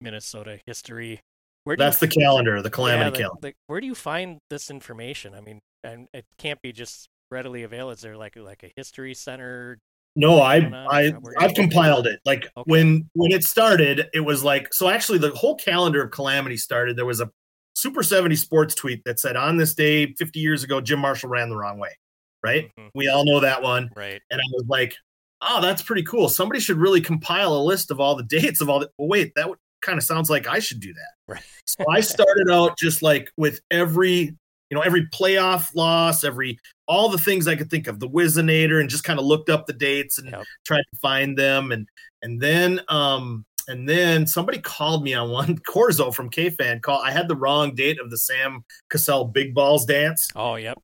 Minnesota 0.00 0.60
history. 0.64 1.20
Where 1.64 1.76
That's 1.76 2.00
you, 2.00 2.08
the 2.08 2.14
calendar, 2.14 2.62
the 2.62 2.70
calamity 2.70 3.04
yeah, 3.04 3.10
the, 3.10 3.18
calendar. 3.18 3.40
The, 3.48 3.54
where 3.66 3.80
do 3.80 3.86
you 3.86 3.94
find 3.96 4.38
this 4.48 4.70
information? 4.70 5.34
I 5.34 5.40
mean, 5.40 5.60
and 5.82 6.08
it 6.14 6.24
can't 6.38 6.62
be 6.62 6.72
just 6.72 7.08
readily 7.30 7.64
available. 7.64 7.90
Is 7.90 8.00
there 8.00 8.16
like 8.16 8.36
like 8.36 8.62
a 8.62 8.72
history 8.76 9.14
center? 9.14 9.78
No, 10.14 10.40
I 10.40 10.56
I 10.90 11.14
I've 11.38 11.54
compiled 11.54 12.06
it. 12.06 12.20
Like 12.24 12.50
okay. 12.56 12.64
when 12.66 13.08
when 13.14 13.32
it 13.32 13.44
started, 13.44 14.08
it 14.12 14.20
was 14.20 14.44
like 14.44 14.72
so. 14.74 14.88
Actually, 14.88 15.18
the 15.18 15.30
whole 15.30 15.56
calendar 15.56 16.02
of 16.02 16.10
calamity 16.10 16.56
started. 16.58 16.96
There 16.96 17.06
was 17.06 17.20
a 17.20 17.30
Super 17.74 18.02
70 18.02 18.36
Sports 18.36 18.74
tweet 18.74 19.02
that 19.04 19.18
said, 19.18 19.36
On 19.36 19.56
this 19.56 19.74
day, 19.74 20.12
50 20.14 20.38
years 20.38 20.62
ago, 20.62 20.80
Jim 20.80 20.98
Marshall 20.98 21.30
ran 21.30 21.48
the 21.48 21.56
wrong 21.56 21.78
way. 21.78 21.96
Right? 22.42 22.70
Mm-hmm. 22.78 22.88
We 22.94 23.08
all 23.08 23.24
know 23.24 23.40
that 23.40 23.62
one. 23.62 23.90
Right. 23.96 24.20
And 24.30 24.40
I 24.40 24.44
was 24.52 24.64
like, 24.68 24.94
Oh, 25.40 25.60
that's 25.60 25.82
pretty 25.82 26.04
cool. 26.04 26.28
Somebody 26.28 26.60
should 26.60 26.76
really 26.76 27.00
compile 27.00 27.54
a 27.54 27.62
list 27.62 27.90
of 27.90 28.00
all 28.00 28.14
the 28.14 28.22
dates 28.40 28.60
of 28.60 28.68
all 28.68 28.80
the. 28.80 28.90
Well, 28.98 29.08
wait, 29.08 29.32
that 29.36 29.48
kind 29.80 29.98
of 29.98 30.04
sounds 30.04 30.30
like 30.30 30.46
I 30.46 30.58
should 30.58 30.80
do 30.80 30.92
that. 30.92 31.12
Right. 31.28 31.42
so 31.64 31.84
I 31.88 32.00
started 32.00 32.50
out 32.50 32.76
just 32.76 33.00
like 33.00 33.30
with 33.38 33.60
every, 33.70 34.36
you 34.70 34.74
know, 34.74 34.80
every 34.80 35.06
playoff 35.06 35.74
loss, 35.74 36.24
every 36.24 36.58
all 36.86 37.08
the 37.08 37.18
things 37.18 37.46
I 37.46 37.56
could 37.56 37.70
think 37.70 37.86
of, 37.86 38.00
the 38.00 38.08
Whizzinator, 38.08 38.80
and 38.80 38.90
just 38.90 39.04
kind 39.04 39.18
of 39.18 39.24
looked 39.24 39.48
up 39.48 39.66
the 39.66 39.72
dates 39.72 40.18
and 40.18 40.30
yep. 40.30 40.44
tried 40.64 40.82
to 40.92 41.00
find 41.00 41.36
them. 41.36 41.72
And 41.72 41.88
and 42.22 42.40
then 42.40 42.80
um 42.88 43.44
and 43.68 43.88
then 43.88 44.26
somebody 44.26 44.58
called 44.58 45.04
me 45.04 45.14
on 45.14 45.30
one 45.30 45.58
Corzo 45.68 46.14
from 46.14 46.28
K 46.28 46.50
Fan 46.50 46.80
call. 46.80 47.00
I 47.00 47.10
had 47.10 47.28
the 47.28 47.36
wrong 47.36 47.74
date 47.74 48.00
of 48.00 48.10
the 48.10 48.18
Sam 48.18 48.64
Cassell 48.90 49.26
Big 49.26 49.54
Balls 49.54 49.84
dance. 49.84 50.28
Oh, 50.34 50.56
yep. 50.56 50.78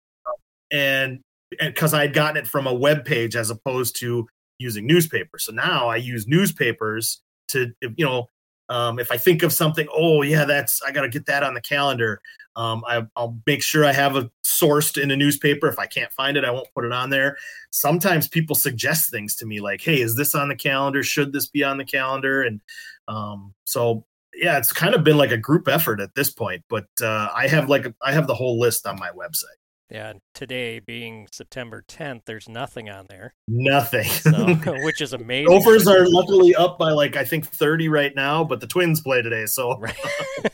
And 0.71 1.21
and 1.61 1.75
because 1.75 1.95
I 1.95 2.03
had 2.03 2.15
gotten 2.15 2.37
it 2.37 2.47
from 2.47 2.67
a 2.67 2.75
web 2.75 3.05
page 3.05 3.35
as 3.37 3.51
opposed 3.51 3.97
to 4.01 4.27
using 4.59 4.87
newspapers. 4.87 5.45
So 5.45 5.53
now 5.53 5.89
I 5.89 5.97
use 5.97 6.27
newspapers 6.27 7.21
to 7.49 7.73
you 7.81 8.05
know 8.05 8.29
um, 8.69 8.99
if 8.99 9.11
I 9.11 9.17
think 9.17 9.43
of 9.43 9.53
something, 9.53 9.89
oh 9.93 10.23
yeah, 10.23 10.45
that's 10.45 10.83
I 10.83 10.93
got 10.93 11.03
to 11.03 11.09
get 11.09 11.27
that 11.27 11.43
on 11.43 11.55
the 11.55 11.61
calendar. 11.61 12.21
Um, 12.57 12.83
I, 12.87 13.07
will 13.17 13.39
make 13.47 13.63
sure 13.63 13.85
I 13.85 13.93
have 13.93 14.17
it 14.17 14.31
sourced 14.61 15.01
in 15.01 15.11
a 15.11 15.17
newspaper. 15.17 15.69
If 15.69 15.79
I 15.79 15.87
can't 15.87 16.13
find 16.13 16.37
it, 16.37 16.45
I 16.45 16.51
won't 16.51 16.73
put 16.75 16.85
it 16.85 16.93
on 16.93 17.11
there. 17.11 17.37
Sometimes 17.71 18.29
people 18.29 18.57
suggest 18.57 19.11
things 19.11 19.35
to 19.37 19.47
me 19.47 19.61
like, 19.61 19.81
"Hey, 19.81 20.01
is 20.01 20.17
this 20.17 20.35
on 20.35 20.49
the 20.49 20.57
calendar? 20.57 21.03
Should 21.03 21.33
this 21.33 21.47
be 21.47 21.65
on 21.65 21.79
the 21.79 21.85
calendar?" 21.85 22.43
And 22.43 22.61
um, 23.09 23.55
so 23.65 24.05
yeah, 24.35 24.59
it's 24.59 24.73
kind 24.73 24.95
of 24.95 25.05
been 25.05 25.17
like 25.17 25.33
a 25.33 25.37
group 25.37 25.69
effort 25.69 26.01
at 26.01 26.15
this 26.15 26.31
point. 26.31 26.63
But 26.69 26.87
uh, 27.03 27.29
I 27.35 27.49
have 27.49 27.69
like 27.69 27.87
I 28.03 28.13
have 28.13 28.27
the 28.27 28.35
whole 28.35 28.59
list 28.59 28.87
on 28.87 28.99
my 28.99 29.11
website. 29.11 29.59
Yeah, 29.91 30.13
today 30.35 30.81
being 30.81 31.29
September 31.33 31.83
10th, 31.89 32.23
there's 32.27 32.47
nothing 32.47 32.91
on 32.91 33.07
there. 33.09 33.33
Nothing. 33.47 34.05
So, 34.05 34.55
which 34.85 35.01
is 35.01 35.15
amazing. 35.15 35.47
Gophers 35.47 35.89
are 35.89 36.07
luckily 36.07 36.55
up 36.55 36.79
by 36.79 36.91
like 36.91 37.17
I 37.17 37.25
think 37.25 37.47
30 37.47 37.89
right 37.89 38.15
now, 38.15 38.45
but 38.45 38.61
the 38.61 38.67
Twins 38.67 39.01
play 39.01 39.23
today, 39.23 39.47
so 39.47 39.77
right. 39.79 39.97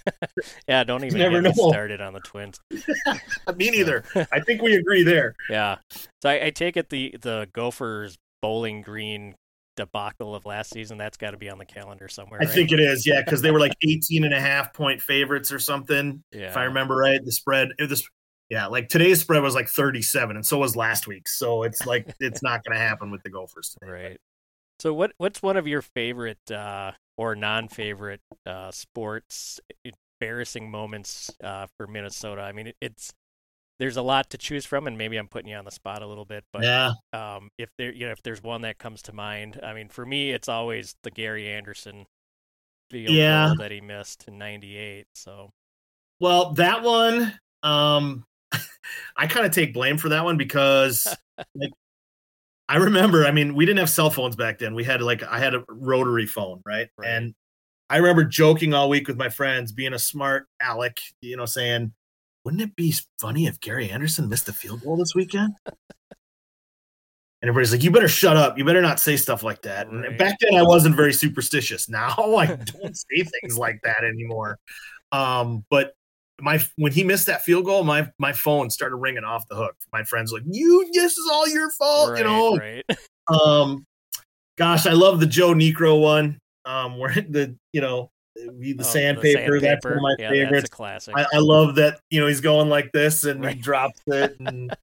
yeah, 0.69 0.85
don't 0.85 1.03
even 1.05 1.19
Never 1.19 1.43
get 1.43 1.57
know. 1.57 1.69
started 1.69 2.01
on 2.01 2.13
the 2.13 2.21
Twins. 2.21 2.61
Me 3.57 3.71
neither. 3.71 4.05
I 4.31 4.39
think 4.41 4.63
we 4.63 4.77
agree 4.77 5.03
there. 5.03 5.35
Yeah. 5.51 5.77
So 6.23 6.31
I, 6.31 6.47
I 6.47 6.51
take 6.51 6.77
it 6.77 6.91
the 6.91 7.17
the 7.21 7.49
Gophers 7.53 8.17
Bowling 8.41 8.83
Green 8.83 9.35
debacle 9.77 10.37
of 10.37 10.47
last 10.47 10.71
season 10.71 10.97
that's 10.97 11.17
got 11.17 11.33
to 11.33 11.37
be 11.37 11.49
on 11.49 11.59
the 11.59 11.65
calendar 11.65 12.07
somewhere 12.07 12.41
i 12.41 12.45
right? 12.45 12.55
think 12.55 12.71
it 12.71 12.79
is 12.79 13.05
yeah 13.05 13.21
because 13.21 13.43
they 13.43 13.51
were 13.51 13.59
like 13.59 13.73
18 13.83 14.23
and 14.23 14.33
a 14.33 14.41
half 14.41 14.73
point 14.73 15.03
favorites 15.03 15.51
or 15.51 15.59
something 15.59 16.23
yeah. 16.31 16.47
if 16.47 16.57
i 16.57 16.63
remember 16.63 16.95
right 16.95 17.25
the 17.25 17.33
spread 17.33 17.71
the, 17.77 18.01
yeah, 18.51 18.67
like 18.67 18.89
today's 18.89 19.21
spread 19.21 19.43
was 19.43 19.55
like 19.55 19.69
37, 19.69 20.37
and 20.37 20.45
so 20.47 20.59
was 20.59 20.77
last 20.77 21.07
week. 21.07 21.29
So 21.29 21.63
it's 21.63 21.87
like 21.87 22.15
it's 22.21 22.43
not 22.43 22.65
going 22.65 22.77
to 22.77 22.83
happen 22.83 23.11
with 23.11 23.23
the 23.23 23.31
Gophers 23.31 23.77
today. 23.79 23.91
Right. 23.91 24.21
So 24.81 24.93
what 24.93 25.13
what's 25.19 25.43
one 25.43 25.57
of 25.57 25.67
your 25.67 25.83
favorite 25.83 26.51
uh, 26.51 26.93
or 27.17 27.35
non-favorite 27.35 28.21
uh, 28.45 28.71
sports 28.71 29.61
embarrassing 30.21 30.71
moments 30.71 31.31
uh, 31.43 31.67
for 31.77 31.87
Minnesota? 31.87 32.43
I 32.43 32.53
mean, 32.53 32.69
it, 32.69 32.77
it's 32.81 33.13
there's 33.79 33.97
a 33.97 34.03
lot 34.03 34.31
to 34.31 34.39
choose 34.39 34.65
from, 34.65 34.87
and 34.87 34.97
maybe 34.97 35.17
I'm 35.17 35.29
putting 35.29 35.51
you 35.51 35.57
on 35.57 35.65
the 35.65 35.71
spot 35.71 36.03
a 36.03 36.07
little 36.07 36.25
bit, 36.25 36.45
but 36.53 36.63
yeah. 36.63 36.93
um, 37.13 37.51
if 37.59 37.71
there 37.79 37.93
you 37.93 38.07
know 38.07 38.13
if 38.13 38.23
there's 38.23 38.43
one 38.43 38.63
that 38.63 38.79
comes 38.79 39.03
to 39.03 39.13
mind, 39.13 39.59
I 39.63 39.75
mean, 39.75 39.89
for 39.89 40.05
me, 40.05 40.31
it's 40.31 40.49
always 40.49 40.95
the 41.03 41.11
Gary 41.11 41.49
Anderson 41.49 42.07
field 42.91 43.11
yeah. 43.11 43.49
goal 43.49 43.57
that 43.57 43.71
he 43.71 43.81
missed 43.81 44.25
in 44.29 44.39
'98. 44.39 45.07
So, 45.15 45.51
well, 46.21 46.53
that 46.53 46.83
one, 46.83 47.39
um, 47.63 48.25
I 49.17 49.27
kind 49.27 49.47
of 49.47 49.53
take 49.53 49.75
blame 49.75 49.99
for 49.99 50.09
that 50.11 50.25
one 50.25 50.37
because 50.37 51.07
like 51.55 51.71
I 52.69 52.77
remember, 52.77 53.27
I 53.27 53.31
mean, 53.31 53.55
we 53.55 53.67
didn't 53.67 53.81
have 53.81 53.91
cell 53.91 54.11
phones 54.11 54.37
back 54.37 54.59
then. 54.59 54.75
We 54.75 54.85
had 54.85 55.03
like 55.03 55.23
I 55.23 55.39
had 55.39 55.55
a 55.55 55.65
rotary 55.69 56.27
phone, 56.27 56.63
right? 56.65 56.89
right? 56.97 57.09
And 57.09 57.35
I 57.91 57.99
remember 57.99 58.25
joking 58.25 58.73
all 58.73 58.89
week 58.89 59.07
with 59.07 59.19
my 59.19 59.29
friends, 59.29 59.73
being 59.73 59.93
a 59.93 59.99
smart 59.99 60.47
Alec, 60.61 60.99
you 61.21 61.37
know, 61.37 61.45
saying, 61.45 61.93
"Wouldn't 62.45 62.63
it 62.63 62.75
be 62.75 62.95
funny 63.21 63.47
if 63.47 63.61
Gary 63.61 63.91
Anderson 63.91 64.29
missed 64.29 64.49
a 64.49 64.53
field 64.53 64.83
goal 64.83 64.97
this 64.97 65.15
weekend?" 65.15 65.55
and 65.67 65.77
everybody's 67.43 67.73
like, 67.73 67.83
"You 67.83 67.91
better 67.91 68.09
shut 68.09 68.39
up. 68.39 68.57
You 68.57 68.65
better 68.65 68.81
not 68.81 68.99
say 68.99 69.19
stuff 69.19 69.43
like 69.43 69.61
that." 69.63 69.93
Right. 69.93 70.07
And 70.07 70.19
back 70.19 70.39
then, 70.41 70.59
I 70.59 70.63
wasn't 70.63 70.97
very 70.97 71.13
superstitious. 71.13 71.91
Now 71.91 72.15
I 72.39 72.47
don't 72.47 72.97
say 72.97 73.23
things 73.43 73.59
like 73.59 73.81
that 73.85 74.05
anymore. 74.05 74.59
Um, 75.13 75.67
but 75.69 75.95
my 76.41 76.61
when 76.77 76.93
he 76.93 77.05
missed 77.05 77.27
that 77.27 77.43
field 77.43 77.65
goal, 77.65 77.85
my 77.85 78.11
my 78.19 78.33
phone 78.33 78.71
started 78.71 78.97
ringing 78.97 79.25
off 79.25 79.47
the 79.49 79.55
hook. 79.55 79.77
My 79.93 80.03
friends 80.05 80.33
like, 80.33 80.43
"You, 80.47 80.91
this 80.93 81.17
is 81.17 81.29
all 81.33 81.49
your 81.49 81.71
fault," 81.71 82.11
right, 82.11 82.19
you 82.19 82.25
know. 82.25 82.57
Right. 82.57 82.85
Um, 83.27 83.87
gosh, 84.59 84.85
I 84.85 84.93
love 84.93 85.19
the 85.19 85.27
Joe 85.27 85.55
Niekro 85.55 85.99
one. 85.99 86.39
Um, 86.67 86.99
where 86.99 87.15
the 87.15 87.57
you 87.73 87.81
know 87.81 88.11
the, 88.37 88.77
oh, 88.81 88.83
sandpaper, 88.83 89.61
the 89.61 89.67
That's 89.67 89.85
one 89.85 89.95
of 89.95 90.03
my 90.03 90.17
yeah, 90.19 90.29
favorites. 90.29 90.69
classic. 90.69 91.15
I, 91.17 91.25
I, 91.33 91.39
love 91.39 91.77
that 91.77 92.01
you 92.11 92.21
know 92.21 92.27
he's 92.27 92.43
going 92.43 92.69
like 92.69 92.93
this 92.93 93.25
and 93.25 93.43
right. 93.43 93.55
he 93.55 93.63
drops 93.63 94.01
it, 94.09 94.37
and 94.41 94.77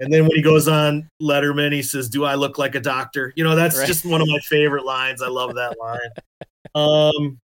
and 0.00 0.12
then 0.12 0.24
when 0.24 0.32
he 0.36 0.42
goes 0.42 0.68
on 0.68 1.08
Letterman, 1.22 1.72
he 1.72 1.82
says, 1.82 2.10
"Do 2.10 2.24
I 2.24 2.34
look 2.34 2.58
like 2.58 2.74
a 2.74 2.80
doctor?" 2.80 3.32
You 3.36 3.44
know, 3.44 3.56
that's 3.56 3.78
right. 3.78 3.86
just 3.86 4.04
one 4.04 4.20
of 4.20 4.28
my 4.28 4.38
favorite 4.40 4.84
lines. 4.84 5.22
I 5.22 5.28
love 5.28 5.54
that 5.54 5.76
line. 5.80 6.00
um, 6.74 7.38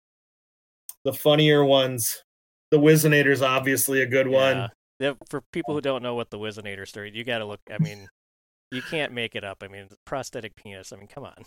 the 1.03 1.13
funnier 1.13 1.63
ones 1.63 2.23
the 2.71 2.77
Whizzinator 2.77 3.31
is 3.31 3.41
obviously 3.41 4.01
a 4.01 4.05
good 4.05 4.27
one. 4.27 4.69
Yeah. 4.99 5.13
For 5.29 5.41
people 5.51 5.73
who 5.73 5.81
don't 5.81 6.01
know 6.01 6.15
what 6.15 6.29
the 6.29 6.39
Whizzinator 6.39 6.88
story, 6.88 7.12
you 7.13 7.23
got 7.23 7.39
to 7.39 7.45
look. 7.45 7.60
I 7.71 7.77
mean, 7.79 8.07
you 8.71 8.81
can't 8.81 9.12
make 9.12 9.36
it 9.36 9.43
up. 9.43 9.62
I 9.62 9.67
mean, 9.67 9.88
prosthetic 10.05 10.55
penis. 10.55 10.93
I 10.93 10.97
mean, 10.97 11.07
come 11.07 11.23
on. 11.23 11.43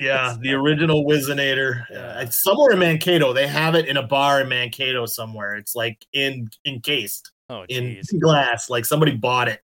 Yeah, 0.00 0.36
the 0.40 0.54
original 0.54 1.04
Whizzinator. 1.04 1.84
Yeah. 1.90 2.20
It's 2.20 2.42
somewhere 2.42 2.72
in 2.72 2.78
Mankato. 2.78 3.32
They 3.32 3.46
have 3.46 3.74
it 3.74 3.86
in 3.86 3.98
a 3.98 4.02
bar 4.02 4.40
in 4.40 4.48
Mankato 4.48 5.04
somewhere. 5.04 5.56
It's 5.56 5.74
like 5.74 6.04
in 6.12 6.48
encased 6.64 7.30
oh, 7.50 7.64
in 7.68 8.00
glass. 8.18 8.70
Like 8.70 8.86
somebody 8.86 9.16
bought 9.16 9.48
it. 9.48 9.60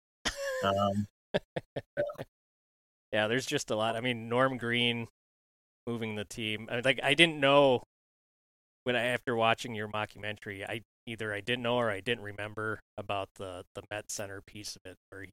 Um, 0.63 1.07
yeah, 3.13 3.27
there's 3.29 3.47
just 3.47 3.71
a 3.71 3.77
lot. 3.77 3.97
I 3.97 4.01
mean, 4.01 4.29
Norm 4.29 4.59
Green 4.59 5.07
moving 5.87 6.15
the 6.15 6.25
team. 6.25 6.69
I 6.71 6.75
mean, 6.75 6.83
like 6.85 7.01
I 7.03 7.15
didn't 7.15 7.41
know 7.41 7.85
when 8.85 8.97
I 8.97 9.05
after 9.07 9.35
watching 9.35 9.75
your 9.75 9.89
mockumentary, 9.89 10.63
I 10.69 10.83
either 11.09 11.33
I 11.33 11.41
didn't 11.41 11.63
know 11.63 11.77
or 11.77 11.91
I 11.91 12.01
didn't 12.01 12.25
remember 12.25 12.81
about 12.97 13.31
the 13.37 13.65
the 13.75 13.83
Met 13.91 14.11
Center 14.11 14.43
piece 14.47 14.77
of 14.77 14.83
it, 14.91 14.97
where 15.11 15.23
he, 15.23 15.31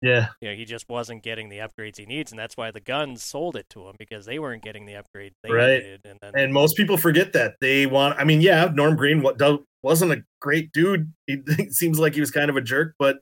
yeah, 0.00 0.28
you 0.40 0.48
know, 0.48 0.54
he 0.54 0.64
just 0.64 0.88
wasn't 0.88 1.22
getting 1.22 1.48
the 1.48 1.58
upgrades 1.58 1.98
he 1.98 2.06
needs, 2.06 2.32
and 2.32 2.38
that's 2.38 2.56
why 2.56 2.70
the 2.70 2.80
Gunds 2.80 3.22
sold 3.22 3.56
it 3.56 3.66
to 3.70 3.88
him 3.88 3.94
because 3.98 4.26
they 4.26 4.38
weren't 4.38 4.62
getting 4.62 4.86
the 4.86 4.94
upgrades 4.94 5.34
they 5.42 5.52
right. 5.52 5.82
needed. 5.82 6.00
And 6.04 6.18
then, 6.20 6.32
and 6.34 6.52
most 6.52 6.76
people 6.76 6.96
forget 6.96 7.32
that 7.34 7.54
they 7.60 7.86
want. 7.86 8.18
I 8.18 8.24
mean, 8.24 8.40
yeah, 8.40 8.70
Norm 8.72 8.96
Green 8.96 9.22
what 9.22 9.40
wasn't 9.82 10.12
a 10.12 10.24
great 10.40 10.72
dude. 10.72 11.12
He 11.26 11.70
seems 11.70 11.98
like 11.98 12.14
he 12.14 12.20
was 12.20 12.30
kind 12.30 12.50
of 12.50 12.56
a 12.56 12.60
jerk, 12.60 12.94
but 12.98 13.18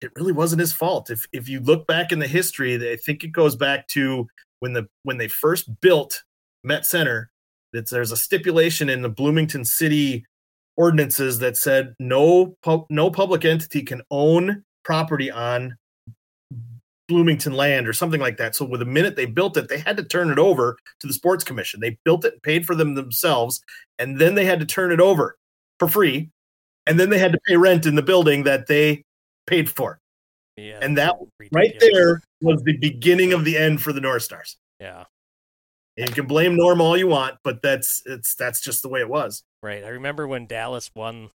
it 0.00 0.12
really 0.16 0.32
wasn't 0.32 0.60
his 0.60 0.72
fault. 0.72 1.10
If 1.10 1.26
if 1.32 1.48
you 1.48 1.60
look 1.60 1.86
back 1.86 2.12
in 2.12 2.18
the 2.18 2.28
history, 2.28 2.76
I 2.76 2.96
think 2.96 3.24
it 3.24 3.32
goes 3.32 3.56
back 3.56 3.88
to 3.88 4.28
when 4.60 4.72
the 4.72 4.88
when 5.02 5.18
they 5.18 5.28
first 5.28 5.80
built 5.80 6.22
Met 6.62 6.86
Center. 6.86 7.30
That 7.74 7.90
there's 7.90 8.12
a 8.12 8.16
stipulation 8.16 8.88
in 8.88 9.02
the 9.02 9.10
Bloomington 9.10 9.62
City 9.62 10.24
ordinances 10.78 11.40
that 11.40 11.56
said 11.56 11.94
no 11.98 12.56
pu- 12.62 12.86
no 12.88 13.10
public 13.10 13.44
entity 13.44 13.82
can 13.82 14.00
own 14.10 14.62
property 14.84 15.30
on 15.30 15.76
Bloomington 17.08 17.52
land 17.52 17.88
or 17.88 17.92
something 17.92 18.20
like 18.20 18.36
that. 18.36 18.54
So 18.54 18.64
with 18.64 18.80
the 18.80 18.86
minute 18.86 19.16
they 19.16 19.26
built 19.26 19.56
it, 19.56 19.68
they 19.68 19.78
had 19.78 19.96
to 19.96 20.04
turn 20.04 20.30
it 20.30 20.38
over 20.38 20.76
to 21.00 21.06
the 21.06 21.12
sports 21.12 21.42
commission. 21.42 21.80
They 21.80 21.98
built 22.04 22.24
it, 22.24 22.42
paid 22.42 22.64
for 22.64 22.74
them 22.74 22.94
themselves, 22.94 23.60
and 23.98 24.18
then 24.18 24.34
they 24.34 24.44
had 24.44 24.60
to 24.60 24.66
turn 24.66 24.92
it 24.92 25.00
over 25.00 25.36
for 25.78 25.88
free. 25.88 26.30
And 26.86 26.98
then 26.98 27.10
they 27.10 27.18
had 27.18 27.32
to 27.32 27.40
pay 27.46 27.56
rent 27.56 27.84
in 27.84 27.96
the 27.96 28.02
building 28.02 28.44
that 28.44 28.66
they 28.66 29.04
paid 29.46 29.68
for. 29.68 29.98
Yeah, 30.56 30.78
and 30.80 30.96
that 30.96 31.16
right 31.52 31.74
there 31.80 32.22
was 32.40 32.62
the 32.62 32.76
beginning 32.78 33.32
of 33.32 33.44
the 33.44 33.56
end 33.56 33.82
for 33.82 33.92
the 33.92 34.00
North 34.00 34.22
Stars. 34.22 34.56
Yeah. 34.80 35.04
And 35.98 36.08
you 36.08 36.14
can 36.14 36.26
blame 36.26 36.56
Norm 36.56 36.80
all 36.80 36.96
you 36.96 37.08
want, 37.08 37.36
but 37.44 37.60
that's 37.60 38.02
it's 38.06 38.34
that's 38.36 38.60
just 38.60 38.82
the 38.82 38.88
way 38.88 39.00
it 39.00 39.08
was. 39.08 39.42
Right. 39.62 39.84
I 39.84 39.88
remember 39.88 40.26
when 40.28 40.46
Dallas 40.46 40.90
won 40.94 41.30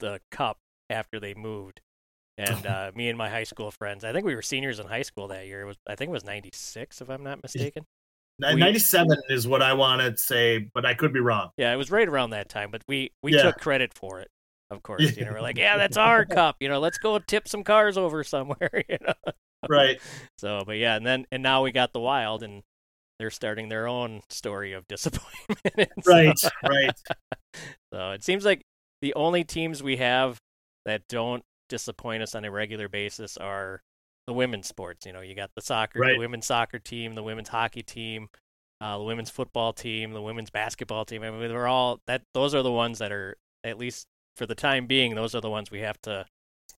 the 0.00 0.20
cup 0.30 0.58
after 0.90 1.20
they 1.20 1.34
moved. 1.34 1.80
and 2.38 2.66
uh, 2.66 2.90
me 2.94 3.08
and 3.08 3.16
my 3.18 3.28
high 3.28 3.44
school 3.44 3.70
friends. 3.70 4.04
I 4.04 4.12
think 4.12 4.24
we 4.26 4.34
were 4.34 4.42
seniors 4.42 4.78
in 4.80 4.86
high 4.86 5.02
school 5.02 5.28
that 5.28 5.46
year. 5.46 5.60
It 5.60 5.66
was 5.66 5.76
I 5.86 5.94
think 5.94 6.08
it 6.08 6.12
was 6.12 6.24
'96, 6.24 7.00
if 7.00 7.08
I'm 7.10 7.22
not 7.22 7.42
mistaken. 7.42 7.84
Ni- 8.38 8.54
97 8.54 9.16
is 9.30 9.48
what 9.48 9.62
I 9.62 9.72
want 9.72 10.02
to 10.02 10.16
say, 10.16 10.68
but 10.74 10.84
I 10.84 10.92
could 10.94 11.12
be 11.12 11.20
wrong. 11.20 11.50
Yeah, 11.56 11.72
it 11.72 11.76
was 11.76 11.90
right 11.90 12.06
around 12.08 12.30
that 12.30 12.48
time. 12.48 12.70
But 12.70 12.82
we 12.88 13.12
we 13.22 13.34
Yeah. 13.34 13.42
took 13.42 13.56
credit 13.58 13.92
for 13.94 14.20
it, 14.20 14.28
of 14.70 14.82
course. 14.82 15.16
You 15.16 15.24
know, 15.24 15.32
we're 15.32 15.40
like, 15.40 15.56
yeah, 15.66 15.76
that's 15.78 15.96
our 15.96 16.24
cup. 16.26 16.56
You 16.60 16.68
know, 16.68 16.78
let's 16.80 16.98
go 16.98 17.18
tip 17.18 17.48
some 17.48 17.64
cars 17.64 17.96
over 17.98 18.24
somewhere. 18.24 18.82
You 18.88 18.98
know. 19.06 19.14
Right. 19.68 20.00
So, 20.38 20.62
but 20.66 20.76
yeah, 20.76 20.96
and 20.96 21.06
then 21.06 21.26
and 21.32 21.42
now 21.42 21.62
we 21.62 21.72
got 21.72 21.92
the 21.94 22.00
Wild, 22.00 22.42
and 22.42 22.62
they're 23.18 23.30
starting 23.30 23.68
their 23.68 23.86
own 23.88 24.20
story 24.28 24.72
of 24.72 24.86
disappointment. 24.88 25.60
And 25.76 26.04
so- 26.04 26.12
Right. 26.12 26.34
Right. 26.68 26.96
So 27.92 28.10
it 28.10 28.22
seems 28.22 28.44
like 28.44 28.60
the 29.00 29.14
only 29.14 29.42
teams 29.44 29.82
we 29.82 29.96
have 29.96 30.38
that 30.84 31.02
don't 31.08 31.42
disappoint 31.70 32.22
us 32.22 32.34
on 32.34 32.44
a 32.44 32.50
regular 32.50 32.88
basis 32.88 33.36
are 33.38 33.80
the 34.26 34.34
women's 34.34 34.66
sports. 34.68 35.06
You 35.06 35.12
know, 35.14 35.22
you 35.22 35.34
got 35.34 35.50
the 35.56 35.62
soccer, 35.62 36.00
Right. 36.00 36.12
the 36.14 36.18
women's 36.18 36.46
soccer 36.46 36.78
team, 36.78 37.14
the 37.14 37.22
women's 37.22 37.48
hockey 37.48 37.82
team, 37.82 38.28
uh, 38.82 38.98
the 38.98 39.04
women's 39.04 39.30
football 39.30 39.72
team, 39.72 40.12
the 40.12 40.20
women's 40.20 40.50
basketball 40.50 41.06
team. 41.06 41.22
I 41.22 41.30
mean, 41.30 41.40
they're 41.48 41.66
all 41.66 42.00
that. 42.06 42.22
Those 42.34 42.54
are 42.54 42.62
the 42.62 42.70
ones 42.72 42.98
that 42.98 43.10
are 43.12 43.36
at 43.64 43.78
least 43.78 44.06
for 44.36 44.44
the 44.44 44.54
time 44.54 44.86
being. 44.86 45.14
Those 45.14 45.34
are 45.34 45.40
the 45.40 45.48
ones 45.50 45.70
we 45.70 45.80
have 45.80 46.00
to 46.02 46.26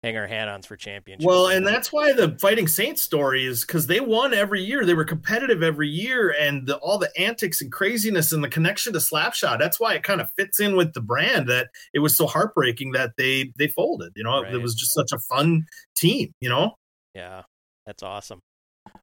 hang 0.02 0.16
our 0.16 0.26
hat 0.26 0.48
on 0.48 0.62
for 0.62 0.76
championships. 0.76 1.26
Well, 1.26 1.48
and 1.48 1.66
that's 1.66 1.92
why 1.92 2.12
the 2.12 2.36
Fighting 2.40 2.68
Saints 2.68 3.02
story 3.02 3.44
is 3.44 3.64
because 3.64 3.86
they 3.86 4.00
won 4.00 4.32
every 4.32 4.62
year. 4.62 4.84
They 4.84 4.94
were 4.94 5.04
competitive 5.04 5.62
every 5.62 5.88
year, 5.88 6.34
and 6.38 6.66
the, 6.66 6.76
all 6.76 6.98
the 6.98 7.10
antics 7.18 7.60
and 7.60 7.70
craziness 7.72 8.32
and 8.32 8.42
the 8.44 8.48
connection 8.48 8.92
to 8.92 8.98
Slapshot. 9.00 9.58
That's 9.58 9.80
why 9.80 9.94
it 9.94 10.02
kind 10.02 10.20
of 10.20 10.28
fits 10.36 10.60
in 10.60 10.76
with 10.76 10.92
the 10.94 11.00
brand. 11.00 11.48
That 11.48 11.68
it 11.92 11.98
was 11.98 12.16
so 12.16 12.26
heartbreaking 12.26 12.92
that 12.92 13.12
they 13.16 13.52
they 13.58 13.68
folded. 13.68 14.12
You 14.16 14.24
know, 14.24 14.42
Right. 14.42 14.54
it 14.54 14.58
was 14.62 14.74
just 14.74 14.94
such 14.94 15.12
a 15.12 15.18
fun 15.18 15.66
team. 15.96 16.32
You 16.40 16.48
know. 16.50 16.74
Yeah, 17.14 17.42
that's 17.86 18.02
awesome. 18.02 18.40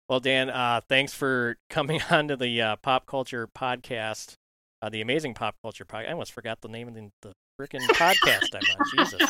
Well, 0.10 0.20
Dan, 0.20 0.50
uh, 0.50 0.82
thanks 0.88 1.14
for 1.14 1.58
coming 1.70 2.02
on 2.10 2.28
to 2.30 2.38
the 2.38 2.62
uh, 2.62 2.76
Pop 2.78 3.06
Culture 3.06 3.48
Podcast, 3.48 4.34
uh, 4.82 4.90
the 4.90 5.02
Amazing 5.02 5.34
Pop 5.34 5.56
Culture 5.62 5.84
Podcast. 5.86 6.08
I 6.10 6.12
almost 6.14 6.32
forgot 6.32 6.62
the 6.62 6.70
name 6.70 6.88
of 6.88 6.94
the, 6.96 7.10
the 7.22 7.34
freaking 7.60 7.82
podcast 7.90 8.54
I'm 8.54 8.62
on. 8.80 8.86
Jesus, 9.06 9.22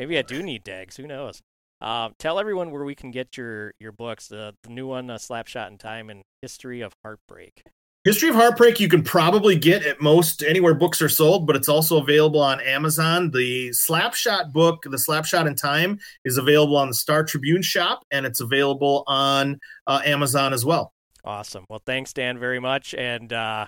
maybe 0.00 0.16
I 0.16 0.22
do 0.22 0.42
need 0.42 0.64
Dags. 0.64 0.96
Who 0.96 1.06
knows? 1.06 1.42
Uh, 1.78 2.08
tell 2.18 2.38
everyone 2.38 2.70
where 2.70 2.84
we 2.84 2.94
can 2.94 3.10
get 3.10 3.36
your 3.36 3.74
your 3.78 3.92
books. 3.92 4.28
The 4.28 4.54
the 4.62 4.70
new 4.70 4.86
one, 4.86 5.10
uh, 5.10 5.16
Slapshot 5.16 5.68
in 5.70 5.78
Time 5.78 6.08
and 6.08 6.22
History 6.40 6.80
of 6.80 6.92
Heartbreak. 7.04 7.62
History 8.04 8.30
of 8.30 8.34
Heartbreak 8.34 8.80
you 8.80 8.88
can 8.88 9.02
probably 9.02 9.56
get 9.56 9.84
at 9.84 10.00
most 10.00 10.42
anywhere 10.42 10.72
books 10.72 11.02
are 11.02 11.08
sold, 11.10 11.46
but 11.46 11.54
it's 11.54 11.68
also 11.68 12.00
available 12.00 12.40
on 12.40 12.58
Amazon. 12.62 13.30
The 13.30 13.70
Slapshot 13.70 14.52
book, 14.52 14.84
The 14.84 14.96
Slapshot 14.96 15.46
in 15.46 15.54
Time, 15.54 15.98
is 16.24 16.38
available 16.38 16.78
on 16.78 16.88
the 16.88 16.94
Star 16.94 17.22
Tribune 17.24 17.60
shop, 17.60 18.02
and 18.10 18.24
it's 18.24 18.40
available 18.40 19.04
on 19.06 19.60
uh, 19.86 20.00
Amazon 20.06 20.54
as 20.54 20.64
well. 20.64 20.94
Awesome. 21.24 21.66
Well, 21.68 21.82
thanks, 21.84 22.14
Dan, 22.14 22.38
very 22.38 22.58
much, 22.58 22.94
and 22.94 23.30
uh, 23.34 23.66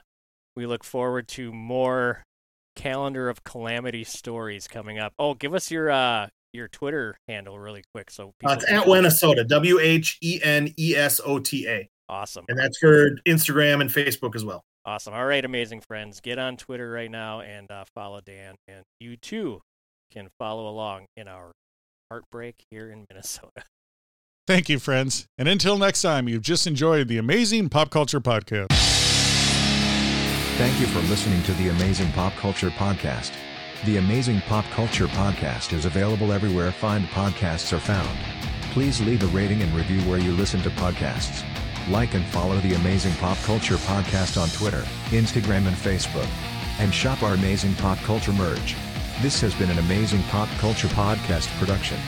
we 0.57 0.65
look 0.65 0.83
forward 0.83 1.29
to 1.29 1.53
more 1.53 2.25
calendar 2.77 3.29
of 3.29 3.45
calamity 3.45 4.05
stories 4.05 4.69
coming 4.69 4.99
up. 4.99 5.13
Oh, 5.19 5.35
give 5.35 5.55
us 5.55 5.71
your 5.71 5.91
uh 5.91 6.29
your 6.53 6.69
Twitter 6.69 7.17
handle 7.29 7.59
really 7.59 7.83
quick, 7.95 8.11
so 8.11 8.33
Uh, 8.45 8.53
it's 8.53 8.71
at 8.71 8.81
follow. 8.85 8.91
Wenesota, 8.93 9.45
W 9.45 9.79
H 9.79 10.19
E 10.23 10.41
N 10.43 10.73
E 10.79 10.95
S 10.95 11.21
O 11.25 11.39
T 11.39 11.67
A. 11.67 11.89
Awesome. 12.09 12.45
And 12.49 12.59
that's 12.59 12.77
for 12.79 13.13
Instagram 13.27 13.81
and 13.81 13.89
Facebook 13.89 14.35
as 14.37 14.45
well. 14.45 14.63
Awesome. 14.85 15.15
All 15.15 15.25
right, 15.25 15.45
amazing 15.45 15.81
friends. 15.81 16.21
Get 16.21 16.39
on 16.39 16.57
Twitter 16.57 16.91
right 16.91 17.11
now 17.11 17.41
and 17.41 17.71
uh, 17.71 17.85
follow 17.95 18.21
Dan. 18.21 18.57
And 18.69 18.83
you 19.01 19.17
too 19.17 19.63
can 20.13 20.29
follow 20.39 20.69
along 20.69 21.07
in 21.17 21.27
our 21.29 21.53
heartbreak 22.11 22.57
here 22.71 22.91
in 22.91 23.07
Minnesota. 23.09 23.65
Thank 24.47 24.69
you, 24.69 24.79
friends. 24.79 25.25
And 25.39 25.49
until 25.49 25.79
next 25.79 26.03
time, 26.03 26.29
you've 26.29 26.43
just 26.43 26.67
enjoyed 26.67 27.09
the 27.09 27.17
amazing 27.17 27.69
Pop 27.71 27.91
Culture 27.91 28.21
Podcast. 28.21 28.82
Thank 30.63 30.79
you 30.79 30.87
for 30.87 31.01
listening 31.09 31.43
to 31.43 31.53
the 31.55 31.71
Amazing 31.71 32.13
Pop 32.13 32.37
Culture 32.37 32.71
Podcast. 32.71 33.33
The 33.85 33.97
Amazing 33.97 34.43
Pop 34.43 34.65
Culture 34.67 35.09
Podcast 35.09 35.73
is 35.73 35.87
available 35.87 36.33
everywhere 36.33 36.71
fine 36.71 37.03
podcasts 37.09 37.73
are 37.73 37.81
found. 37.81 38.17
Please 38.71 39.01
leave 39.01 39.25
a 39.25 39.37
rating 39.37 39.61
and 39.61 39.75
review 39.75 40.01
where 40.09 40.21
you 40.21 40.31
listen 40.31 40.63
to 40.63 40.71
podcasts. 40.71 41.43
Like 41.91 42.15
and 42.15 42.25
follow 42.27 42.61
the 42.61 42.75
Amazing 42.75 43.15
Pop 43.15 43.39
Culture 43.39 43.75
Podcast 43.75 44.41
on 44.41 44.49
Twitter, 44.51 44.85
Instagram, 45.11 45.67
and 45.67 45.77
Facebook. 45.77 46.29
And 46.79 46.95
shop 46.95 47.25
our 47.25 47.35
amazing 47.35 47.75
pop 47.75 47.99
culture 47.99 48.33
merch. 48.33 48.77
This 49.21 49.41
has 49.41 49.57
been 49.57 49.69
an 49.69 49.81
Amazing 49.81 50.23
Pop 50.31 50.49
Culture 50.59 50.87
Podcast 50.87 51.49
production. 51.59 51.99